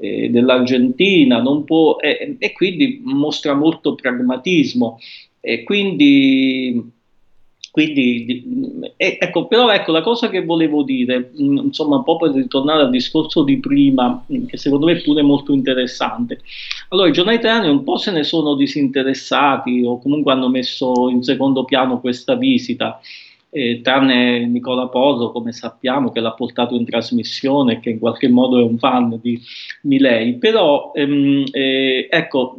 eh, 0.00 0.30
dell'Argentina, 0.30 1.42
può, 1.64 1.96
eh, 1.98 2.36
e 2.38 2.52
quindi 2.52 3.00
mostra 3.04 3.54
molto 3.54 3.94
pragmatismo. 3.94 4.98
E 5.40 5.62
quindi 5.62 6.92
quindi, 7.78 8.82
ecco, 8.96 9.46
però 9.46 9.70
ecco, 9.70 9.92
la 9.92 10.00
cosa 10.00 10.28
che 10.28 10.44
volevo 10.44 10.82
dire, 10.82 11.30
mm, 11.40 11.58
insomma, 11.58 11.98
un 11.98 12.02
po' 12.02 12.16
per 12.16 12.32
ritornare 12.32 12.82
al 12.82 12.90
discorso 12.90 13.44
di 13.44 13.60
prima, 13.60 14.24
mm, 14.32 14.46
che 14.46 14.56
secondo 14.56 14.86
me 14.86 14.94
è 14.94 15.00
pure 15.00 15.22
molto 15.22 15.52
interessante. 15.52 16.40
Allora, 16.88 17.08
i 17.08 17.12
giornali 17.12 17.36
italiani 17.36 17.68
un 17.68 17.84
po' 17.84 17.96
se 17.96 18.10
ne 18.10 18.24
sono 18.24 18.56
disinteressati 18.56 19.84
o 19.84 20.00
comunque 20.00 20.32
hanno 20.32 20.48
messo 20.48 21.08
in 21.08 21.22
secondo 21.22 21.64
piano 21.64 22.00
questa 22.00 22.34
visita 22.34 22.98
eh, 23.50 23.80
tranne 23.82 24.46
Nicola 24.46 24.88
Poso, 24.88 25.30
come 25.30 25.52
sappiamo, 25.52 26.10
che 26.10 26.20
l'ha 26.20 26.32
portato 26.32 26.74
in 26.74 26.84
trasmissione 26.84 27.74
e 27.74 27.80
che 27.80 27.90
in 27.90 27.98
qualche 27.98 28.28
modo 28.28 28.58
è 28.58 28.62
un 28.62 28.78
fan 28.78 29.18
di 29.22 29.40
Milei. 29.82 30.36
Però, 30.36 30.92
ehm, 30.94 31.44
eh, 31.52 32.08
ecco, 32.10 32.56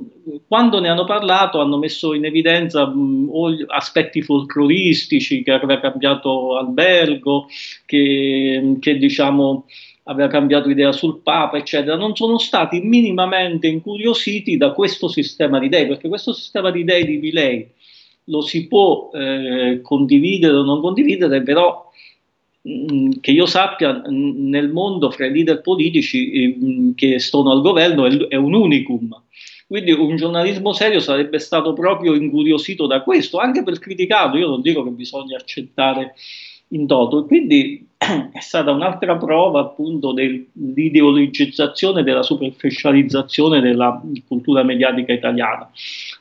quando 0.48 0.80
ne 0.80 0.90
hanno 0.90 1.06
parlato 1.06 1.60
hanno 1.60 1.78
messo 1.78 2.14
in 2.14 2.26
evidenza 2.26 2.88
mh, 2.88 3.66
aspetti 3.68 4.22
folcloristici, 4.22 5.44
che 5.44 5.52
aveva 5.52 5.80
cambiato 5.80 6.58
albergo, 6.58 7.48
che, 7.86 8.78
che 8.80 8.98
diciamo 8.98 9.66
aveva 10.04 10.28
cambiato 10.28 10.70
idea 10.70 10.92
sul 10.92 11.20
Papa, 11.22 11.58
eccetera, 11.58 11.96
non 11.96 12.16
sono 12.16 12.40
stati 12.40 12.82
minimamente 12.82 13.68
incuriositi 13.68 14.58
da 14.58 14.72
questo 14.72 15.08
sistema 15.08 15.60
di 15.60 15.68
idee, 15.68 15.86
perché 15.86 16.08
questo 16.08 16.34
sistema 16.34 16.72
di 16.72 16.80
idee 16.80 17.06
di 17.06 17.18
Milei 17.18 17.70
lo 18.30 18.42
si 18.42 18.68
può 18.68 19.10
eh, 19.14 19.82
condividere 19.82 20.56
o 20.56 20.64
non 20.64 20.82
condividere, 20.82 21.42
però 21.42 21.90
mh, 22.62 22.94
mm, 22.94 23.12
che 23.22 23.32
io 23.32 23.46
sappia 23.46 23.94
mh, 23.94 24.50
nel 24.50 24.70
mondo 24.70 25.12
fra 25.12 25.26
i 25.26 25.32
leader 25.32 25.62
politici 25.62 26.56
mh, 26.58 26.66
mm, 26.66 26.92
che 26.96 27.20
sono 27.20 27.52
al 27.52 27.62
governo 27.62 28.06
è, 28.06 28.16
è, 28.28 28.36
un 28.36 28.54
unicum. 28.54 29.22
Quindi 29.68 29.92
un 29.92 30.16
giornalismo 30.16 30.74
serio 30.74 31.00
sarebbe 31.00 31.38
stato 31.38 31.74
proprio 31.74 32.16
incuriosito 32.16 32.88
da 32.88 33.02
questo, 33.02 33.38
anche 33.38 33.64
per 33.64 33.78
criticato. 33.78 34.38
Io 34.38 34.48
non 34.48 34.62
dico 34.62 34.84
che 34.84 34.90
bisogna 34.90 35.38
accettare 35.38 36.16
in 36.70 36.88
toto. 36.88 37.26
Quindi 37.26 37.89
è 38.32 38.40
stata 38.40 38.72
un'altra 38.72 39.18
prova 39.18 39.62
appunto 39.62 40.12
dell'ideologizzazione, 40.12 42.04
della 42.04 42.24
superficializzazione 42.24 43.62
della 43.62 44.02
cultura 44.28 44.64
mediatica 44.64 45.14
italiana. 45.14 45.70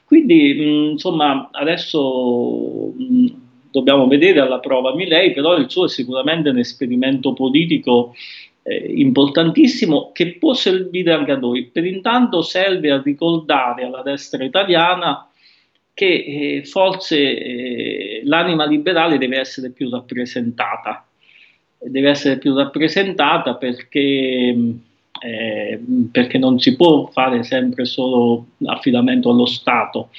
Quindi 0.05 0.55
mh, 0.55 0.91
insomma 0.93 1.49
adesso 1.53 2.93
mh, 2.97 3.26
dobbiamo 3.70 4.07
vedere 4.07 4.41
alla 4.41 4.59
prova 4.59 4.95
Milei, 4.95 5.32
però 5.32 5.57
il 5.57 5.70
suo 5.70 5.86
è 5.86 5.89
sicuramente 5.89 6.51
un 6.51 6.59
esperimento 6.59 7.32
politico 7.32 8.14
eh, 8.62 8.93
importantissimo 8.97 10.11
che 10.12 10.36
può 10.39 10.55
servire 10.55 11.12
anche 11.12 11.32
a 11.32 11.39
noi. 11.39 11.66
Per 11.66 11.84
intanto 11.84 12.43
serve 12.43 12.91
a 12.91 13.03
ricordare 13.03 13.84
alla 13.84 14.03
destra 14.03 14.45
italiana 14.45 15.28
che 15.95 16.07
eh, 16.07 16.64
forse 16.64 17.18
eh, 17.18 18.20
l'anima 18.24 18.64
liberale 18.66 19.18
deve 19.18 19.39
essere 19.41 19.70
più 19.70 19.91
rappresentata. 19.91 21.08
Deve 21.79 22.11
essere 22.11 22.39
più 22.39 22.55
rappresentata 22.55 23.55
perché, 23.55 23.99
eh, 25.20 25.81
perché 26.11 26.39
non 26.39 26.59
si 26.59 26.76
può 26.76 27.07
fare 27.07 27.43
sempre 27.45 27.85
solo 27.85 28.47
affidamento 28.66 29.31
allo 29.31 29.47
Stato. 29.47 30.11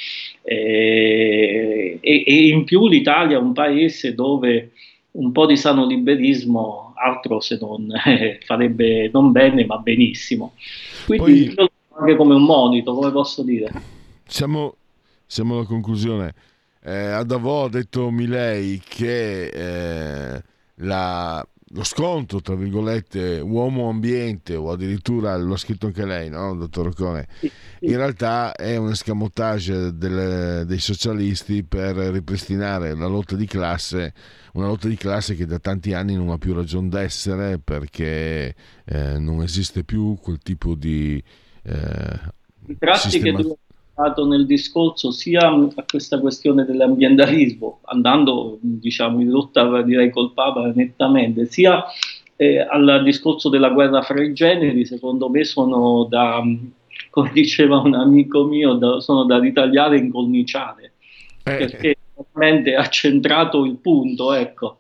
Eh, 0.43 1.97
e, 1.99 2.23
e, 2.25 2.47
in 2.47 2.63
più 2.63 2.87
l'Italia 2.87 3.37
è 3.37 3.41
un 3.41 3.53
paese 3.53 4.15
dove 4.15 4.71
un 5.11 5.31
po' 5.31 5.45
di 5.45 5.57
sano 5.57 5.85
liberismo 5.85 6.93
altro 6.95 7.39
se 7.39 7.57
non 7.59 7.87
eh, 8.05 8.39
farebbe 8.45 9.09
non 9.11 9.31
bene 9.31 9.65
ma 9.65 9.77
benissimo. 9.77 10.53
Quindi 11.05 11.51
Poi, 11.53 11.69
anche 11.97 12.15
come 12.15 12.35
un 12.35 12.43
monito, 12.43 12.93
come 12.93 13.11
posso 13.11 13.43
dire. 13.43 13.69
Siamo 14.25 14.75
siamo 15.31 15.57
alla 15.57 15.65
conclusione. 15.65 16.33
Eh, 16.83 16.91
a 16.91 17.23
Davò 17.23 17.65
ha 17.65 17.69
detto 17.69 18.09
Milei 18.09 18.81
che 18.83 19.45
eh, 19.45 20.43
la, 20.81 21.45
lo 21.71 21.83
scontro, 21.83 22.41
tra 22.41 22.55
virgolette, 22.55 23.39
uomo-ambiente, 23.39 24.55
o 24.55 24.71
addirittura 24.71 25.35
lo 25.37 25.53
ha 25.53 25.57
scritto 25.57 25.87
anche 25.87 26.05
lei, 26.05 26.29
no, 26.29 26.55
dottor 26.55 26.87
Occone, 26.87 27.27
in 27.81 27.95
realtà 27.95 28.53
è 28.53 28.75
un 28.77 28.89
escamotage 28.91 29.95
delle- 29.95 30.65
dei 30.65 30.79
socialisti 30.79 31.63
per 31.63 31.95
ripristinare 31.95 32.95
la 32.95 33.07
lotta 33.07 33.35
di 33.35 33.45
classe, 33.45 34.13
una 34.53 34.67
lotta 34.67 34.87
di 34.87 34.95
classe 34.95 35.35
che 35.35 35.45
da 35.45 35.59
tanti 35.59 35.93
anni 35.93 36.15
non 36.15 36.29
ha 36.29 36.37
più 36.37 36.53
ragione 36.53 36.89
d'essere 36.89 37.59
perché 37.59 38.55
eh, 38.85 39.19
non 39.19 39.41
esiste 39.43 39.83
più 39.83 40.17
quel 40.21 40.39
tipo 40.39 40.75
di... 40.75 41.21
eh, 41.63 42.19
sistema- 42.93 43.37
che 43.37 43.43
tu 43.43 43.57
dato 43.99 44.25
nel 44.25 44.45
discorso 44.45 45.11
sia 45.11 45.49
a 45.49 45.85
questa 45.85 46.19
questione 46.19 46.63
dell'ambientalismo, 46.63 47.79
andando 47.83 48.57
diciamo 48.61 49.19
in 49.19 49.29
rotta 49.29 49.81
direi 49.81 50.09
col 50.09 50.31
Papa 50.31 50.71
nettamente, 50.73 51.45
sia 51.45 51.83
eh, 52.37 52.59
al 52.59 53.03
discorso 53.03 53.49
della 53.49 53.69
guerra 53.69 54.01
fra 54.01 54.23
i 54.23 54.31
generi, 54.31 54.85
secondo 54.85 55.29
me 55.29 55.43
sono 55.43 56.05
da, 56.05 56.41
come 57.09 57.31
diceva 57.35 57.79
un 57.79 57.95
amico 57.95 58.45
mio, 58.45 58.75
da- 58.75 59.01
sono 59.01 59.25
da 59.25 59.37
ritagliare 59.37 59.97
e 59.97 59.99
incorniciare, 59.99 60.93
eh, 61.43 61.55
perché 61.57 61.97
veramente 62.33 62.75
ha 62.75 62.87
centrato 62.87 63.65
il 63.65 63.75
punto, 63.75 64.31
ecco. 64.31 64.79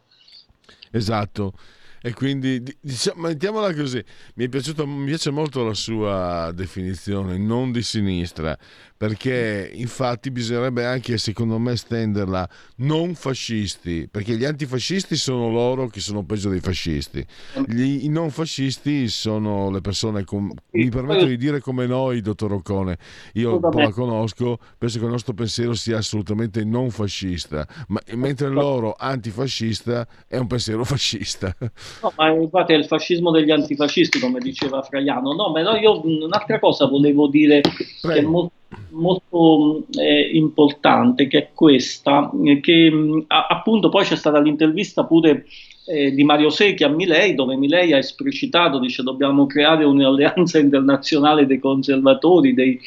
Esatto. 0.91 1.53
E 2.01 2.13
quindi 2.13 2.63
di- 2.63 2.75
diciamo, 2.79 3.27
mettiamola 3.27 3.73
così, 3.73 4.01
mi 4.35 4.45
è 4.45 4.49
piaciuto, 4.49 4.87
mi 4.87 5.05
piace 5.05 5.31
molto 5.31 5.65
la 5.65 5.73
sua 5.73 6.49
definizione, 6.53 7.37
non 7.37 7.73
di 7.73 7.81
sinistra, 7.81 8.57
perché 8.99 9.71
infatti 9.75 10.29
bisognerebbe 10.29 10.83
anche, 10.85 11.17
secondo 11.17 11.57
me, 11.57 11.77
stenderla 11.77 12.49
non 12.79 13.15
fascisti, 13.15 14.09
perché 14.11 14.35
gli 14.35 14.43
antifascisti 14.43 15.15
sono 15.15 15.49
loro 15.49 15.87
che 15.87 16.01
sono 16.01 16.25
peggio 16.25 16.49
dei 16.49 16.59
fascisti, 16.59 17.25
Gli- 17.63 18.03
i 18.03 18.09
non 18.09 18.29
fascisti 18.29 19.07
sono 19.07 19.71
le 19.71 19.79
persone, 19.79 20.25
com- 20.25 20.53
mi 20.71 20.89
permetto 20.89 21.25
di 21.27 21.37
dire 21.37 21.61
come 21.61 21.85
noi, 21.85 22.19
dottor 22.19 22.51
Occone, 22.51 22.97
io 23.35 23.63
la 23.71 23.89
conosco, 23.91 24.57
penso 24.77 24.99
che 24.99 25.05
il 25.05 25.11
nostro 25.11 25.33
pensiero 25.33 25.73
sia 25.75 25.97
assolutamente 25.99 26.65
non 26.65 26.89
fascista, 26.91 27.65
ma 27.87 28.01
mentre 28.15 28.47
il 28.47 28.53
loro 28.53 28.95
antifascista 28.97 30.05
è 30.27 30.35
un 30.35 30.47
pensiero 30.47 30.83
fascista. 30.83 31.55
No, 32.01 32.13
ma 32.15 32.29
infatti 32.29 32.73
è 32.73 32.75
il 32.77 32.85
fascismo 32.85 33.31
degli 33.31 33.51
antifascisti, 33.51 34.19
come 34.19 34.39
diceva 34.39 34.81
Fraiano. 34.81 35.33
No, 35.33 35.51
però 35.51 35.75
io 35.75 36.01
mh, 36.01 36.23
un'altra 36.23 36.59
cosa 36.59 36.85
volevo 36.87 37.27
dire 37.27 37.61
che 37.61 37.85
è 38.09 38.21
Prego. 38.21 38.51
Mo- 38.69 38.87
molto 38.89 39.85
mh, 39.89 39.99
eh, 39.99 40.29
importante, 40.33 41.27
che 41.27 41.37
è 41.39 41.49
questa, 41.53 42.31
eh, 42.45 42.59
che 42.59 42.89
mh, 42.91 43.25
a- 43.27 43.47
appunto 43.49 43.89
poi 43.89 44.03
c'è 44.05 44.15
stata 44.15 44.39
l'intervista 44.39 45.05
pure 45.05 45.45
eh, 45.85 46.11
di 46.11 46.23
Mario 46.23 46.49
Secchi 46.49 46.83
a 46.83 46.87
Milei, 46.89 47.33
dove 47.35 47.55
Milei 47.55 47.93
ha 47.93 47.97
esplicitato, 47.97 48.79
dice 48.79 49.03
dobbiamo 49.03 49.45
creare 49.47 49.83
un'alleanza 49.85 50.59
internazionale 50.59 51.45
dei 51.45 51.59
conservatori, 51.59 52.53
dei, 52.53 52.79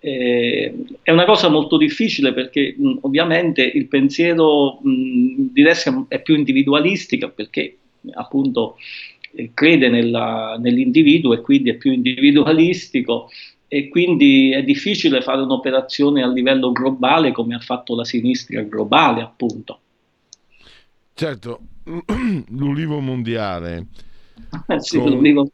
eh, 0.00 0.74
è 1.02 1.10
una 1.10 1.24
cosa 1.24 1.48
molto 1.48 1.76
difficile 1.76 2.32
perché 2.32 2.74
mh, 2.78 2.98
ovviamente 3.02 3.62
il 3.62 3.86
pensiero 3.88 4.78
di 4.82 5.62
destra 5.62 6.04
è 6.08 6.20
più 6.22 6.34
individualistica 6.36 7.28
perché 7.28 7.78
appunto 8.14 8.76
eh, 9.34 9.50
crede 9.54 9.88
nella- 9.88 10.56
nell'individuo 10.60 11.34
e 11.34 11.40
quindi 11.40 11.70
è 11.70 11.74
più 11.74 11.92
individualistico 11.92 13.28
e 13.68 13.88
quindi 13.88 14.52
è 14.52 14.62
difficile 14.62 15.20
fare 15.22 15.42
un'operazione 15.42 16.22
a 16.22 16.28
livello 16.28 16.72
globale 16.72 17.32
come 17.32 17.54
ha 17.54 17.60
fatto 17.60 17.94
la 17.94 18.04
sinistra 18.04 18.62
globale 18.62 19.22
appunto. 19.22 19.80
Certo, 21.14 21.60
l'ulivo 22.48 23.00
mondiale 23.00 23.86
Eh 24.68 24.80
sì, 24.80 24.98
Con- 24.98 25.10
lo 25.12 25.20
dico- 25.20 25.50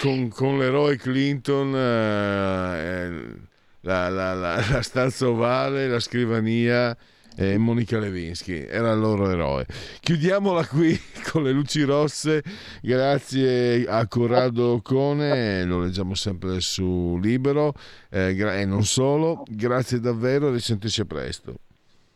con, 0.00 0.28
con 0.28 0.58
l'eroe 0.58 0.96
Clinton, 0.96 1.74
eh, 1.74 3.34
la, 3.80 4.08
la- 4.08 4.34
la- 4.34 4.56
la 4.70 4.82
stanza 4.82 5.28
ovale, 5.28 5.88
la 5.88 6.00
scrivania 6.00 6.96
e 7.36 7.58
Monica 7.58 7.98
Lewinsky, 7.98 8.64
era 8.66 8.92
il 8.92 9.00
loro 9.00 9.30
eroe. 9.30 9.66
Chiudiamola 10.00 10.66
qui 10.66 10.98
con 11.30 11.42
le 11.42 11.52
luci 11.52 11.82
rosse, 11.82 12.42
grazie 12.80 13.84
a 13.86 14.06
Corrado 14.06 14.80
Cone, 14.82 15.64
lo 15.64 15.80
leggiamo 15.80 16.14
sempre 16.14 16.60
su 16.60 17.18
Libero 17.20 17.74
eh, 18.10 18.34
gra- 18.34 18.58
e 18.58 18.64
non 18.64 18.84
solo, 18.84 19.42
grazie 19.48 20.00
davvero 20.00 20.48
e 20.48 20.52
risentirci 20.52 21.00
a 21.00 21.04
presto. 21.04 21.54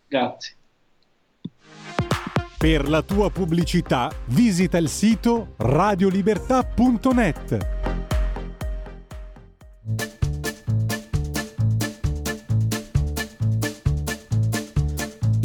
Grazie. 0.09 0.55
Per 2.59 2.89
la 2.89 3.03
tua 3.03 3.31
pubblicità 3.31 4.11
visita 4.27 4.79
il 4.79 4.89
sito 4.89 5.55
radiolibertà.net. 5.59 7.88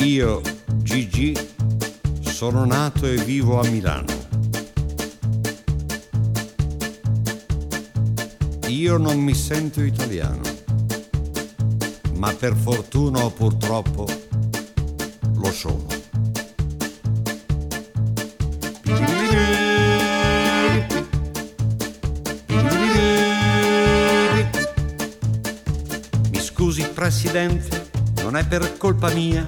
Io, 0.04 0.42
Gigi, 0.82 1.34
sono 2.20 2.66
nato 2.66 3.08
e 3.08 3.16
vivo 3.24 3.62
a 3.62 3.68
Milano. 3.70 4.12
Io 8.68 8.98
non 8.98 9.18
mi 9.20 9.34
sento 9.34 9.82
italiano, 9.82 10.42
ma 12.16 12.34
per 12.34 12.54
fortuna 12.54 13.24
o 13.24 13.30
purtroppo 13.32 14.06
lo 15.36 15.52
sono. 15.54 15.86
Mi 26.30 26.42
scusi 26.42 26.86
Presidente, 26.94 27.90
non 28.22 28.36
è 28.36 28.46
per 28.46 28.78
colpa 28.78 29.10
mia, 29.14 29.48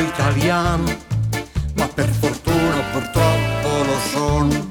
italiano, 0.00 0.84
ma 1.74 1.88
per 1.88 2.08
fortuna 2.08 2.80
purtroppo 2.92 3.84
lo 3.84 3.98
sono. 4.10 4.70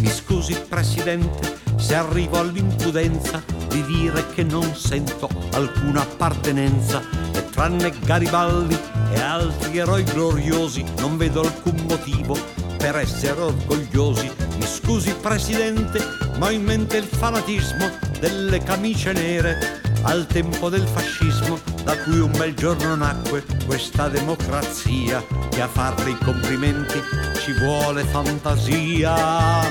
Mi 0.00 0.08
scusi 0.08 0.54
Presidente 0.68 1.58
se 1.76 1.94
arrivo 1.94 2.38
all'impudenza 2.38 3.42
di 3.68 3.84
dire 3.84 4.26
che 4.34 4.42
non 4.42 4.74
sento 4.74 5.28
alcuna 5.52 6.02
appartenenza 6.02 7.02
e 7.32 7.48
tranne 7.50 7.92
Garibaldi 8.04 8.78
e 9.12 9.20
altri 9.20 9.78
eroi 9.78 10.04
gloriosi 10.04 10.84
non 10.98 11.16
vedo 11.16 11.40
alcun 11.40 11.84
motivo 11.88 12.36
per 12.76 12.96
essere 12.96 13.40
orgogliosi. 13.40 14.30
Mi 14.56 14.66
scusi 14.66 15.14
Presidente, 15.14 16.00
ma 16.38 16.46
ho 16.46 16.50
in 16.50 16.62
mente 16.62 16.96
il 16.96 17.04
fanatismo 17.04 17.90
delle 18.18 18.58
camicie 18.62 19.12
nere 19.12 19.81
al 20.02 20.26
tempo 20.26 20.68
del 20.68 20.86
fascismo, 20.86 21.58
da 21.84 21.96
cui 21.98 22.18
un 22.18 22.30
bel 22.32 22.54
giorno 22.54 22.94
nacque 22.94 23.44
questa 23.66 24.08
democrazia 24.08 25.24
che 25.48 25.60
a 25.60 25.68
farle 25.68 26.10
i 26.10 26.18
complimenti 26.18 27.00
ci 27.40 27.52
vuole 27.52 28.04
fantasia. 28.04 29.62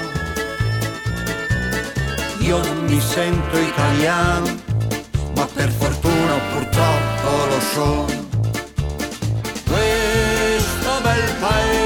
Io 2.40 2.58
non 2.58 2.86
mi 2.86 3.00
sento 3.00 3.58
italiano, 3.58 4.60
ma 5.36 5.46
per 5.54 5.70
fortuna 5.70 6.38
purtroppo 6.54 7.46
lo 7.48 7.60
sono. 7.74 8.30
Questo 9.66 11.02
bel 11.02 11.36
paese 11.40 11.81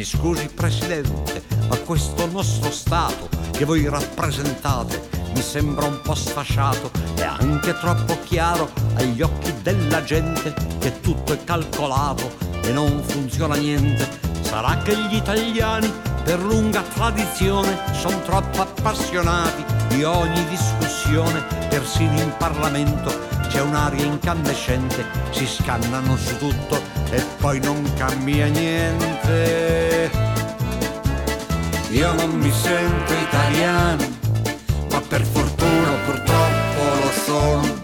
Mi 0.00 0.06
scusi 0.06 0.48
Presidente, 0.48 1.42
ma 1.68 1.76
questo 1.76 2.24
nostro 2.24 2.70
Stato 2.70 3.28
che 3.50 3.66
voi 3.66 3.86
rappresentate 3.86 5.10
mi 5.34 5.42
sembra 5.42 5.84
un 5.84 6.00
po' 6.00 6.14
sfasciato 6.14 6.90
e 7.16 7.22
anche 7.22 7.78
troppo 7.78 8.18
chiaro 8.24 8.72
agli 8.94 9.20
occhi 9.20 9.52
della 9.60 10.02
gente 10.02 10.54
che 10.78 11.00
tutto 11.02 11.34
è 11.34 11.44
calcolato 11.44 12.34
e 12.62 12.72
non 12.72 13.02
funziona 13.02 13.56
niente. 13.56 14.08
Sarà 14.40 14.78
che 14.78 14.96
gli 14.96 15.16
italiani 15.16 15.92
per 16.24 16.40
lunga 16.40 16.80
tradizione 16.80 17.78
sono 17.92 18.22
troppo 18.22 18.62
appassionati 18.62 19.62
di 19.94 20.02
ogni 20.02 20.46
discussione, 20.48 21.44
persino 21.68 22.18
in 22.18 22.32
Parlamento 22.38 23.39
c'è 23.50 23.60
un'aria 23.60 24.04
incandescente, 24.04 25.04
si 25.30 25.44
scannano 25.44 26.16
su 26.16 26.38
tutto 26.38 26.80
e 27.10 27.20
poi 27.38 27.58
non 27.58 27.82
cambia 27.96 28.46
niente. 28.46 30.08
Io 31.90 32.12
non 32.12 32.30
mi 32.30 32.52
sento 32.52 33.12
italiano, 33.12 34.08
ma 34.92 35.00
per 35.00 35.24
fortuna 35.24 35.90
purtroppo 36.04 36.82
lo 37.02 37.10
sono. 37.24 37.78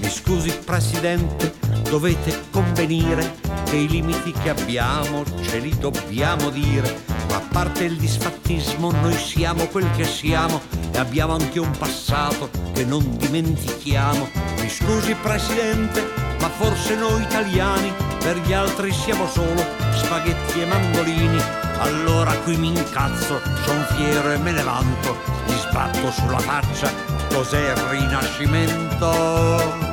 Mi 0.00 0.10
scusi 0.10 0.50
Presidente, 0.64 1.54
dovete 1.90 2.44
convenire 2.50 3.38
che 3.64 3.76
i 3.76 3.88
limiti 3.88 4.32
che 4.32 4.48
abbiamo 4.50 5.24
ce 5.42 5.58
li 5.58 5.76
dobbiamo 5.76 6.50
dire. 6.50 7.02
Ma 7.28 7.36
a 7.36 7.42
parte 7.50 7.84
il 7.84 7.96
disfattismo, 7.96 8.92
noi 8.92 9.14
siamo 9.14 9.64
quel 9.66 9.90
che 9.96 10.04
siamo 10.04 10.60
e 10.92 10.98
abbiamo 10.98 11.32
anche 11.34 11.58
un 11.58 11.72
passato 11.76 12.48
che 12.72 12.84
non 12.84 13.16
dimentichiamo. 13.16 14.28
Mi 14.60 14.68
scusi 14.68 15.16
Presidente, 15.20 16.08
ma 16.40 16.48
forse 16.48 16.94
noi 16.94 17.22
italiani 17.22 17.92
per 18.20 18.38
gli 18.38 18.52
altri 18.52 18.92
siamo 18.92 19.26
solo 19.26 19.66
spaghetti 19.92 20.60
e 20.60 20.66
mandolini. 20.66 21.42
Allora 21.78 22.32
qui 22.44 22.56
mi 22.56 22.68
incazzo, 22.68 23.40
son 23.64 23.84
fiero 23.96 24.30
e 24.30 24.38
me 24.38 24.52
ne 24.52 24.62
vanto, 24.62 25.16
gli 25.46 25.54
sbatto 25.54 26.12
sulla 26.12 26.38
faccia, 26.38 26.92
cos'è 27.32 27.72
il 27.72 27.76
rinascimento? 27.88 29.89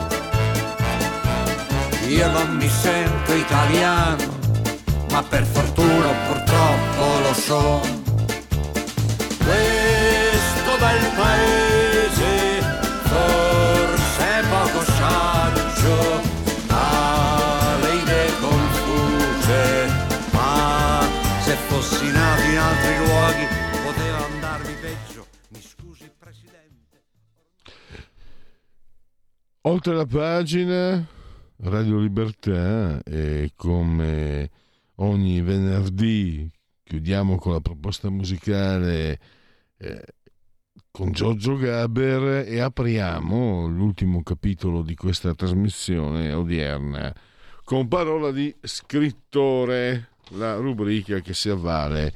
Io 2.08 2.32
non 2.32 2.56
mi 2.56 2.70
sento 2.70 3.34
italiano, 3.34 4.40
ma 5.12 5.22
per 5.24 5.44
fortuna 5.44 6.08
purtroppo 6.28 7.20
lo 7.20 7.34
sono. 7.34 7.82
Questo 9.44 10.78
bel 10.80 11.12
paese 11.18 12.62
forse 13.04 14.24
è 14.24 14.44
poco 14.48 14.84
saggio, 14.84 16.22
ha 16.70 17.78
le 17.82 17.96
idee 17.96 18.32
confuse, 18.40 19.88
ma 20.32 21.06
se 21.42 21.56
fossi 21.68 22.10
nato 22.10 22.42
in 22.44 22.58
altri 22.58 22.98
luoghi 23.06 23.48
poteva 23.84 24.26
andarmi 24.26 24.74
peggio. 24.80 25.28
Mi 25.50 25.62
scusi 25.62 26.10
Presidente. 26.18 27.04
Oltre 29.64 29.94
la 29.94 30.06
pagina, 30.06 31.06
Radio 31.60 31.98
Libertà 32.00 33.02
e 33.04 33.52
come 33.56 34.50
ogni 34.96 35.42
venerdì 35.42 36.50
chiudiamo 36.84 37.38
con 37.38 37.54
la 37.54 37.62
proposta 37.62 38.10
musicale 38.10 39.20
eh, 39.78 40.06
con 40.92 41.12
Giorgio 41.12 41.56
Gaber 41.56 42.48
e 42.48 42.60
apriamo 42.60 43.66
l'ultimo 43.68 44.24
capitolo 44.24 44.82
di 44.82 44.96
questa 44.96 45.34
trasmissione 45.34 46.32
odierna 46.32 47.14
con 47.68 47.90
parola 47.90 48.32
di 48.32 48.56
scrittore, 48.62 50.12
la 50.30 50.56
rubrica 50.56 51.20
che 51.20 51.34
si 51.34 51.50
avvale 51.50 52.14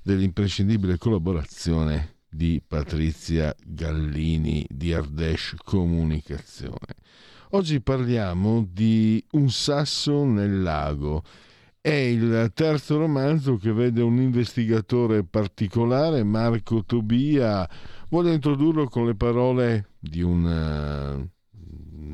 dell'imprescindibile 0.00 0.96
collaborazione 0.96 2.18
di 2.28 2.62
Patrizia 2.64 3.52
Gallini 3.64 4.64
di 4.70 4.92
Ardesh 4.94 5.56
Comunicazione. 5.64 7.01
Oggi 7.54 7.82
parliamo 7.82 8.66
di 8.66 9.22
Un 9.32 9.50
sasso 9.50 10.24
nel 10.24 10.62
lago. 10.62 11.22
È 11.82 11.90
il 11.90 12.50
terzo 12.54 12.96
romanzo 12.96 13.56
che 13.56 13.74
vede 13.74 14.00
un 14.00 14.16
investigatore 14.16 15.22
particolare, 15.22 16.22
Marco 16.22 16.82
Tobia. 16.82 17.68
Voglio 18.08 18.32
introdurlo 18.32 18.88
con 18.88 19.04
le 19.04 19.14
parole 19.16 19.90
di 19.98 20.22
un 20.22 20.44
uh, 20.46 21.28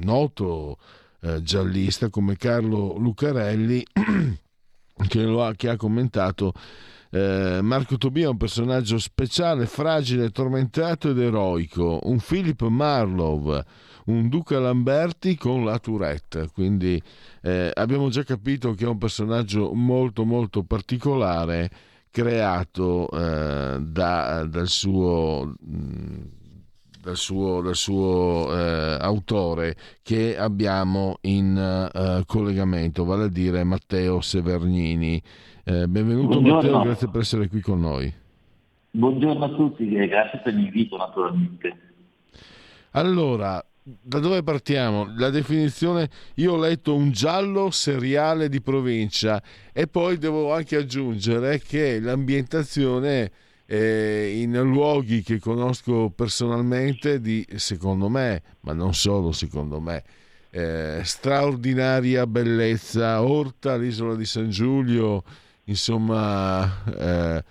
noto 0.04 0.76
uh, 1.20 1.40
giallista 1.40 2.10
come 2.10 2.36
Carlo 2.36 2.96
Lucarelli, 2.98 3.86
che, 5.06 5.22
ha, 5.22 5.52
che 5.54 5.68
ha 5.68 5.76
commentato 5.76 6.52
eh, 7.10 7.60
Marco 7.62 7.96
Tobia 7.96 8.26
è 8.26 8.30
un 8.30 8.36
personaggio 8.36 8.98
speciale, 8.98 9.66
fragile, 9.66 10.30
tormentato 10.30 11.10
ed 11.10 11.18
eroico, 11.18 12.00
un 12.02 12.18
Philip 12.18 12.60
Marlowe, 12.66 13.64
un 14.08 14.28
Duca 14.28 14.58
Lamberti 14.58 15.36
con 15.36 15.64
la 15.64 15.78
Tourette, 15.78 16.48
quindi 16.52 17.00
eh, 17.42 17.70
abbiamo 17.72 18.08
già 18.08 18.22
capito 18.24 18.72
che 18.72 18.84
è 18.84 18.88
un 18.88 18.98
personaggio 18.98 19.72
molto 19.74 20.24
molto 20.24 20.62
particolare 20.64 21.70
creato 22.10 23.08
eh, 23.10 23.78
da, 23.80 24.44
dal 24.44 24.68
suo... 24.68 25.54
Mh, 25.60 26.36
dal 27.00 27.16
suo, 27.16 27.62
dal 27.62 27.76
suo 27.76 28.54
eh, 28.54 28.98
autore 29.00 29.76
che 30.02 30.36
abbiamo 30.36 31.18
in 31.22 31.56
eh, 31.56 32.22
collegamento, 32.26 33.04
vale 33.04 33.24
a 33.24 33.28
dire 33.28 33.64
Matteo 33.64 34.20
Severnini. 34.20 35.22
Eh, 35.64 35.86
benvenuto 35.86 36.40
Buongiorno. 36.40 36.54
Matteo, 36.54 36.82
grazie 36.82 37.08
per 37.08 37.20
essere 37.20 37.48
qui 37.48 37.60
con 37.60 37.80
noi. 37.80 38.12
Buongiorno 38.90 39.44
a 39.44 39.48
tutti 39.48 39.90
e 39.94 40.08
grazie 40.08 40.40
per 40.40 40.52
l'invito 40.52 40.96
naturalmente. 40.98 41.78
Allora, 42.90 43.64
da 44.00 44.18
dove 44.18 44.42
partiamo? 44.42 45.14
La 45.16 45.30
definizione, 45.30 46.10
io 46.34 46.52
ho 46.52 46.58
letto 46.58 46.94
un 46.94 47.10
giallo 47.10 47.70
seriale 47.70 48.48
di 48.48 48.60
provincia 48.60 49.42
e 49.72 49.86
poi 49.86 50.18
devo 50.18 50.52
anche 50.52 50.76
aggiungere 50.76 51.60
che 51.60 51.98
l'ambientazione 51.98 53.30
eh, 53.64 54.40
in 54.40 54.58
luoghi 54.60 55.22
che 55.22 55.38
conosco 55.38 56.10
personalmente 56.14 57.20
di, 57.20 57.46
secondo 57.56 58.08
me, 58.08 58.42
ma 58.60 58.74
non 58.74 58.92
solo 58.94 59.32
secondo 59.32 59.80
me, 59.80 60.02
eh, 60.50 61.00
straordinaria 61.02 62.26
bellezza, 62.26 63.22
Orta, 63.22 63.76
l'isola 63.76 64.14
di 64.14 64.26
San 64.26 64.50
Giulio, 64.50 65.22
insomma, 65.64 66.84
eh, 66.84 67.44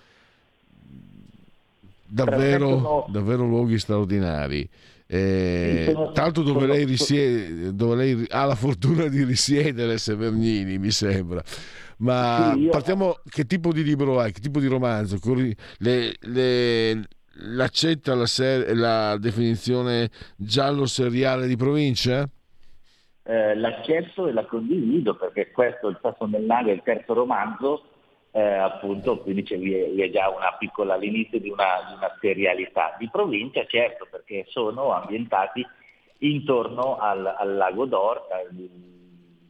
davvero, 2.06 3.08
davvero 3.10 3.46
luoghi 3.46 3.80
straordinari. 3.80 4.70
Eh, 5.10 5.94
l'altro 6.14 6.44
dove 6.44 6.68
lei, 6.68 6.84
risiede, 6.84 7.74
dove 7.74 7.96
lei 7.96 8.26
ha 8.30 8.44
la 8.44 8.56
fortuna 8.56 9.08
di 9.08 9.24
risiedere, 9.24 9.98
Severnini, 9.98 10.78
mi 10.78 10.92
sembra. 10.92 11.42
Ma 12.00 12.52
Sì, 12.54 12.64
io- 12.64 12.70
partiamo, 12.72 13.20
che 13.28 13.46
tipo 13.46 13.72
di 13.72 13.84
libro 13.84 14.20
hai? 14.20 14.32
Che 14.34 14.42
tipo 14.42 14.60
di 14.60 14.68
romanzo? 14.68 15.18
Le- 15.78 16.14
le- 16.20 17.08
l'accetta 17.40 18.16
la, 18.16 18.26
ser- 18.26 18.76
la 18.76 19.18
definizione 19.18 20.10
giallo 20.36 20.86
seriale 20.86 21.48
di 21.48 21.56
provincia? 21.56 22.28
Eh, 23.24 23.56
l'accetto 23.56 24.28
e 24.28 24.34
la 24.34 24.46
condivido 24.46 25.16
perché 25.16 25.52
questo, 25.52 25.88
Il 25.88 26.00
Sasso 26.02 26.26
nell'aria, 26.26 26.72
è 26.72 26.76
il 26.76 26.82
terzo 26.84 27.14
romanzo, 27.14 27.84
eh, 28.38 28.54
appunto, 28.54 29.18
quindi 29.18 29.42
c'è, 29.42 29.58
vi 29.58 29.74
è, 29.74 29.90
vi 29.90 30.04
è 30.04 30.12
già 30.12 30.30
una 30.30 30.56
piccola, 30.60 30.94
all'inizio 30.94 31.40
di 31.40 31.50
una, 31.50 31.88
di 31.88 31.96
una 31.96 32.16
serialità. 32.22 32.96
Di 33.00 33.10
provincia, 33.10 33.66
certo, 33.66 34.08
perché 34.12 34.46
sono 34.50 34.92
ambientati 34.92 35.66
intorno 36.20 36.98
al, 36.98 37.26
al 37.26 37.56
lago 37.56 37.86
d'Orta. 37.86 38.42
Il 38.42 38.70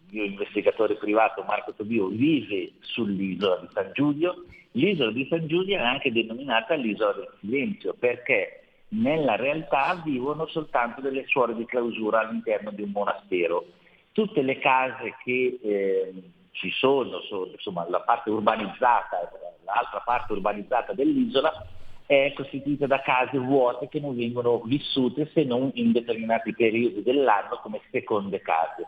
mio 0.09 0.23
investigatore 0.23 0.95
privato 0.95 1.43
Marco 1.43 1.73
Tobio 1.73 2.07
vive 2.07 2.75
sull'isola 2.79 3.57
di 3.57 3.67
San 3.73 3.91
Giulio. 3.93 4.45
L'isola 4.71 5.11
di 5.11 5.27
San 5.29 5.47
Giulio 5.47 5.75
è 5.75 5.81
anche 5.81 6.09
denominata 6.09 6.75
l'isola 6.75 7.11
del 7.11 7.29
silenzio 7.41 7.93
perché 7.93 8.61
nella 8.89 9.35
realtà 9.35 10.01
vivono 10.05 10.45
soltanto 10.47 11.01
delle 11.01 11.25
suore 11.27 11.55
di 11.55 11.65
clausura 11.65 12.19
all'interno 12.21 12.71
di 12.71 12.83
un 12.83 12.91
monastero. 12.91 13.65
Tutte 14.13 14.41
le 14.41 14.59
case 14.59 15.15
che 15.25 15.59
eh, 15.61 16.13
ci 16.57 16.71
sono, 16.71 17.21
sono, 17.21 17.47
insomma 17.51 17.87
la 17.89 18.01
parte 18.01 18.29
urbanizzata, 18.29 19.29
l'altra 19.65 20.01
parte 20.03 20.33
urbanizzata 20.33 20.93
dell'isola 20.93 21.65
è 22.05 22.31
costituita 22.33 22.87
da 22.87 23.01
case 23.01 23.37
vuote 23.37 23.89
che 23.89 23.99
non 23.99 24.15
vengono 24.15 24.61
vissute 24.61 25.29
se 25.33 25.43
non 25.43 25.71
in 25.73 25.91
determinati 25.91 26.53
periodi 26.53 27.03
dell'anno 27.03 27.59
come 27.61 27.81
seconde 27.91 28.41
case. 28.41 28.87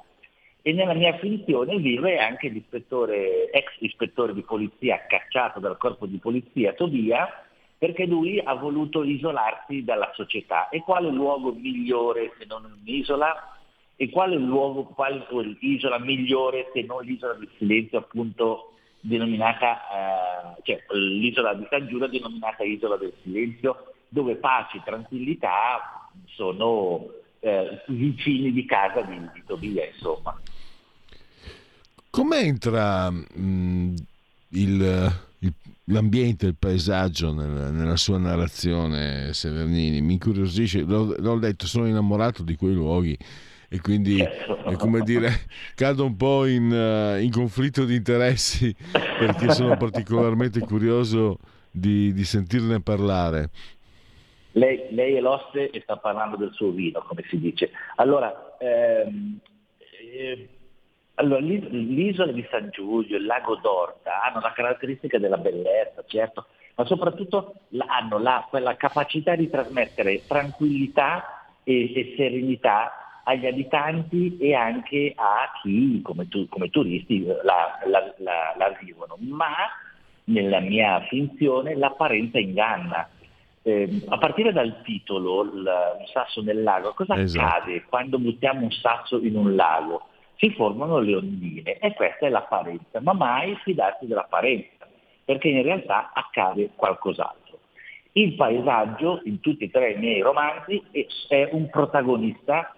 E 0.62 0.74
nella 0.74 0.94
mia 0.94 1.18
finzione 1.18 1.78
vive 1.78 2.18
anche 2.18 2.48
l'ispettore, 2.48 3.50
ex 3.52 3.72
ispettore 3.80 4.34
di 4.34 4.42
polizia 4.42 5.06
cacciato 5.08 5.60
dal 5.60 5.78
corpo 5.78 6.06
di 6.06 6.18
polizia 6.18 6.74
Tobia, 6.74 7.46
perché 7.78 8.06
lui 8.06 8.40
ha 8.40 8.54
voluto 8.56 9.04
isolarsi 9.04 9.84
dalla 9.84 10.12
società. 10.14 10.70
E 10.70 10.82
quale 10.82 11.10
luogo 11.10 11.54
migliore 11.54 12.34
se 12.38 12.46
non 12.46 12.66
un'isola? 12.66 13.59
E 14.02 14.10
quale 14.10 14.38
luogo, 14.38 14.86
quale 14.86 15.26
isola 15.60 16.00
migliore 16.00 16.70
se 16.74 16.84
non 16.84 17.04
l'isola 17.04 17.34
del 17.34 17.50
silenzio, 17.58 17.98
appunto 17.98 18.76
denominata, 19.02 20.56
eh, 20.56 20.62
cioè 20.64 20.82
l'isola 20.98 21.54
di 21.54 21.68
San 21.70 21.86
Giulio 21.86 22.08
denominata 22.08 22.64
isola 22.64 22.96
del 22.96 23.12
silenzio, 23.24 23.94
dove 24.08 24.36
pace 24.36 24.78
e 24.78 24.82
tranquillità 24.86 26.10
sono 26.28 27.08
eh, 27.42 27.82
vicini 27.88 28.54
di 28.54 28.66
casa 28.66 29.02
di, 29.02 29.20
di 29.34 29.44
Tobia, 29.46 29.86
insomma. 29.86 30.40
Come 32.10 32.38
entra 32.40 33.12
mh, 33.12 33.94
il, 34.52 35.12
il- 35.40 35.54
l'ambiente, 35.86 36.46
il 36.46 36.56
paesaggio 36.58 37.34
nel- 37.34 37.74
nella 37.74 37.98
sua 37.98 38.18
narrazione, 38.18 39.34
Severnini? 39.34 40.00
Mi 40.02 40.14
incuriosisce, 40.14 40.84
l'ho, 40.84 41.16
l'ho 41.18 41.38
detto, 41.38 41.68
sono 41.68 41.86
innamorato 41.86 42.44
di 42.44 42.56
quei 42.56 42.74
luoghi 42.74 43.18
e 43.70 43.80
quindi 43.82 44.20
è 44.20 44.76
come 44.78 45.02
dire, 45.02 45.30
cado 45.76 46.04
un 46.06 46.18
po' 46.18 46.46
in, 46.46 46.72
eh, 46.74 47.22
in 47.22 47.32
conflitto 47.32 47.86
di 47.86 47.96
interessi 47.96 48.76
perché 48.92 49.52
sono 49.52 49.78
particolarmente 49.78 50.60
curioso 50.62 51.38
di, 51.70 52.12
di 52.14 52.24
sentirne 52.24 52.82
parlare. 52.82 53.50
Lei, 54.54 54.88
lei 54.90 55.14
è 55.14 55.20
l'oste 55.20 55.70
e 55.70 55.82
sta 55.82 55.98
parlando 55.98 56.36
del 56.36 56.52
suo 56.54 56.72
vino, 56.72 57.02
come 57.02 57.24
si 57.30 57.38
dice. 57.40 57.70
Allora, 57.98 58.58
ehm, 58.60 59.38
eh, 60.12 60.50
allora, 61.16 61.40
l'is- 61.40 61.70
l'isola 61.70 62.32
di 62.32 62.46
San 62.50 62.70
Giulio, 62.72 63.18
il 63.18 63.26
lago 63.26 63.56
d'Orta 63.58 64.24
hanno 64.24 64.40
la 64.40 64.52
caratteristica 64.54 65.20
della 65.20 65.38
bellezza, 65.38 66.04
certo, 66.08 66.48
ma 66.76 66.86
soprattutto 66.86 67.54
hanno 67.78 68.18
la- 68.18 68.48
quella 68.50 68.76
capacità 68.76 69.36
di 69.36 69.50
trasmettere 69.50 70.26
tranquillità 70.26 71.46
e, 71.64 71.94
e 71.94 72.14
serenità 72.18 72.99
agli 73.24 73.46
abitanti 73.46 74.38
e 74.38 74.54
anche 74.54 75.14
a 75.16 75.52
chi 75.62 76.02
come, 76.02 76.28
tu- 76.28 76.48
come 76.50 76.70
turisti 76.70 77.24
la, 77.26 77.80
la- 77.86 78.14
la- 78.18 78.56
la 78.58 78.78
vivono. 78.82 79.16
Ma 79.20 79.54
nella 80.26 80.60
mia 80.60 81.02
finzione 81.08 81.76
l'apparenza 81.76 82.38
inganna. 82.40 83.08
Eh, 83.62 84.04
a 84.08 84.18
partire 84.18 84.54
dal 84.54 84.82
titolo, 84.84 85.44
il, 85.44 85.52
un 86.00 86.06
sasso 86.14 86.42
nel 86.42 86.64
lago, 86.64 86.94
cosa 86.94 87.20
Esatto. 87.20 87.46
accade 87.46 87.84
quando 87.90 88.18
buttiamo 88.18 88.62
un 88.62 88.72
sasso 88.72 89.20
in 89.20 89.36
un 89.36 89.56
lago? 89.56 90.08
Si 90.38 90.50
formano 90.52 91.00
le 91.00 91.16
ondine 91.16 91.78
e 91.80 91.94
questa 91.94 92.26
è 92.28 92.30
l'apparenza, 92.30 93.02
ma 93.02 93.12
mai 93.14 93.56
fidarsi 93.64 94.08
dell'apparenza, 94.08 94.88
perché 95.26 95.50
in 95.50 95.62
realtà 95.64 96.12
accade 96.14 96.70
qualcos'altro. 96.76 97.60
Il 98.14 98.36
paesaggio, 98.36 99.20
in 99.26 99.42
tutti 99.42 99.66
e 99.66 99.70
tre 99.70 99.92
i 99.92 99.98
miei 99.98 100.22
romanzi, 100.22 100.82
è- 101.28 101.50
un 101.52 101.70
protagonista 101.70 102.74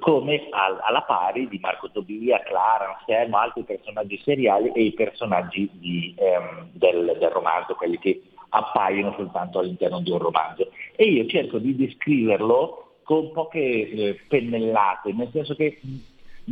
come 0.00 0.48
al- 0.50 0.80
alla 0.82 1.02
pari 1.02 1.48
di 1.48 1.58
Marco 1.58 1.90
Tobia, 1.90 2.42
Clara, 2.42 2.96
Anselmo, 2.98 3.38
altri 3.38 3.62
personaggi 3.64 4.18
seriali 4.24 4.72
e 4.72 4.82
i 4.84 4.92
personaggi 4.92 5.68
di, 5.72 6.14
ehm, 6.16 6.70
del, 6.72 7.16
del 7.18 7.30
romanzo, 7.30 7.74
quelli 7.74 7.98
che 7.98 8.22
appaiono 8.48 9.12
soltanto 9.16 9.58
all'interno 9.58 10.00
di 10.00 10.10
un 10.10 10.18
romanzo. 10.18 10.70
E 10.94 11.04
io 11.04 11.26
cerco 11.26 11.58
di 11.58 11.76
descriverlo 11.76 13.00
con 13.02 13.32
poche 13.32 13.60
eh, 13.60 14.20
pennellate, 14.28 15.12
nel 15.12 15.28
senso 15.30 15.54
che 15.54 15.78
mh, 15.80 15.94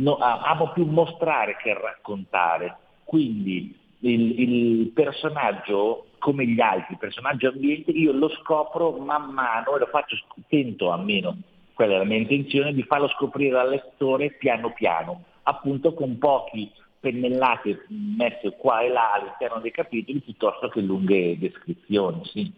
no- 0.03 0.17
amo 0.17 0.71
più 0.71 0.85
mostrare 0.85 1.57
che 1.57 1.73
raccontare. 1.73 2.77
Quindi 3.03 3.75
il, 3.99 4.39
il 4.39 4.87
personaggio, 4.89 6.07
come 6.19 6.45
gli 6.45 6.61
altri, 6.61 6.93
il 6.93 6.99
personaggio 6.99 7.49
ambiente, 7.49 7.91
io 7.91 8.11
lo 8.11 8.29
scopro 8.29 8.91
man 8.91 9.31
mano 9.31 9.75
e 9.75 9.79
lo 9.79 9.87
faccio, 9.87 10.15
tento 10.47 10.91
almeno, 10.91 11.35
quella 11.75 11.95
è 11.95 11.97
la 11.99 12.05
mia 12.05 12.17
intenzione, 12.17 12.73
di 12.73 12.81
farlo 12.83 13.07
scoprire 13.09 13.59
al 13.59 13.69
lettore 13.69 14.31
piano 14.31 14.73
piano, 14.73 15.25
appunto 15.43 15.93
con 15.93 16.17
pochi 16.17 16.71
pennellate 16.99 17.85
messe 17.89 18.55
qua 18.57 18.81
e 18.81 18.89
là 18.89 19.13
all'interno 19.13 19.59
dei 19.59 19.69
capitoli 19.69 20.19
piuttosto 20.21 20.69
che 20.69 20.81
lunghe 20.81 21.37
descrizioni. 21.37 22.21
Sì. 22.25 22.51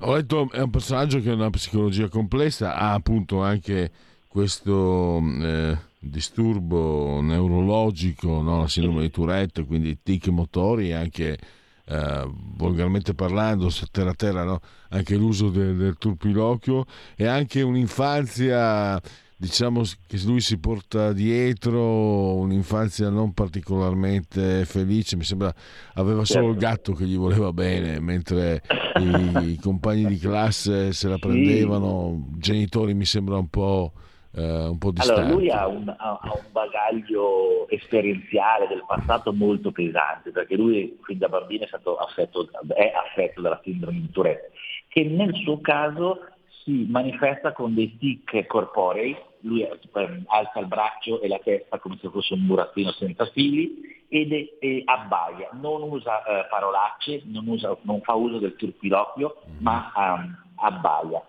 Ho 0.00 0.14
letto, 0.16 0.50
è 0.50 0.60
un 0.60 0.70
personaggio 0.70 1.20
che 1.20 1.30
ha 1.30 1.34
una 1.34 1.50
psicologia 1.50 2.08
complessa, 2.08 2.74
ha 2.74 2.92
appunto 2.94 3.42
anche 3.42 3.92
questo 4.26 5.20
eh, 5.40 5.78
disturbo 6.00 7.20
neurologico, 7.20 8.42
no? 8.42 8.62
la 8.62 8.68
sindrome 8.68 9.02
di 9.02 9.10
Tourette, 9.10 9.64
quindi 9.64 9.98
tic 10.02 10.26
motori 10.28 10.88
e 10.88 10.94
anche 10.94 11.38
eh, 11.86 12.30
volgarmente 12.56 13.14
parlando, 13.14 13.68
terra 13.90 14.10
a 14.10 14.14
terra, 14.14 14.44
no? 14.44 14.60
anche 14.90 15.16
l'uso 15.16 15.50
de- 15.50 15.74
del 15.74 15.96
turpiloquio 15.98 16.84
e 17.16 17.26
anche 17.26 17.62
un'infanzia 17.62 19.00
diciamo 19.36 19.82
che 20.06 20.18
lui 20.24 20.40
si 20.40 20.56
porta 20.58 21.12
dietro 21.12 22.34
un'infanzia 22.36 23.10
non 23.10 23.34
particolarmente 23.34 24.64
felice, 24.64 25.16
mi 25.16 25.24
sembra 25.24 25.52
aveva 25.94 26.24
solo 26.24 26.50
il 26.50 26.58
Certo. 26.58 26.66
gatto 26.66 26.92
che 26.94 27.04
gli 27.04 27.16
voleva 27.16 27.52
bene, 27.52 28.00
mentre 28.00 28.62
i, 29.00 29.50
i 29.50 29.56
compagni 29.60 30.06
di 30.06 30.18
classe 30.18 30.92
se 30.92 31.08
la 31.08 31.18
prendevano, 31.18 32.28
genitori 32.38 32.94
mi 32.94 33.04
sembra 33.04 33.36
un 33.36 33.48
po', 33.48 33.92
eh, 34.34 34.66
un 34.66 34.78
po' 34.78 34.90
distanti. 34.90 35.20
Allora, 35.20 35.34
lui 35.34 35.50
ha 35.50 35.66
un, 35.66 35.88
ha- 35.88 36.18
ha 36.20 36.32
un 36.34 36.52
bagaglio 36.52 37.68
esperienziale 37.68 38.66
del 38.66 38.84
passato 38.86 39.32
molto 39.32 39.70
pesante, 39.70 40.30
perché 40.30 40.56
lui 40.56 40.98
fin 41.02 41.18
da 41.18 41.28
bambino 41.28 41.64
è, 41.64 41.68
stato 41.68 41.96
affetto, 41.96 42.48
è 42.74 42.92
affetto 42.94 43.40
dalla 43.40 43.60
sindrome 43.62 44.00
di 44.00 44.10
Tourette, 44.10 44.50
che 44.88 45.04
nel 45.04 45.34
suo 45.34 45.60
caso 45.60 46.20
si 46.64 46.86
manifesta 46.88 47.52
con 47.52 47.74
dei 47.74 47.96
tic 47.98 48.46
corporei, 48.46 49.16
lui 49.40 49.64
alza 49.64 50.58
il 50.58 50.66
braccio 50.66 51.20
e 51.20 51.28
la 51.28 51.38
testa 51.38 51.78
come 51.78 51.98
se 52.00 52.08
fosse 52.08 52.32
un 52.32 52.46
burattino 52.46 52.90
senza 52.92 53.26
fili 53.26 53.82
ed 54.08 54.32
è, 54.32 54.56
e 54.58 54.82
abbaia, 54.86 55.50
non 55.52 55.82
usa 55.82 56.24
eh, 56.24 56.46
parolacce, 56.48 57.22
non, 57.26 57.46
usa- 57.46 57.76
non 57.82 58.00
fa 58.00 58.14
uso 58.14 58.38
del 58.38 58.56
turpiloquio, 58.56 59.36
ma 59.58 59.92
ehm, 59.94 60.36
abbaia. 60.56 61.22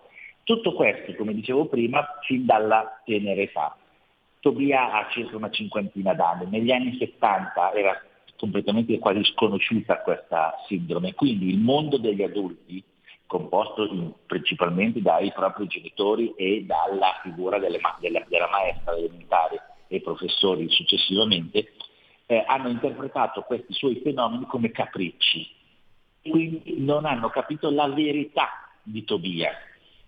Tutto 0.46 0.74
questo, 0.74 1.12
come 1.16 1.34
dicevo 1.34 1.66
prima, 1.66 2.06
fin 2.22 2.46
dalla 2.46 3.02
tenera 3.04 3.40
età. 3.40 3.76
Tobia 4.38 4.92
ha 4.92 5.08
circa 5.10 5.36
una 5.36 5.50
cinquantina 5.50 6.14
d'anni, 6.14 6.46
negli 6.48 6.70
anni 6.70 6.96
70 6.98 7.72
era 7.72 8.00
completamente 8.36 8.96
quasi 9.00 9.24
sconosciuta 9.24 10.02
questa 10.02 10.54
sindrome, 10.68 11.14
quindi 11.14 11.48
il 11.48 11.58
mondo 11.58 11.98
degli 11.98 12.22
adulti, 12.22 12.80
composto 13.26 13.86
in- 13.86 14.12
principalmente 14.24 15.02
dai 15.02 15.32
propri 15.32 15.66
genitori 15.66 16.32
e 16.36 16.64
dalla 16.64 17.18
figura 17.24 17.58
delle 17.58 17.80
della, 17.98 18.24
della 18.28 18.48
maestra 18.48 18.96
elementare 18.96 19.60
e 19.88 20.00
professori 20.00 20.70
successivamente, 20.70 21.72
eh, 22.26 22.44
hanno 22.46 22.68
interpretato 22.68 23.40
questi 23.40 23.72
suoi 23.72 23.96
fenomeni 23.96 24.46
come 24.46 24.70
capricci, 24.70 25.44
quindi 26.22 26.76
non 26.78 27.04
hanno 27.04 27.30
capito 27.30 27.68
la 27.68 27.88
verità 27.88 28.70
di 28.84 29.02
Tobia 29.02 29.50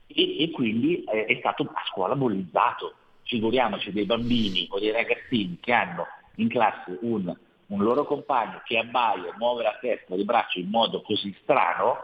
e, 0.09 0.42
e 0.42 0.50
quindi 0.50 1.04
eh, 1.04 1.26
è 1.26 1.36
stato 1.38 1.62
a 1.62 1.82
scuola 1.90 2.16
bullizzato. 2.16 2.94
Figuriamoci 3.22 3.92
dei 3.92 4.06
bambini 4.06 4.66
o 4.70 4.78
dei 4.78 4.90
ragazzini 4.90 5.59
che 5.61 5.72
hanno 5.72 6.06
in 6.36 6.48
classe 6.48 6.98
un, 7.02 7.34
un 7.66 7.82
loro 7.82 8.04
compagno 8.04 8.62
che 8.64 8.78
abbaia, 8.78 9.34
muove 9.36 9.62
la 9.62 9.76
testa 9.80 10.14
e 10.14 10.16
le 10.16 10.24
braccia 10.24 10.59
in 10.59 10.70
modo 10.70 11.02
così 11.02 11.34
strano, 11.42 11.96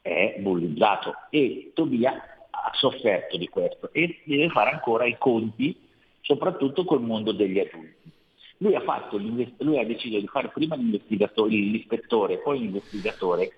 è 0.00 0.36
bullizzato 0.38 1.14
e 1.30 1.72
Tobia 1.74 2.12
ha 2.50 2.70
sofferto 2.74 3.36
di 3.36 3.48
questo 3.48 3.92
e 3.92 4.20
deve 4.24 4.48
fare 4.48 4.70
ancora 4.70 5.04
i 5.04 5.16
conti 5.18 5.78
soprattutto 6.20 6.84
col 6.84 7.02
mondo 7.02 7.32
degli 7.32 7.58
adulti. 7.58 8.10
Lui 8.58 8.74
ha, 8.74 8.80
fatto 8.80 9.18
lui 9.18 9.78
ha 9.78 9.84
deciso 9.84 10.20
di 10.20 10.28
fare 10.28 10.48
prima 10.48 10.76
l'ispettore, 10.76 12.38
poi 12.38 12.60
l'investigatore, 12.60 13.52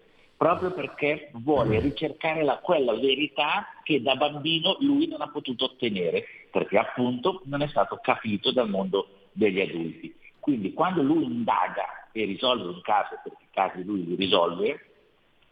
proprio 0.45 0.73
perché 0.73 1.31
vuole 1.37 1.81
ricercare 1.81 2.45
la- 2.45 2.59
quella 2.59 2.93
verità 2.93 3.67
che 3.83 4.03
da 4.03 4.15
bambino 4.15 4.77
lui 4.81 5.07
non 5.07 5.23
ha 5.23 5.29
potuto 5.29 5.65
ottenere, 5.65 6.27
perché 6.51 6.77
appunto 6.77 7.41
non 7.45 7.63
è 7.63 7.69
stato 7.69 7.99
capito 8.03 8.53
dal 8.53 8.69
mondo 8.69 9.09
degli 9.33 9.63
adulti. 9.63 10.15
Quindi 10.41 10.75
quando 10.75 11.01
lui 11.01 11.25
indaga 11.25 12.11
e 12.13 12.27
risolve 12.27 12.69
un 12.69 12.83
caso, 12.83 13.19
perché 13.23 13.43
i 13.43 13.55
casi 13.55 13.85
lui 13.85 14.05
li 14.05 14.17
risolve, 14.17 14.87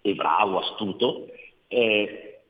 è 0.02 0.12
bravo, 0.12 0.58
astuto, 0.58 1.26
eh, 1.68 2.40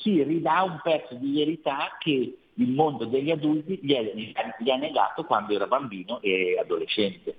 si 0.00 0.22
ridà 0.22 0.62
un 0.62 0.80
pezzo 0.82 1.14
di 1.16 1.34
verità 1.34 1.94
che 1.98 2.38
il 2.54 2.68
mondo 2.70 3.04
degli 3.04 3.30
adulti 3.30 3.80
gli, 3.82 3.92
è- 3.92 4.14
gli 4.60 4.70
ha 4.70 4.76
negato 4.76 5.24
quando 5.24 5.52
era 5.52 5.66
bambino 5.66 6.22
e 6.22 6.56
adolescente. 6.58 7.36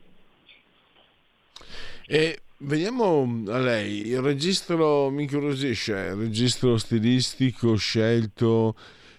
E 2.05 2.37
veniamo 2.59 3.43
a 3.47 3.57
lei, 3.57 4.07
il 4.07 4.21
registro 4.21 5.09
mi 5.09 5.23
incuriosisce, 5.23 5.91
il 5.91 6.15
registro 6.15 6.77
stilistico 6.77 7.75
scelto, 7.75 8.75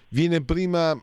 viene 0.09 0.43
prima 0.43 0.99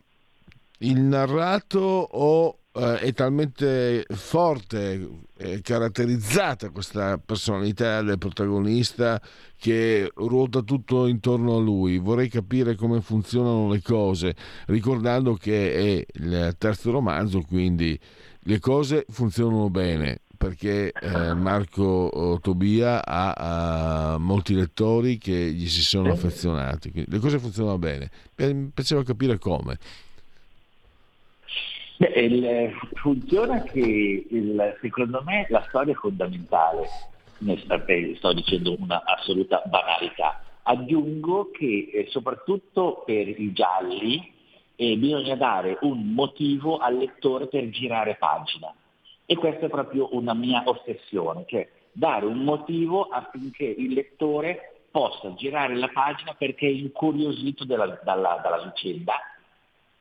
il 0.80 1.00
narrato 1.00 1.80
o 1.80 2.58
eh, 2.74 3.00
è 3.00 3.14
talmente 3.14 4.06
forte, 4.10 5.10
è 5.38 5.62
caratterizzata 5.62 6.72
questa 6.72 7.18
personalità 7.20 8.02
del 8.02 8.18
protagonista 8.18 9.22
che 9.58 10.12
ruota 10.16 10.62
tutto 10.62 11.06
intorno 11.06 11.56
a 11.56 11.60
lui. 11.60 12.00
Vorrei 12.00 12.30
capire 12.30 12.76
come 12.76 13.02
funzionano 13.02 13.70
le 13.70 13.82
cose, 13.82 14.36
ricordando 14.66 15.36
che 15.36 15.74
è 15.74 16.06
il 16.14 16.56
terzo 16.58 16.92
romanzo, 16.92 17.42
quindi 17.42 17.98
le 18.46 18.60
cose 18.60 19.06
funzionano 19.08 19.70
bene, 19.70 20.23
perché 20.44 20.92
eh, 20.92 21.34
Marco 21.34 22.38
Tobia 22.42 23.06
ha, 23.06 23.32
ha 24.14 24.18
molti 24.18 24.54
lettori 24.54 25.18
che 25.18 25.32
gli 25.32 25.68
si 25.68 25.82
sono 25.82 26.12
affezionati. 26.12 26.92
Quindi 26.92 27.10
le 27.12 27.20
cose 27.20 27.40
funzionano 27.40 27.78
bene. 27.78 28.10
Pe- 28.36 28.72
Pensavo 28.74 29.04
capire 29.04 29.38
come. 29.40 29.78
Beh, 31.96 32.08
il- 32.08 32.72
funziona 32.96 33.62
che 33.64 34.26
il- 34.30 34.78
secondo 34.82 35.22
me 35.24 35.46
la 35.50 35.64
storia 35.70 35.94
è 35.94 35.96
fondamentale, 35.96 36.88
sto 38.18 38.34
dicendo 38.34 38.76
una 38.78 39.02
assoluta 39.06 39.62
banalità. 39.66 40.44
Aggiungo 40.64 41.52
che 41.52 41.90
eh, 41.94 42.08
soprattutto 42.10 43.04
per 43.06 43.28
i 43.30 43.54
gialli 43.54 44.30
eh, 44.76 44.98
bisogna 44.98 45.36
dare 45.36 45.78
un 45.82 46.14
motivo 46.14 46.80
al 46.80 46.98
lettore 46.98 47.48
per 47.48 47.70
girare 47.70 48.16
pagina 48.20 48.74
e 49.26 49.36
questa 49.36 49.66
è 49.66 49.70
proprio 49.70 50.10
una 50.16 50.34
mia 50.34 50.64
ossessione, 50.66 51.46
cioè 51.48 51.68
dare 51.92 52.26
un 52.26 52.44
motivo 52.44 53.04
affinché 53.08 53.66
il 53.66 53.94
lettore 53.94 54.82
possa 54.92 55.34
girare 55.34 55.76
la 55.76 55.90
pagina 55.90 56.34
perché 56.34 56.68
è 56.68 56.72
incuriosito 56.72 57.66
dalla- 57.66 58.00
dalla- 58.04 58.40
dalla 58.44 58.64
vicenda 58.64 59.16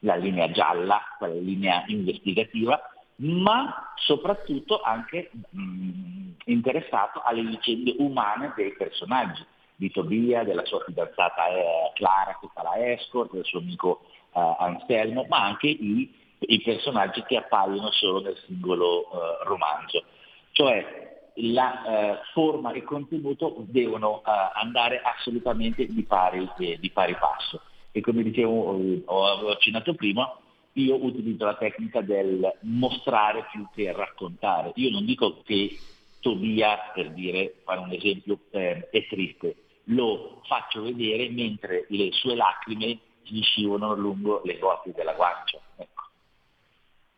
la 0.00 0.16
linea 0.16 0.50
gialla, 0.50 1.00
quella 1.18 1.34
linea 1.34 1.84
investigativa, 1.86 2.80
ma 3.16 3.92
soprattutto 3.96 4.80
anche 4.80 5.30
mh, 5.50 6.30
interessato 6.46 7.22
alle 7.22 7.42
vicende 7.42 7.94
umane 7.98 8.52
dei 8.56 8.72
personaggi, 8.74 9.44
di 9.76 9.90
Tobia, 9.90 10.44
della 10.44 10.64
sua 10.64 10.82
fidanzata 10.84 11.48
eh, 11.48 11.92
Clara 11.94 12.38
che 12.40 12.48
fa 12.52 12.62
la 12.62 12.92
escort, 12.92 13.32
del 13.32 13.44
suo 13.44 13.60
amico 13.60 14.02
eh, 14.32 14.56
Anselmo, 14.58 15.24
ma 15.28 15.44
anche 15.44 15.68
i, 15.68 16.12
i 16.46 16.60
personaggi 16.62 17.22
che 17.22 17.36
appaiono 17.36 17.90
solo 17.92 18.20
nel 18.20 18.36
singolo 18.46 19.02
eh, 19.02 19.44
romanzo. 19.44 20.04
Cioè 20.52 21.10
la 21.36 21.84
eh, 21.84 22.18
forma 22.32 22.72
e 22.72 22.82
contenuto 22.82 23.56
devono 23.68 24.22
eh, 24.26 24.30
andare 24.54 25.00
assolutamente 25.02 25.86
di 25.86 26.02
pari, 26.02 26.48
eh, 26.58 26.78
di 26.78 26.90
pari 26.90 27.14
passo 27.14 27.60
e 27.92 28.00
come 28.00 28.22
dicevo, 28.22 28.78
eh, 28.78 29.02
ho 29.04 29.26
avevo 29.26 29.50
accennato 29.50 29.94
prima, 29.94 30.34
io 30.74 31.04
utilizzo 31.04 31.44
la 31.44 31.56
tecnica 31.56 32.00
del 32.00 32.50
mostrare 32.62 33.46
più 33.52 33.66
che 33.74 33.92
raccontare. 33.92 34.72
Io 34.76 34.90
non 34.90 35.04
dico 35.04 35.42
che 35.44 35.78
Tobia, 36.20 36.90
per 36.94 37.10
dire, 37.12 37.60
fare 37.64 37.80
un 37.80 37.92
esempio, 37.92 38.38
eh, 38.50 38.88
è 38.90 39.06
triste, 39.06 39.56
lo 39.86 40.40
faccio 40.46 40.82
vedere 40.82 41.28
mentre 41.28 41.84
le 41.88 42.10
sue 42.12 42.34
lacrime 42.34 42.98
gli 43.24 43.42
scivolano 43.42 43.94
lungo 43.94 44.40
le 44.44 44.58
gote 44.58 44.92
della 44.94 45.12
guancia, 45.12 45.58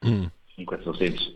Mm. 0.06 0.24
in 0.56 0.64
questo 0.64 0.94
senso. 0.94 1.32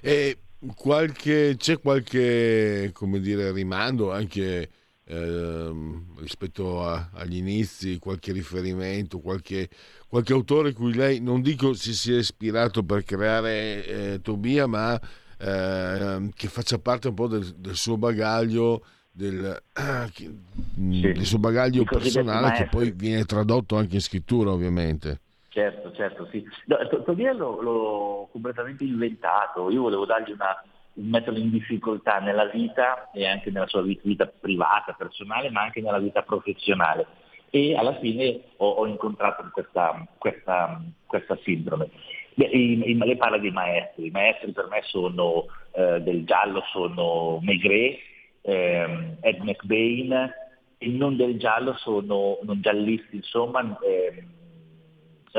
E 0.00 0.38
qualche, 0.74 1.54
c'è 1.58 1.78
qualche, 1.80 2.90
come 2.92 3.20
dire, 3.20 3.52
rimando 3.52 4.12
anche 4.12 4.68
ehm, 5.08 6.18
rispetto 6.18 6.82
a- 6.84 7.10
agli 7.12 7.36
inizi, 7.36 7.98
qualche 7.98 8.32
riferimento, 8.32 9.20
qualche, 9.20 9.68
qualche 10.08 10.32
autore 10.32 10.72
cui 10.72 10.94
lei, 10.94 11.20
non 11.20 11.42
dico 11.42 11.74
si 11.74 11.94
sia 11.94 12.18
ispirato 12.18 12.82
per 12.82 13.04
creare 13.04 13.86
eh, 13.86 14.20
Tobia, 14.20 14.66
ma 14.66 15.00
ehm, 15.38 16.30
che 16.34 16.48
faccia 16.48 16.78
parte 16.78 17.08
un 17.08 17.14
po' 17.14 17.28
del, 17.28 17.44
del 17.56 17.76
suo 17.76 17.96
bagaglio, 17.96 18.84
del, 19.12 19.62
mm, 20.80 21.02
del 21.02 21.24
suo 21.24 21.38
bagaglio 21.38 21.84
personale 21.84 22.50
che 22.50 22.64
maestri. 22.64 22.68
poi 22.68 22.90
viene 22.92 23.24
tradotto 23.24 23.76
anche 23.76 23.94
in 23.96 24.00
scrittura 24.00 24.50
ovviamente. 24.50 25.20
Certo, 25.56 25.90
certo, 25.92 26.26
sì. 26.30 26.44
No, 26.66 26.76
To- 26.86 27.02
Tobia 27.02 27.32
l'ho, 27.32 28.28
completamente 28.30 28.84
inventato, 28.84 29.70
io 29.70 29.80
volevo 29.80 30.04
dargli 30.04 30.32
una, 30.32 30.54
un 30.92 31.08
metterlo 31.08 31.38
in 31.38 31.48
difficoltà 31.48 32.18
nella 32.18 32.44
vita 32.44 33.10
e 33.10 33.26
anche 33.26 33.50
nella 33.50 33.66
sua 33.66 33.80
vita, 33.80 34.26
privata, 34.26 34.92
personale, 34.92 35.48
ma 35.48 35.62
anche 35.62 35.80
nella 35.80 35.98
vita 35.98 36.20
professionale. 36.20 37.06
E 37.48 37.74
alla 37.74 37.98
fine 38.00 38.38
ho, 38.58 38.68
ho 38.68 38.86
incontrato 38.86 39.48
questa, 39.50 40.06
questa, 40.18 40.78
questa 41.06 41.38
sindrome. 41.42 41.88
Lei 42.34 43.16
parla 43.16 43.38
dei 43.38 43.50
maestri, 43.50 44.08
i 44.08 44.10
maestri 44.10 44.52
per 44.52 44.66
me 44.68 44.82
sono 44.82 45.46
eh, 45.72 46.02
del 46.02 46.26
giallo, 46.26 46.60
sono 46.70 47.38
Maigret, 47.40 47.98
ehm, 48.42 49.16
Ed 49.22 49.40
McBain, 49.40 50.34
e 50.76 50.86
non 50.88 51.16
del 51.16 51.38
giallo 51.38 51.72
sono 51.78 52.40
non 52.42 52.60
giallisti, 52.60 53.16
insomma, 53.16 53.60
ehm, 53.80 54.34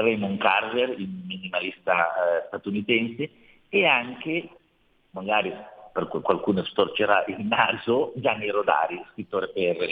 Raymond 0.02 0.38
Carver, 0.40 0.90
il 0.98 1.10
minimalista 1.26 1.94
eh, 1.94 2.44
statunitense, 2.48 3.30
e 3.70 3.86
anche, 3.86 4.50
magari 5.12 5.54
qualcuno 6.22 6.64
storcerà 6.64 7.26
il 7.28 7.44
naso, 7.46 8.14
Gianni 8.16 8.50
Rodari, 8.50 9.04
scrittore 9.12 9.50
per 9.50 9.90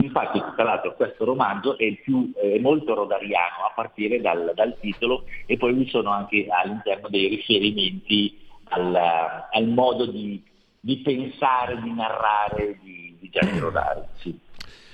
Infatti, 0.00 0.40
tra 0.54 0.62
l'altro, 0.62 0.94
questo 0.94 1.24
romanzo 1.24 1.76
è, 1.76 1.92
più, 1.94 2.32
è 2.34 2.58
molto 2.58 2.94
rodariano 2.94 3.64
a 3.68 3.72
partire 3.74 4.20
dal, 4.20 4.52
dal 4.54 4.78
titolo 4.78 5.24
e 5.46 5.56
poi 5.56 5.72
vi 5.72 5.88
sono 5.88 6.10
anche 6.10 6.46
all'interno 6.48 7.08
dei 7.08 7.26
riferimenti 7.26 8.38
al, 8.68 8.94
al 8.94 9.66
modo 9.66 10.06
di, 10.06 10.40
di 10.78 10.98
pensare, 10.98 11.80
di 11.82 11.92
narrare 11.92 12.78
di, 12.80 13.16
di 13.18 13.28
Gianni 13.28 13.58
Rodari. 13.58 14.02
Sì. 14.14 14.38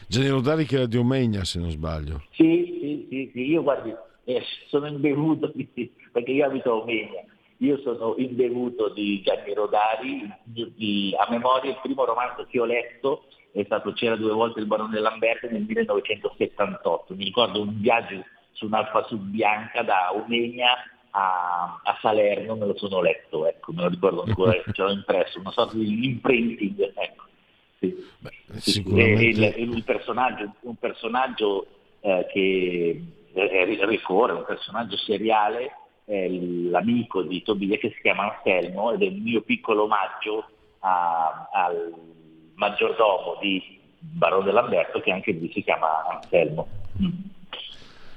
Gianni 0.09 0.29
Rodari 0.29 0.65
che 0.65 0.77
era 0.77 0.87
di 0.87 0.97
Omegna 0.97 1.45
se 1.45 1.59
non 1.59 1.71
sbaglio. 1.71 2.23
Sì, 2.33 2.79
sì, 2.81 3.07
sì, 3.09 3.31
sì, 3.33 3.51
io 3.51 3.63
guardi, 3.63 3.95
eh, 4.25 4.43
sono 4.69 4.87
imbevuto 4.87 5.51
di, 5.55 5.93
perché 6.13 6.31
io 6.31 6.47
abito 6.47 6.71
a 6.73 6.77
Omegna, 6.77 7.25
io 7.59 7.79
sono 7.79 8.15
imbevuto 8.19 8.89
di 8.91 9.23
Gianni 9.23 9.55
Rodari, 9.55 10.31
di- 10.43 10.73
di- 10.77 11.15
a 11.19 11.31
memoria 11.31 11.71
il 11.71 11.79
primo 11.83 12.05
romanzo 12.05 12.47
che 12.51 12.61
ho 12.61 12.65
letto 12.65 13.25
è 13.53 13.63
stato 13.65 13.93
C'era 13.93 14.17
due 14.17 14.33
volte 14.33 14.61
il 14.61 14.67
barone 14.67 14.99
Lamberto 14.99 15.49
nel 15.49 15.63
1978, 15.63 17.15
mi 17.15 17.25
ricordo 17.25 17.61
un 17.61 17.81
viaggio 17.81 18.25
su 18.53 18.67
un'Alfa 18.67 19.05
Sud 19.05 19.21
bianca 19.21 19.83
da 19.83 20.13
Omegna 20.13 20.75
a, 21.11 21.81
a 21.83 21.99
Salerno, 22.01 22.57
me 22.57 22.67
lo 22.67 22.77
sono 22.77 23.01
letto, 23.01 23.47
ecco, 23.47 23.73
me 23.73 23.83
lo 23.83 23.89
ricordo 23.89 24.25
ancora, 24.25 24.53
ce 24.73 24.83
l'ho 24.83 24.91
impresso, 24.91 25.39
una 25.39 25.53
sorta 25.53 25.77
di 25.77 26.05
imprinting, 26.05 26.93
ecco. 26.97 27.25
Sì. 27.79 27.95
Sì, 28.21 28.34
Sicuramente 28.59 29.55
e 29.55 29.63
il, 29.63 29.73
il 29.75 29.83
personaggio, 29.85 30.55
un 30.61 30.77
personaggio 30.77 31.67
eh, 32.01 32.27
che 32.33 33.03
ricorre, 33.87 34.33
un 34.33 34.45
personaggio 34.47 34.97
seriale, 34.97 35.73
è 36.05 36.29
l'amico 36.29 37.23
di 37.23 37.43
Tobia 37.43 37.79
che 37.79 37.91
si 37.95 38.01
chiama 38.03 38.35
Anselmo 38.35 38.93
ed 38.93 39.03
è 39.03 39.07
il 39.07 39.21
mio 39.21 39.41
piccolo 39.41 39.85
omaggio 39.85 40.45
a- 40.81 41.49
al 41.53 41.93
maggiordomo 42.55 43.39
di 43.41 43.81
Barone 43.99 44.53
Lamberto 44.53 45.01
che 45.01 45.11
anche 45.11 45.33
lui 45.33 45.51
si 45.53 45.63
chiama 45.63 46.05
Anselmo. 46.07 46.69
Mm. 47.03 47.09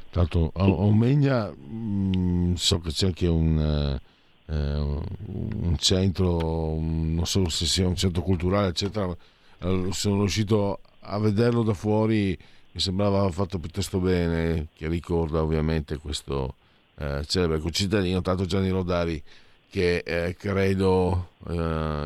Tra 0.10 0.22
l'altro 0.22 0.52
a 0.54 0.68
Omegna 0.68 1.50
mh, 1.50 2.54
so 2.56 2.80
che 2.80 2.90
c'è 2.92 3.08
anche 3.08 3.28
un, 3.28 3.58
eh, 3.58 4.54
eh, 4.54 4.80
un 4.80 5.76
centro, 5.78 6.78
non 6.80 7.26
so 7.26 7.48
se 7.50 7.66
sia 7.66 7.88
un 7.88 7.96
centro 7.96 8.22
culturale, 8.22 8.68
eccetera. 8.68 9.16
Eh, 9.60 9.88
Sono 9.92 10.20
riuscito 10.20 10.80
a 11.02 11.18
vederlo 11.20 11.64
da 11.64 11.74
fuori, 11.74 12.38
mi 12.72 12.80
sembrava 12.80 13.30
fatto 13.32 13.60
piuttosto 13.60 14.00
bene, 14.00 14.68
che 14.76 14.88
ricorda 14.88 15.42
ovviamente 15.42 15.98
questo 15.98 16.56
eh, 16.98 17.24
celebre 17.26 17.60
concittadino, 17.60 18.22
tanto 18.22 18.46
Gianni 18.46 18.70
Rodari, 18.70 19.22
che 19.70 19.98
eh, 20.06 20.36
credo, 20.38 21.30
eh, 21.48 21.54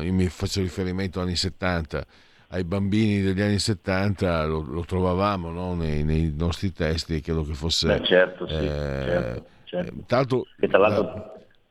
io 0.04 0.12
mi 0.12 0.26
faccio 0.28 0.60
riferimento 0.60 1.20
agli 1.20 1.28
anni 1.28 1.36
70, 1.36 2.06
ai 2.48 2.64
bambini 2.64 3.22
degli 3.22 3.40
anni 3.40 3.58
70 3.58 4.44
lo, 4.44 4.60
lo 4.62 4.84
trovavamo 4.84 5.50
no? 5.50 5.74
nei, 5.74 6.02
nei 6.04 6.32
nostri 6.36 6.70
testi 6.72 7.20
credo 7.22 7.44
che 7.44 7.54
fosse 7.54 7.86
Beh, 7.86 8.04
certo, 8.04 8.46
sì, 8.46 8.52
eh, 8.54 8.58
certo, 8.58 9.46
certo. 9.64 9.90
eh, 9.98 10.04
l'altro 10.08 10.46
E 10.60 10.68
tra 10.68 10.78
l'altro 10.78 11.04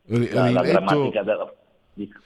la- 0.05 0.17
la, 0.17 0.17
la 0.17 0.61
riletto- 0.61 0.61
grammatica 0.63 1.21
della... 1.21 1.53
dico. 1.93 2.19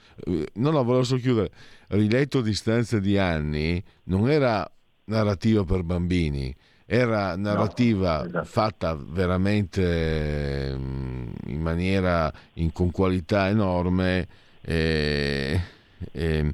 no 0.54 0.70
no 0.70 0.84
volevo 0.84 1.04
solo 1.04 1.20
chiudere 1.20 1.50
riletto 1.88 2.38
a 2.38 2.42
distanza 2.42 2.98
di 2.98 3.18
anni 3.18 3.82
non 4.04 4.30
era 4.30 4.68
narrativa 5.04 5.64
per 5.64 5.82
bambini 5.82 6.54
era 6.88 7.36
narrativa 7.36 8.24
esatto. 8.24 8.44
fatta 8.44 8.94
veramente 8.94 10.72
mm, 10.76 11.28
in 11.46 11.60
maniera 11.60 12.32
in- 12.54 12.72
con 12.72 12.90
qualità 12.92 13.48
enorme 13.48 14.28
e, 14.60 15.60
e- 16.12 16.52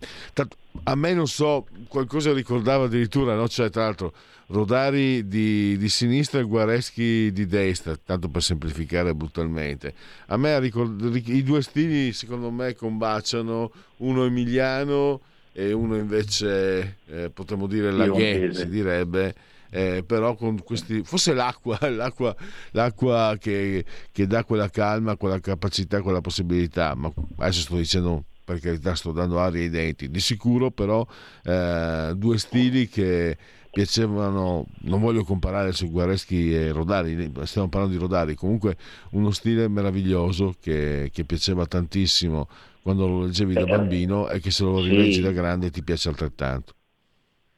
a 0.85 0.95
me 0.95 1.13
non 1.13 1.29
so 1.29 1.67
qualcosa 1.89 2.33
ricordava 2.33 2.85
addirittura 2.85 3.35
no? 3.35 3.47
cioè 3.49 3.69
tra 3.69 3.83
l'altro 3.85 4.13
Rodari 4.53 5.27
di, 5.27 5.79
di 5.79 5.89
sinistra 5.89 6.41
e 6.41 6.43
Guareschi 6.43 7.33
di 7.33 7.47
destra, 7.47 7.97
tanto 7.97 8.29
per 8.29 8.43
semplificare 8.43 9.15
brutalmente. 9.15 9.95
A 10.27 10.37
me 10.37 10.55
i 10.63 11.43
due 11.43 11.63
stili 11.63 12.13
secondo 12.13 12.51
me 12.51 12.75
combaciano, 12.75 13.73
uno 13.99 14.25
emiliano 14.27 15.23
e 15.53 15.73
uno 15.73 15.97
invece 15.97 16.99
eh, 17.07 17.31
potremmo 17.31 17.67
dire 17.67 17.91
laghe, 17.93 18.53
si 18.53 18.69
direbbe. 18.69 19.35
eh, 19.71 20.05
però 20.07 20.35
con 20.35 20.63
questi 20.63 21.03
forse 21.03 21.33
l'acqua 21.33 21.79
l'acqua, 21.89 22.37
l'acqua 22.73 23.37
che, 23.41 23.83
che 24.13 24.27
dà 24.27 24.45
quella 24.45 24.69
calma 24.69 25.17
quella 25.17 25.41
capacità 25.41 26.03
quella 26.03 26.21
possibilità 26.21 26.95
ma 26.95 27.11
adesso 27.39 27.61
sto 27.63 27.77
dicendo 27.77 28.25
per 28.45 28.61
carità 28.61 28.95
sto 28.95 29.13
dando 29.13 29.39
aria 29.39 29.63
ai 29.63 29.71
denti, 29.71 30.11
di 30.11 30.21
sicuro 30.21 30.71
però 30.71 31.07
eh, 31.45 32.13
due 32.17 32.39
stili 32.39 32.89
che 32.89 33.37
piacevano, 33.73 34.67
non 34.83 35.01
voglio 35.01 35.25
comparare 35.25 35.73
su 35.73 35.91
Guareschi 35.91 36.55
e 36.55 36.73
Rodari, 36.73 37.33
stiamo 37.45 37.71
parlando 37.71 37.97
di 37.97 38.01
Rodari, 38.01 38.35
comunque 38.35 38.77
uno 39.13 39.31
stile 39.31 39.67
meraviglioso 39.67 40.53
che, 40.61 41.09
che 41.11 41.25
piaceva 41.25 41.65
tantissimo 41.65 42.49
quando 42.83 43.07
lo 43.09 43.23
leggevi 43.23 43.55
da 43.55 43.65
bambino 43.65 44.29
e 44.29 44.41
che 44.41 44.51
se 44.51 44.65
lo 44.65 44.83
rileggi 44.83 45.15
Sì. 45.15 45.21
da 45.23 45.31
grande 45.31 45.71
ti 45.71 45.83
piace 45.83 46.11
altrettanto. 46.11 46.75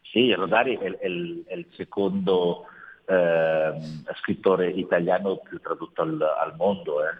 Sì, 0.02 0.32
Rodari 0.32 0.76
è, 0.76 0.98
è 0.98 1.06
il, 1.08 1.42
è 1.46 1.54
il 1.54 1.66
secondo 1.74 2.66
ehm, 3.06 4.04
scrittore 4.20 4.70
italiano 4.70 5.38
più 5.38 5.58
tradotto 5.60 6.00
al, 6.02 6.20
al 6.22 6.54
mondo 6.56 6.98
eh. 7.02 7.16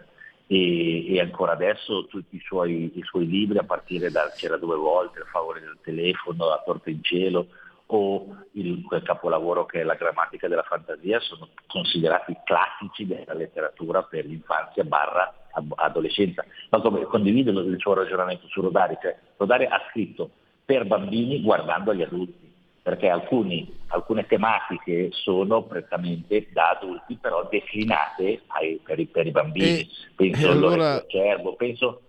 e, 0.46 1.14
e 1.14 1.20
ancora 1.20 1.52
adesso 1.52 2.06
tutti 2.06 2.36
i 2.36 2.42
suoi, 2.44 2.92
i 2.94 3.02
suoi 3.02 3.26
libri, 3.26 3.58
a 3.58 3.64
partire 3.64 4.12
da 4.12 4.30
C'era 4.36 4.56
due 4.56 4.76
volte, 4.76 5.18
Il 5.18 5.26
favore 5.32 5.58
del 5.58 5.78
telefono, 5.82 6.48
La 6.48 6.62
torta 6.64 6.90
in 6.90 7.02
cielo 7.02 7.48
o 7.86 8.26
il, 8.52 8.82
quel 8.82 9.02
capolavoro 9.02 9.66
che 9.66 9.80
è 9.80 9.84
La 9.84 9.94
grammatica 9.94 10.48
della 10.48 10.62
fantasia, 10.62 11.20
sono 11.20 11.48
considerati 11.66 12.36
classici 12.44 13.06
della 13.06 13.34
letteratura 13.34 14.02
per 14.02 14.24
l'infanzia 14.24 14.84
barra 14.84 15.32
adolescenza. 15.76 16.44
Ma 16.70 16.80
come 16.80 17.02
condivido 17.04 17.50
il 17.60 17.78
suo 17.78 17.94
ragionamento 17.94 18.46
su 18.48 18.60
Rodari, 18.60 18.96
cioè 19.00 19.16
Rodari 19.36 19.66
ha 19.66 19.80
scritto 19.90 20.30
per 20.64 20.86
bambini 20.86 21.42
guardando 21.42 21.90
agli 21.90 22.02
adulti, 22.02 22.52
perché 22.82 23.08
alcuni- 23.08 23.80
alcune 23.88 24.26
tematiche 24.26 25.10
sono 25.12 25.62
prettamente 25.64 26.48
da 26.52 26.70
adulti, 26.70 27.16
però 27.16 27.46
declinate 27.50 28.42
ai- 28.48 28.80
per, 28.82 28.98
i, 28.98 29.06
per 29.06 29.26
i 29.26 29.30
bambini. 29.30 29.80
E- 29.80 29.88
penso 30.16 30.46
e 30.46 30.50
al 30.50 30.56
allora- 30.56 31.04
Cervo, 31.06 31.54
penso... 31.54 32.00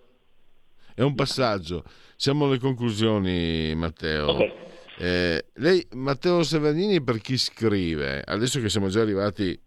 È 0.95 1.01
un 1.01 1.13
passaggio. 1.13 1.83
Siamo 2.15 2.45
alle 2.45 2.57
conclusioni, 2.57 3.75
Matteo. 3.75 4.27
Ok. 4.29 4.51
Eh, 4.97 5.45
lei, 5.55 5.85
Matteo 5.93 6.43
Severnini, 6.43 7.01
per 7.01 7.19
chi 7.19 7.37
scrive, 7.37 8.21
adesso 8.25 8.59
che 8.61 8.69
siamo 8.69 8.87
già 8.87 9.01
arrivati 9.01 9.59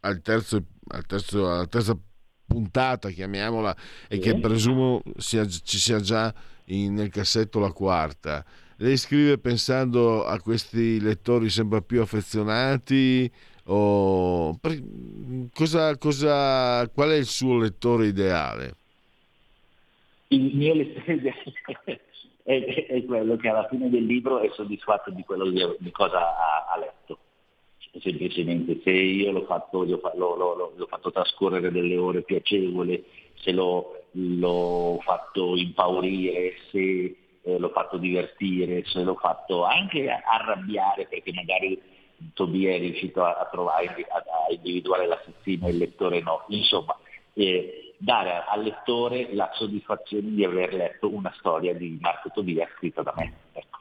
al 0.00 0.20
terzo, 0.22 0.62
al 0.88 1.04
terzo- 1.06 1.50
alla 1.50 1.66
terza 1.66 1.98
puntata, 2.46 3.10
chiamiamola, 3.10 3.76
e 4.08 4.18
che 4.18 4.38
presumo 4.38 5.02
sia- 5.16 5.46
ci 5.46 5.78
sia 5.78 6.00
già 6.00 6.32
in- 6.66 6.94
nel 6.94 7.10
cassetto 7.10 7.58
la 7.58 7.72
quarta, 7.72 8.44
lei 8.76 8.96
scrive 8.96 9.38
pensando 9.38 10.24
a 10.24 10.40
questi 10.40 11.00
lettori 11.00 11.50
sempre 11.50 11.82
più 11.82 12.00
affezionati? 12.00 13.30
O 13.68 14.56
per- 14.60 14.80
cosa, 15.52 15.96
cosa, 15.98 16.88
qual 16.90 17.10
è 17.10 17.16
il 17.16 17.26
suo 17.26 17.58
lettore 17.58 18.06
ideale? 18.06 18.76
Il 20.28 20.54
mio 20.54 20.74
lettore 20.74 21.20
è, 22.46 22.86
è 22.86 23.04
quello 23.04 23.36
che 23.36 23.48
alla 23.48 23.66
fine 23.66 23.90
del 23.90 24.06
libro 24.06 24.38
è 24.38 24.48
soddisfatto 24.54 25.10
di, 25.10 25.24
quello 25.24 25.50
di 25.50 25.90
cosa 25.90 26.18
ha, 26.18 26.66
ha 26.72 26.78
letto. 26.78 27.18
Semplicemente 28.00 28.80
se 28.84 28.90
io 28.90 29.32
l'ho 29.32 29.44
fatto, 29.46 29.82
l'ho- 29.82 30.00
l'ho- 30.14 30.72
l'ho 30.76 30.86
fatto 30.86 31.10
trascorrere 31.10 31.72
delle 31.72 31.96
ore 31.96 32.22
piacevoli, 32.22 33.04
se 33.34 33.50
l'ho, 33.52 34.04
l'ho 34.12 35.00
fatto 35.02 35.56
impaurire, 35.56 36.54
se 36.70 37.16
eh, 37.42 37.58
l'ho 37.58 37.70
fatto 37.70 37.96
divertire, 37.96 38.84
se 38.84 39.02
l'ho 39.02 39.16
fatto 39.16 39.64
anche 39.64 40.08
arrabbiare 40.08 41.06
perché 41.06 41.32
magari 41.32 41.80
Tobia 42.32 42.74
è 42.74 42.78
riuscito 42.78 43.24
a, 43.24 43.38
a 43.38 43.48
trovare, 43.50 43.86
a, 43.86 44.16
a 44.48 44.52
individuare 44.52 45.06
l'assassino 45.06 45.66
e 45.66 45.70
il 45.70 45.78
lettore 45.78 46.20
no. 46.20 46.44
Insomma, 46.48 46.96
eh, 47.34 47.85
dare 47.98 48.44
al 48.48 48.62
lettore 48.62 49.28
la 49.34 49.50
soddisfazione 49.54 50.30
di 50.34 50.44
aver 50.44 50.74
letto 50.74 51.12
una 51.12 51.32
storia 51.38 51.74
di 51.74 51.98
Marco 52.00 52.30
Tobia 52.34 52.68
scritta 52.76 53.02
da 53.02 53.14
me. 53.16 53.32
Ecco. 53.52 53.80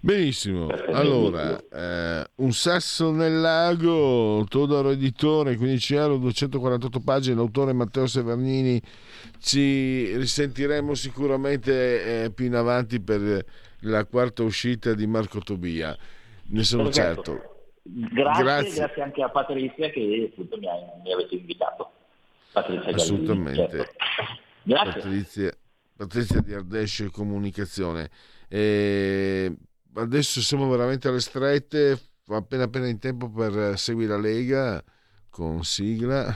Benissimo, 0.00 0.68
allora 0.92 1.58
eh, 1.58 2.24
un 2.36 2.52
sasso 2.52 3.10
nel 3.10 3.40
lago, 3.40 4.44
Todoro 4.48 4.90
editore, 4.90 5.56
15 5.56 5.94
euro, 5.96 6.16
248 6.18 7.00
pagine, 7.00 7.34
l'autore 7.34 7.72
Matteo 7.72 8.06
Severnini, 8.06 8.80
ci 9.40 10.16
risentiremo 10.16 10.94
sicuramente 10.94 12.24
eh, 12.24 12.30
più 12.30 12.44
in 12.44 12.54
avanti 12.54 13.00
per 13.00 13.44
la 13.80 14.04
quarta 14.04 14.44
uscita 14.44 14.94
di 14.94 15.06
Marco 15.08 15.40
Tobia, 15.40 15.96
ne 16.50 16.62
sono 16.62 16.84
Perfetto. 16.84 17.22
certo. 17.22 17.54
Grazie, 17.82 18.42
Grazie. 18.42 18.74
grazie, 18.74 19.02
anche 19.02 19.22
a 19.22 19.28
Patrizia 19.28 19.90
che 19.90 20.28
appunto 20.30 20.56
mi, 20.58 20.68
ha- 20.68 21.00
mi 21.02 21.12
avete 21.12 21.34
invitato. 21.34 21.90
Patrizia 22.56 22.94
Assolutamente. 22.94 23.68
certo. 23.68 23.92
Grazie. 24.62 24.92
Patrizia, 24.92 25.52
Patrizia 25.94 26.40
di 26.40 26.54
Ardesce 26.54 27.10
Comunicazione. 27.10 28.08
E 28.48 29.54
adesso 29.94 30.40
siamo 30.40 30.66
veramente 30.70 31.06
alle 31.06 31.20
strette, 31.20 32.00
appena 32.28 32.62
appena 32.64 32.88
in 32.88 32.98
tempo 32.98 33.30
per 33.30 33.58
eh, 33.58 33.76
Segui 33.76 34.06
la 34.06 34.16
Lega 34.16 34.82
con 35.28 35.64
sigla. 35.64 36.34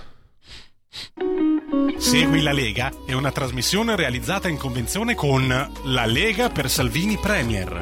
Segui 1.96 2.42
la 2.42 2.52
Lega 2.52 2.92
è 3.06 3.14
una 3.14 3.32
trasmissione 3.32 3.96
realizzata 3.96 4.48
in 4.48 4.58
convenzione 4.58 5.14
con 5.14 5.48
La 5.84 6.04
Lega 6.04 6.50
per 6.50 6.68
Salvini 6.68 7.16
Premier. 7.16 7.78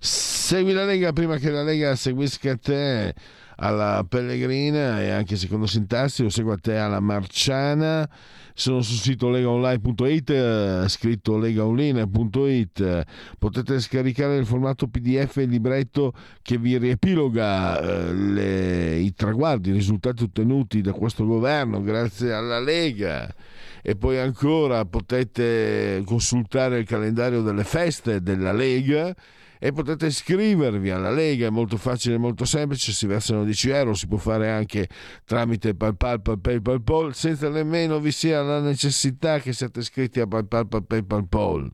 Segui 0.00 0.72
la 0.72 0.84
Lega 0.84 1.12
prima 1.12 1.36
che 1.36 1.50
la 1.50 1.62
Lega 1.62 1.94
seguisca 1.94 2.56
te 2.56 3.14
alla 3.60 4.04
Pellegrina 4.08 5.00
e 5.02 5.10
anche 5.10 5.36
secondo 5.36 5.66
Sintassi 5.66 6.22
lo 6.22 6.28
segua 6.28 6.56
te 6.56 6.76
alla 6.76 7.00
Marciana. 7.00 8.08
Sono 8.54 8.82
sul 8.82 8.98
sito 8.98 9.30
legaonline.it, 9.30 10.86
scritto 10.88 11.38
legaonline.it. 11.38 13.04
Potete 13.38 13.78
scaricare 13.78 14.36
il 14.36 14.46
formato 14.46 14.88
PDF 14.88 15.36
il 15.36 15.48
libretto 15.48 16.12
che 16.42 16.58
vi 16.58 16.76
riepiloga 16.76 17.80
eh, 17.80 18.12
le- 18.12 18.96
i 18.96 19.14
traguardi, 19.14 19.70
i 19.70 19.74
risultati 19.74 20.24
ottenuti 20.24 20.80
da 20.80 20.92
questo 20.92 21.24
governo 21.24 21.80
grazie 21.82 22.32
alla 22.32 22.58
Lega. 22.58 23.32
E 23.80 23.94
poi 23.94 24.18
ancora 24.18 24.84
potete 24.84 26.02
consultare 26.04 26.80
il 26.80 26.86
calendario 26.86 27.42
delle 27.42 27.64
feste 27.64 28.20
della 28.20 28.52
Lega 28.52 29.14
e 29.58 29.72
potete 29.72 30.06
iscrivervi 30.06 30.90
alla 30.90 31.10
Lega, 31.10 31.46
è 31.46 31.50
molto 31.50 31.76
facile 31.76 32.14
e 32.14 32.18
molto 32.18 32.44
semplice, 32.44 32.92
si 32.92 33.06
versano 33.06 33.44
10 33.44 33.70
euro, 33.70 33.94
si 33.94 34.06
può 34.06 34.18
fare 34.18 34.50
anche 34.50 34.88
tramite 35.24 35.74
PayPal, 35.74 36.20
PayPal, 36.20 36.62
PayPal, 36.62 37.14
senza 37.14 37.48
nemmeno 37.48 37.98
vi 38.00 38.12
sia 38.12 38.42
la 38.42 38.60
necessità 38.60 39.38
che 39.40 39.52
siate 39.52 39.80
iscritti 39.80 40.20
a 40.20 40.26
PayPal, 40.26 40.68
PayPal, 40.68 41.04
PayPal. 41.06 41.72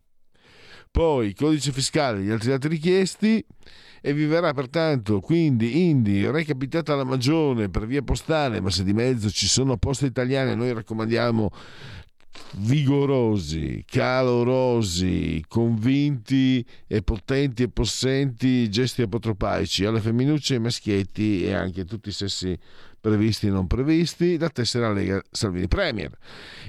Poi 0.90 1.34
codice 1.34 1.72
fiscale, 1.72 2.22
gli 2.22 2.30
altri 2.30 2.50
dati 2.50 2.68
richiesti 2.68 3.44
e 4.00 4.12
vi 4.12 4.26
verrà 4.26 4.52
pertanto 4.52 5.18
quindi 5.18 5.88
Indi 5.88 6.30
recapitata 6.30 6.94
la 6.94 7.02
magione 7.02 7.68
per 7.68 7.84
via 7.86 8.02
postale, 8.02 8.60
ma 8.60 8.70
se 8.70 8.84
di 8.84 8.92
mezzo 8.92 9.28
ci 9.28 9.48
sono 9.48 9.76
poste 9.76 10.06
italiane, 10.06 10.54
noi 10.54 10.72
raccomandiamo 10.72 11.50
vigorosi, 12.56 13.84
calorosi, 13.86 15.44
convinti 15.48 16.64
e 16.86 17.02
potenti 17.02 17.64
e 17.64 17.68
possenti 17.68 18.68
gesti 18.70 19.02
apotropaici 19.02 19.84
alle 19.84 20.00
femminucce, 20.00 20.54
ai 20.54 20.60
maschietti 20.60 21.44
e 21.44 21.52
anche 21.52 21.82
a 21.82 21.84
tutti 21.84 22.08
i 22.08 22.12
sessi 22.12 22.58
previsti 23.04 23.48
e 23.48 23.50
non 23.50 23.66
previsti, 23.66 24.38
la 24.38 24.48
tessera 24.48 24.90
Lega 24.90 25.22
Salvini 25.30 25.68
Premier. 25.68 26.10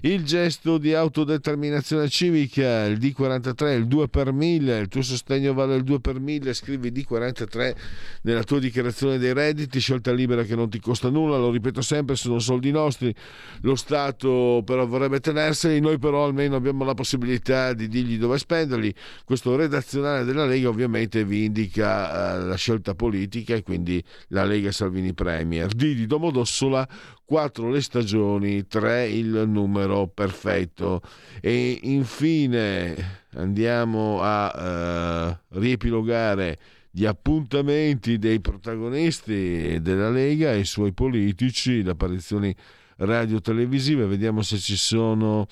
Il 0.01 0.25
gesto 0.25 0.77
di 0.77 0.93
autodeterminazione 0.93 2.09
civica, 2.09 2.83
il 2.87 2.97
D43, 2.97 3.77
il 3.77 3.87
2 3.87 4.09
per 4.09 4.33
1000, 4.33 4.79
il 4.79 4.87
tuo 4.89 5.01
sostegno 5.01 5.53
vale 5.53 5.77
il 5.77 5.83
2 5.83 6.01
per 6.01 6.19
1000, 6.19 6.53
scrivi 6.53 6.91
D43 6.91 7.75
nella 8.23 8.43
tua 8.43 8.59
dichiarazione 8.59 9.17
dei 9.17 9.31
redditi, 9.31 9.79
scelta 9.79 10.11
libera 10.11 10.43
che 10.43 10.55
non 10.55 10.69
ti 10.69 10.81
costa 10.81 11.07
nulla, 11.07 11.37
lo 11.37 11.51
ripeto 11.51 11.81
sempre, 11.81 12.17
sono 12.17 12.39
soldi 12.39 12.69
nostri, 12.69 13.15
lo 13.61 13.75
Stato 13.75 14.61
però 14.65 14.85
vorrebbe 14.85 15.21
tenerseli, 15.21 15.79
noi 15.79 15.97
però 15.99 16.25
almeno 16.25 16.57
abbiamo 16.57 16.83
la 16.83 16.95
possibilità 16.95 17.71
di 17.71 17.87
dirgli 17.87 18.17
dove 18.17 18.37
spenderli. 18.37 18.93
Questo 19.23 19.55
redazionale 19.55 20.25
della 20.25 20.45
Lega 20.45 20.67
ovviamente 20.67 21.23
vi 21.23 21.45
indica 21.45 22.35
eh, 22.35 22.39
la 22.41 22.55
scelta 22.55 22.93
politica 22.93 23.55
e 23.55 23.63
quindi 23.63 24.03
la 24.29 24.43
Lega 24.43 24.73
Salvini 24.73 25.13
Premier. 25.13 25.67
D 25.67 25.95
di 25.95 26.05
Domodossola, 26.25 26.87
4 27.23 27.69
le 27.69 27.81
stagioni, 27.81 28.65
3 28.65 29.09
il 29.09 29.43
numero 29.47 30.07
perfetto. 30.07 31.03
E 31.39 31.79
infine 31.83 33.21
andiamo 33.35 34.21
a 34.21 34.51
eh, 34.57 35.37
riepilogare 35.59 36.57
gli 36.89 37.05
appuntamenti 37.05 38.17
dei 38.17 38.39
protagonisti 38.39 39.79
della 39.81 40.09
Lega 40.09 40.53
e 40.53 40.59
i 40.59 40.65
suoi 40.65 40.93
politici, 40.93 41.83
le 41.83 41.91
apparizioni 41.91 42.55
radio-televisive. 42.97 44.07
Vediamo 44.07 44.41
se 44.41 44.57
ci 44.57 44.77
sono 44.77 45.45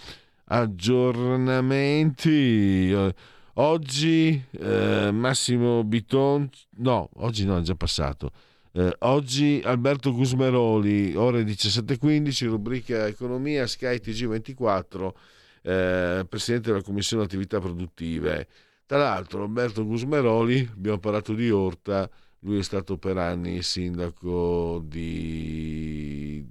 aggiornamenti. 0.45 3.11
Oggi 3.55 4.43
eh, 4.49 5.11
Massimo 5.11 5.83
Biton, 5.83 6.49
no, 6.77 7.09
oggi 7.17 7.45
no, 7.45 7.59
è 7.59 7.61
già 7.61 7.75
passato. 7.75 8.31
Eh, 8.75 8.91
oggi 9.01 9.61
Alberto 9.63 10.11
Gusmeroli, 10.11 11.15
ore 11.15 11.43
17.15, 11.43 12.47
rubrica 12.47 13.05
Economia, 13.05 13.67
Sky 13.67 13.97
TG24, 13.97 15.11
eh, 15.61 16.25
Presidente 16.27 16.71
della 16.71 16.81
Commissione 16.81 17.23
Attività 17.23 17.59
Produttive. 17.59 18.47
Tra 18.87 18.97
l'altro 18.97 19.43
Alberto 19.43 19.85
Gusmeroli, 19.85 20.67
abbiamo 20.73 20.97
parlato 20.97 21.33
di 21.33 21.51
Orta, 21.51 22.09
lui 22.39 22.57
è 22.57 22.63
stato 22.63 22.97
per 22.97 23.17
anni 23.17 23.61
sindaco 23.61 24.81
di, 24.83 26.43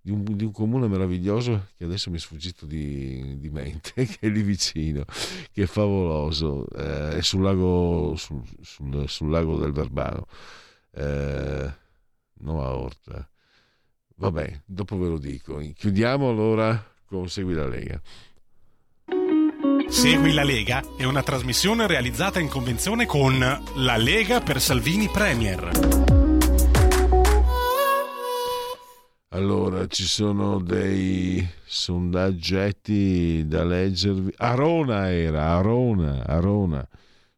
di, 0.00 0.10
un, 0.10 0.24
di 0.24 0.44
un, 0.44 0.52
comune 0.52 0.88
meraviglioso 0.88 1.68
che 1.76 1.84
adesso 1.84 2.10
mi 2.10 2.16
è 2.16 2.20
sfuggito 2.20 2.66
di, 2.66 3.38
di, 3.38 3.50
mente, 3.50 3.92
che 4.06 4.18
è 4.20 4.28
lì 4.28 4.42
vicino, 4.42 5.04
che 5.52 5.64
è 5.64 5.66
favoloso, 5.66 6.66
eh, 6.70 7.18
è 7.18 7.22
sul 7.22 7.42
lago, 7.42 8.14
sul, 8.16 8.42
sul, 8.62 9.08
sul 9.08 9.30
lago 9.30 9.58
del 9.58 9.72
Verbano, 9.72 10.26
eh, 10.92 11.72
no 12.32 12.64
a 12.64 12.74
Orta. 12.74 13.28
Vabbè, 14.16 14.62
dopo 14.66 14.98
ve 14.98 15.08
lo 15.08 15.18
dico. 15.18 15.58
Chiudiamo 15.74 16.28
allora 16.28 16.82
con 17.06 17.28
Segui 17.28 17.54
la 17.54 17.66
Lega. 17.66 18.00
Segui 19.88 20.32
la 20.32 20.44
Lega 20.44 20.82
è 20.96 21.04
una 21.04 21.22
trasmissione 21.22 21.86
realizzata 21.86 22.38
in 22.38 22.48
convenzione 22.48 23.06
con 23.06 23.38
La 23.38 23.96
Lega 23.96 24.40
per 24.40 24.60
Salvini 24.60 25.08
Premier. 25.08 26.19
Allora, 29.32 29.86
ci 29.86 30.06
sono 30.06 30.58
dei 30.58 31.46
sondaggetti 31.64 33.46
da 33.46 33.62
leggervi. 33.62 34.34
Arona 34.38 35.08
era, 35.08 35.54
Arona, 35.56 36.26
Arona. 36.26 36.84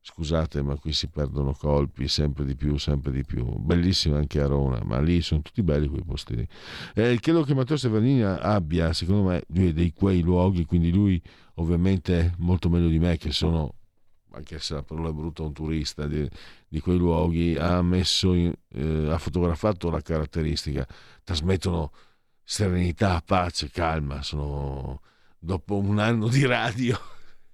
Scusate, 0.00 0.62
ma 0.62 0.76
qui 0.76 0.94
si 0.94 1.08
perdono 1.08 1.52
colpi 1.52 2.08
sempre 2.08 2.46
di 2.46 2.56
più, 2.56 2.78
sempre 2.78 3.12
di 3.12 3.26
più. 3.26 3.44
Bellissima 3.58 4.16
anche 4.16 4.40
Arona, 4.40 4.80
ma 4.84 5.00
lì 5.02 5.20
sono 5.20 5.42
tutti 5.42 5.62
belli 5.62 5.86
quei 5.86 6.02
posti 6.02 6.34
lì. 6.34 6.48
Eh, 6.94 7.18
credo 7.20 7.42
che 7.42 7.54
Matteo 7.54 7.76
Severnini 7.76 8.22
abbia, 8.22 8.94
secondo 8.94 9.24
me, 9.28 9.44
dei 9.46 9.92
quei 9.92 10.22
luoghi, 10.22 10.64
quindi 10.64 10.90
lui 10.90 11.20
ovviamente 11.56 12.32
molto 12.38 12.70
meglio 12.70 12.88
di 12.88 12.98
me 12.98 13.18
che 13.18 13.32
sono 13.32 13.74
anche 14.32 14.58
se 14.58 14.74
la 14.74 14.82
parola 14.82 15.10
è 15.10 15.12
brutta, 15.12 15.42
un 15.42 15.52
turista 15.52 16.06
di, 16.06 16.28
di 16.68 16.80
quei 16.80 16.96
luoghi, 16.98 17.56
ha 17.56 17.78
in, 17.78 18.52
eh, 18.74 19.08
ha 19.10 19.18
fotografato 19.18 19.90
la 19.90 20.00
caratteristica, 20.00 20.86
trasmettono 21.24 21.92
serenità, 22.42 23.22
pace, 23.24 23.70
calma, 23.70 24.22
sono 24.22 25.00
dopo 25.38 25.76
un 25.78 25.98
anno 25.98 26.28
di 26.28 26.44
radio 26.44 26.98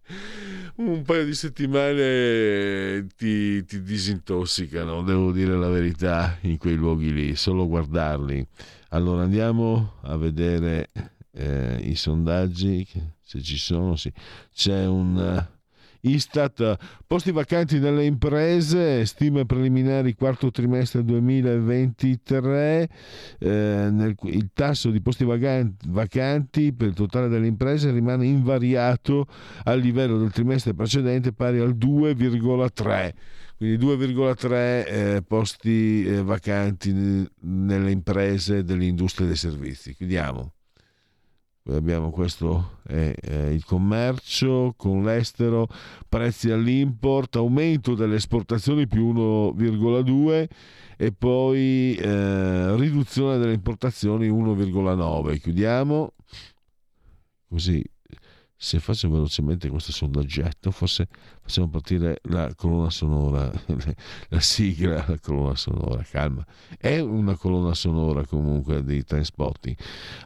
un 0.76 1.02
paio 1.02 1.24
di 1.24 1.34
settimane 1.34 3.06
ti, 3.16 3.64
ti, 3.64 3.82
disintossicano, 3.82 5.02
devo 5.02 5.32
dire 5.32 5.56
la 5.56 5.68
verità, 5.68 6.38
in 6.42 6.56
quei 6.56 6.76
luoghi 6.76 7.12
lì, 7.12 7.36
solo 7.36 7.66
guardarli. 7.66 8.46
Allora 8.90 9.22
andiamo 9.22 9.94
a 10.02 10.16
vedere 10.16 10.88
eh, 11.32 11.78
i 11.82 11.94
sondaggi, 11.94 12.86
se 13.22 13.42
ci 13.42 13.58
sono, 13.58 13.96
sì. 13.96 14.12
C'è 14.52 14.86
un 14.86 15.46
Istat, 16.00 16.76
posti 17.06 17.32
vacanti 17.32 17.78
nelle 17.78 18.04
imprese, 18.04 19.04
stime 19.04 19.46
preliminari 19.46 20.14
quarto 20.14 20.50
trimestre 20.50 21.04
2023, 21.04 22.88
eh, 23.38 23.48
nel, 23.90 24.14
il 24.22 24.50
tasso 24.52 24.90
di 24.90 25.00
posti 25.00 25.24
vacanti, 25.24 25.86
vacanti 25.88 26.72
per 26.72 26.88
il 26.88 26.94
totale 26.94 27.28
delle 27.28 27.46
imprese 27.46 27.90
rimane 27.90 28.26
invariato 28.26 29.26
al 29.64 29.80
livello 29.80 30.18
del 30.18 30.30
trimestre 30.30 30.74
precedente 30.74 31.32
pari 31.32 31.58
al 31.58 31.76
2,3 31.76 33.12
quindi 33.58 33.84
2,3 33.84 34.52
eh, 34.52 35.24
posti 35.26 36.04
eh, 36.04 36.22
vacanti 36.22 36.94
nelle 37.40 37.90
imprese 37.90 38.62
dell'industria 38.62 39.26
dei 39.26 39.34
servizi. 39.34 39.96
Chiudiamo 39.96 40.52
abbiamo 41.76 42.10
questo 42.10 42.78
è, 42.86 43.12
è, 43.20 43.46
il 43.46 43.64
commercio 43.64 44.74
con 44.76 45.02
l'estero, 45.04 45.68
prezzi 46.08 46.50
all'import, 46.50 47.36
aumento 47.36 47.94
delle 47.94 48.16
esportazioni 48.16 48.86
più 48.86 49.12
1,2 49.12 50.46
e 50.96 51.12
poi 51.12 51.94
eh, 51.94 52.76
riduzione 52.76 53.38
delle 53.38 53.52
importazioni 53.52 54.28
1,9. 54.28 55.38
Chiudiamo 55.40 56.12
così 57.48 57.84
se 58.60 58.80
faccio 58.80 59.08
velocemente 59.08 59.68
questo 59.68 59.92
sondaggetto, 59.92 60.72
forse 60.72 61.06
facciamo 61.40 61.68
partire 61.68 62.18
la 62.24 62.52
colonna 62.56 62.90
sonora, 62.90 63.48
la 64.30 64.40
sigla, 64.40 65.04
la 65.06 65.18
colonna 65.20 65.54
sonora, 65.54 66.02
calma. 66.02 66.44
È 66.76 66.98
una 66.98 67.36
colonna 67.36 67.72
sonora 67.74 68.26
comunque 68.26 68.82
di 68.82 69.04
Trainspotting. 69.04 69.76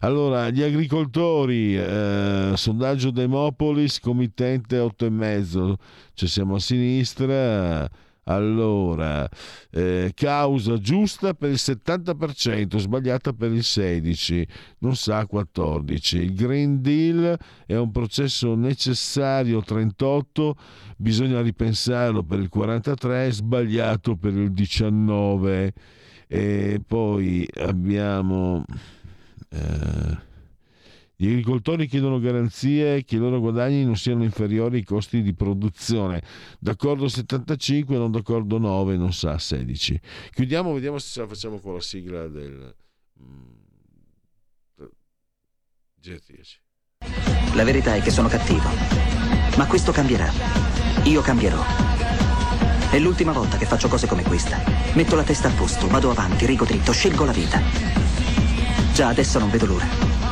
Allora, 0.00 0.48
gli 0.48 0.62
agricoltori, 0.62 1.76
eh, 1.76 2.52
sondaggio 2.56 3.10
Demopolis, 3.10 4.00
committente 4.00 4.78
8,5, 4.78 5.74
cioè 6.14 6.28
siamo 6.28 6.54
a 6.54 6.58
sinistra 6.58 7.90
allora, 8.24 9.28
eh, 9.70 10.12
causa 10.14 10.78
giusta 10.78 11.34
per 11.34 11.50
il 11.50 11.58
70%, 11.58 12.78
sbagliata 12.78 13.32
per 13.32 13.50
il 13.50 13.62
16%, 13.62 14.46
non 14.78 14.94
sa 14.94 15.26
14%. 15.30 16.16
Il 16.16 16.34
Green 16.34 16.80
Deal 16.80 17.36
è 17.66 17.76
un 17.76 17.90
processo 17.90 18.54
necessario 18.54 19.60
38%, 19.60 20.52
bisogna 20.96 21.40
ripensarlo 21.40 22.22
per 22.22 22.38
il 22.38 22.50
43%, 22.52 23.28
sbagliato 23.30 24.16
per 24.16 24.34
il 24.34 24.52
19%. 24.52 25.70
E 26.28 26.80
poi 26.86 27.46
abbiamo... 27.56 28.64
Eh, 29.50 30.30
gli 31.22 31.28
agricoltori 31.28 31.86
chiedono 31.86 32.18
garanzie 32.18 33.04
che 33.04 33.14
i 33.14 33.18
loro 33.18 33.38
guadagni 33.38 33.84
non 33.84 33.94
siano 33.94 34.24
inferiori 34.24 34.78
ai 34.78 34.82
costi 34.82 35.22
di 35.22 35.32
produzione. 35.32 36.20
D'accordo 36.58 37.06
75, 37.06 37.96
non 37.96 38.10
d'accordo 38.10 38.58
9, 38.58 38.96
non 38.96 39.12
sa 39.12 39.38
16. 39.38 40.00
Chiudiamo, 40.32 40.72
vediamo 40.72 40.98
se 40.98 41.12
ce 41.12 41.20
la 41.20 41.28
facciamo 41.28 41.60
con 41.60 41.74
la 41.74 41.80
sigla 41.80 42.26
del 42.26 42.74
GT10. 46.02 47.54
La 47.54 47.62
verità 47.62 47.94
è 47.94 48.02
che 48.02 48.10
sono 48.10 48.26
cattivo, 48.26 48.68
ma 49.56 49.66
questo 49.68 49.92
cambierà. 49.92 50.28
Io 51.04 51.20
cambierò. 51.20 51.62
È 52.90 52.98
l'ultima 52.98 53.30
volta 53.30 53.58
che 53.58 53.66
faccio 53.66 53.86
cose 53.86 54.08
come 54.08 54.24
questa. 54.24 54.58
Metto 54.94 55.14
la 55.14 55.22
testa 55.22 55.46
a 55.46 55.52
posto, 55.52 55.86
vado 55.86 56.10
avanti, 56.10 56.46
rigo 56.46 56.64
dritto, 56.64 56.90
scelgo 56.90 57.24
la 57.24 57.32
vita. 57.32 57.60
Già 58.92 59.06
adesso 59.06 59.38
non 59.38 59.50
vedo 59.50 59.66
l'ora 59.66 60.31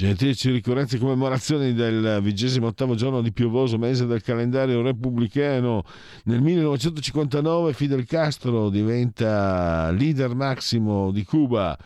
Gentilci 0.00 0.50
ricorrenze 0.50 0.96
e 0.96 0.98
commemorazioni 0.98 1.74
del 1.74 2.20
vigesimo 2.22 2.68
ottavo 2.68 2.94
giorno 2.94 3.20
di 3.20 3.32
piovoso 3.32 3.76
mese 3.76 4.06
del 4.06 4.22
calendario 4.22 4.80
repubblicano. 4.80 5.84
Nel 6.24 6.40
1959 6.40 7.74
Fidel 7.74 8.06
Castro 8.06 8.70
diventa 8.70 9.90
leader 9.90 10.34
massimo 10.34 11.10
di 11.10 11.22
Cuba. 11.22 11.76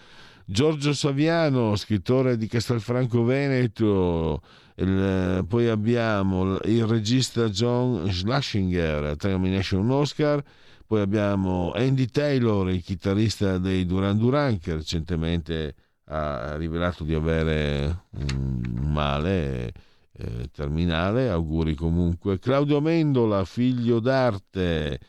Giorgio 0.45 0.93
Saviano, 0.93 1.75
scrittore 1.75 2.37
di 2.37 2.47
Castelfranco 2.47 3.25
Veneto. 3.25 4.43
Il, 4.77 5.45
poi 5.49 5.67
abbiamo 5.67 6.61
il 6.67 6.87
regista 6.87 7.49
John 7.49 8.13
Schlesinger, 8.13 9.17
Termination 9.17 9.91
Oscar. 9.91 10.41
Poi 10.87 11.01
abbiamo 11.01 11.73
Andy 11.75 12.07
Taylor, 12.07 12.71
il 12.71 12.81
chitarrista 12.81 13.59
dei 13.59 13.85
Duran 13.85 14.17
Duran, 14.17 14.61
che 14.61 14.75
recentemente 14.75 15.75
ha 16.07 16.57
rivelato 16.57 17.05
di 17.05 17.15
avere 17.15 18.05
un 18.11 18.61
male 18.93 19.73
eh, 20.13 20.49
terminale, 20.53 21.31
auguri 21.31 21.75
comunque. 21.75 22.39
Claudio 22.39 22.79
Amendola, 22.79 23.45
figlio 23.45 24.01
d'arte, 24.01 25.01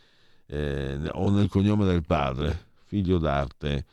eh, 0.48 1.00
o 1.12 1.30
nel 1.30 1.50
cognome 1.50 1.86
del 1.86 2.04
padre, 2.04 2.66
figlio 2.86 3.18
d'arte. 3.18 3.86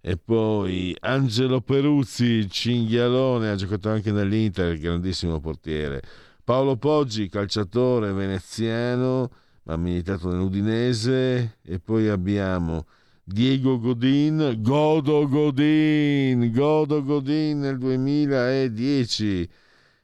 E 0.00 0.16
poi 0.16 0.96
Angelo 1.00 1.60
Peruzzi, 1.60 2.50
cinghialone, 2.50 3.50
ha 3.50 3.54
giocato 3.54 3.88
anche 3.88 4.10
nell'Inter, 4.10 4.76
grandissimo 4.76 5.38
portiere. 5.38 6.02
Paolo 6.42 6.76
Poggi, 6.76 7.28
calciatore 7.28 8.12
veneziano, 8.12 9.30
ha 9.66 9.76
militato 9.76 10.28
nell'Udinese 10.28 11.58
e 11.62 11.78
poi 11.78 12.08
abbiamo 12.08 12.84
Diego 13.24 13.78
Godin, 13.78 14.58
Godo 14.60 15.28
Godin, 15.28 16.50
Godo 16.52 17.02
Godin 17.04 17.60
nel 17.60 17.78
2010 17.78 19.48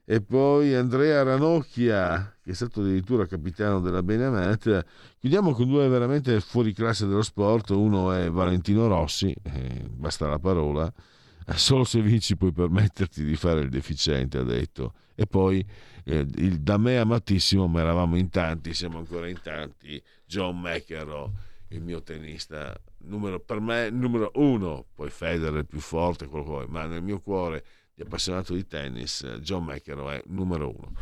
e 0.04 0.20
poi 0.22 0.74
Andrea 0.74 1.22
Ranocchia 1.22 2.38
che 2.48 2.54
è 2.54 2.56
stato 2.56 2.80
addirittura 2.80 3.26
capitano 3.26 3.78
della 3.80 4.02
Beneamata. 4.02 4.82
Chiudiamo 5.18 5.52
con 5.52 5.68
due 5.68 5.86
veramente 5.88 6.40
fuori 6.40 6.72
classe 6.72 7.06
dello 7.06 7.20
sport, 7.20 7.68
uno 7.70 8.10
è 8.12 8.30
Valentino 8.30 8.86
Rossi, 8.86 9.34
eh, 9.42 9.84
basta 9.86 10.28
la 10.28 10.38
parola, 10.38 10.90
solo 11.56 11.84
se 11.84 12.00
vinci 12.00 12.38
puoi 12.38 12.52
permetterti 12.52 13.22
di 13.22 13.36
fare 13.36 13.60
il 13.60 13.68
deficiente, 13.68 14.38
ha 14.38 14.44
detto. 14.44 14.94
E 15.14 15.26
poi 15.26 15.62
eh, 16.04 16.26
il, 16.36 16.60
da 16.60 16.78
me 16.78 16.96
amatissimo, 16.96 17.66
ma 17.66 17.80
eravamo 17.80 18.16
in 18.16 18.30
tanti, 18.30 18.72
siamo 18.72 18.96
ancora 18.96 19.28
in 19.28 19.40
tanti, 19.42 20.02
John 20.24 20.58
McEnroe, 20.58 21.30
il 21.68 21.82
mio 21.82 22.02
tennista 22.02 22.74
numero, 23.00 23.40
per 23.40 23.60
me 23.60 23.90
numero 23.90 24.30
uno, 24.34 24.86
poi 24.94 25.10
Federer 25.10 25.64
più 25.64 25.80
forte, 25.80 26.26
quello 26.26 26.44
che 26.44 26.50
vuoi, 26.50 26.66
ma 26.68 26.86
nel 26.86 27.02
mio 27.02 27.20
cuore 27.20 27.64
di 27.98 28.04
appassionato 28.04 28.54
di 28.54 28.64
tennis, 28.64 29.26
John 29.40 29.64
McEnroe 29.64 30.18
è 30.18 30.22
numero 30.26 30.68
uno. 30.68 30.92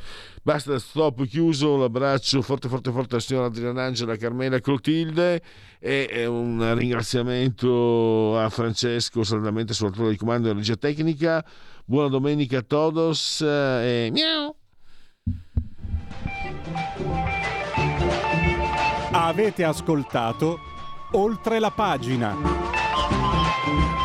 Basta, 0.42 0.78
stop, 0.78 1.26
chiuso, 1.26 1.76
l'abbraccio 1.76 2.40
forte 2.40 2.68
forte 2.68 2.90
forte 2.90 3.14
alla 3.14 3.22
signora 3.22 3.46
Adriana 3.46 3.82
Angela, 3.82 4.16
Carmela 4.16 4.60
Clotilde 4.60 5.42
e 5.78 6.24
un 6.24 6.74
ringraziamento 6.74 8.38
a 8.38 8.48
Francesco 8.48 9.22
saldamente 9.24 9.74
sull'altore 9.74 10.10
di 10.10 10.16
comando 10.16 10.46
della 10.48 10.58
regia 10.58 10.76
tecnica. 10.76 11.44
Buona 11.84 12.08
domenica 12.08 12.58
a 12.58 12.62
todos 12.62 13.42
e 13.42 14.08
miau! 14.10 14.56
Avete 19.12 19.64
ascoltato 19.64 20.58
oltre 21.16 21.58
la 21.58 21.70
pagina. 21.70 23.95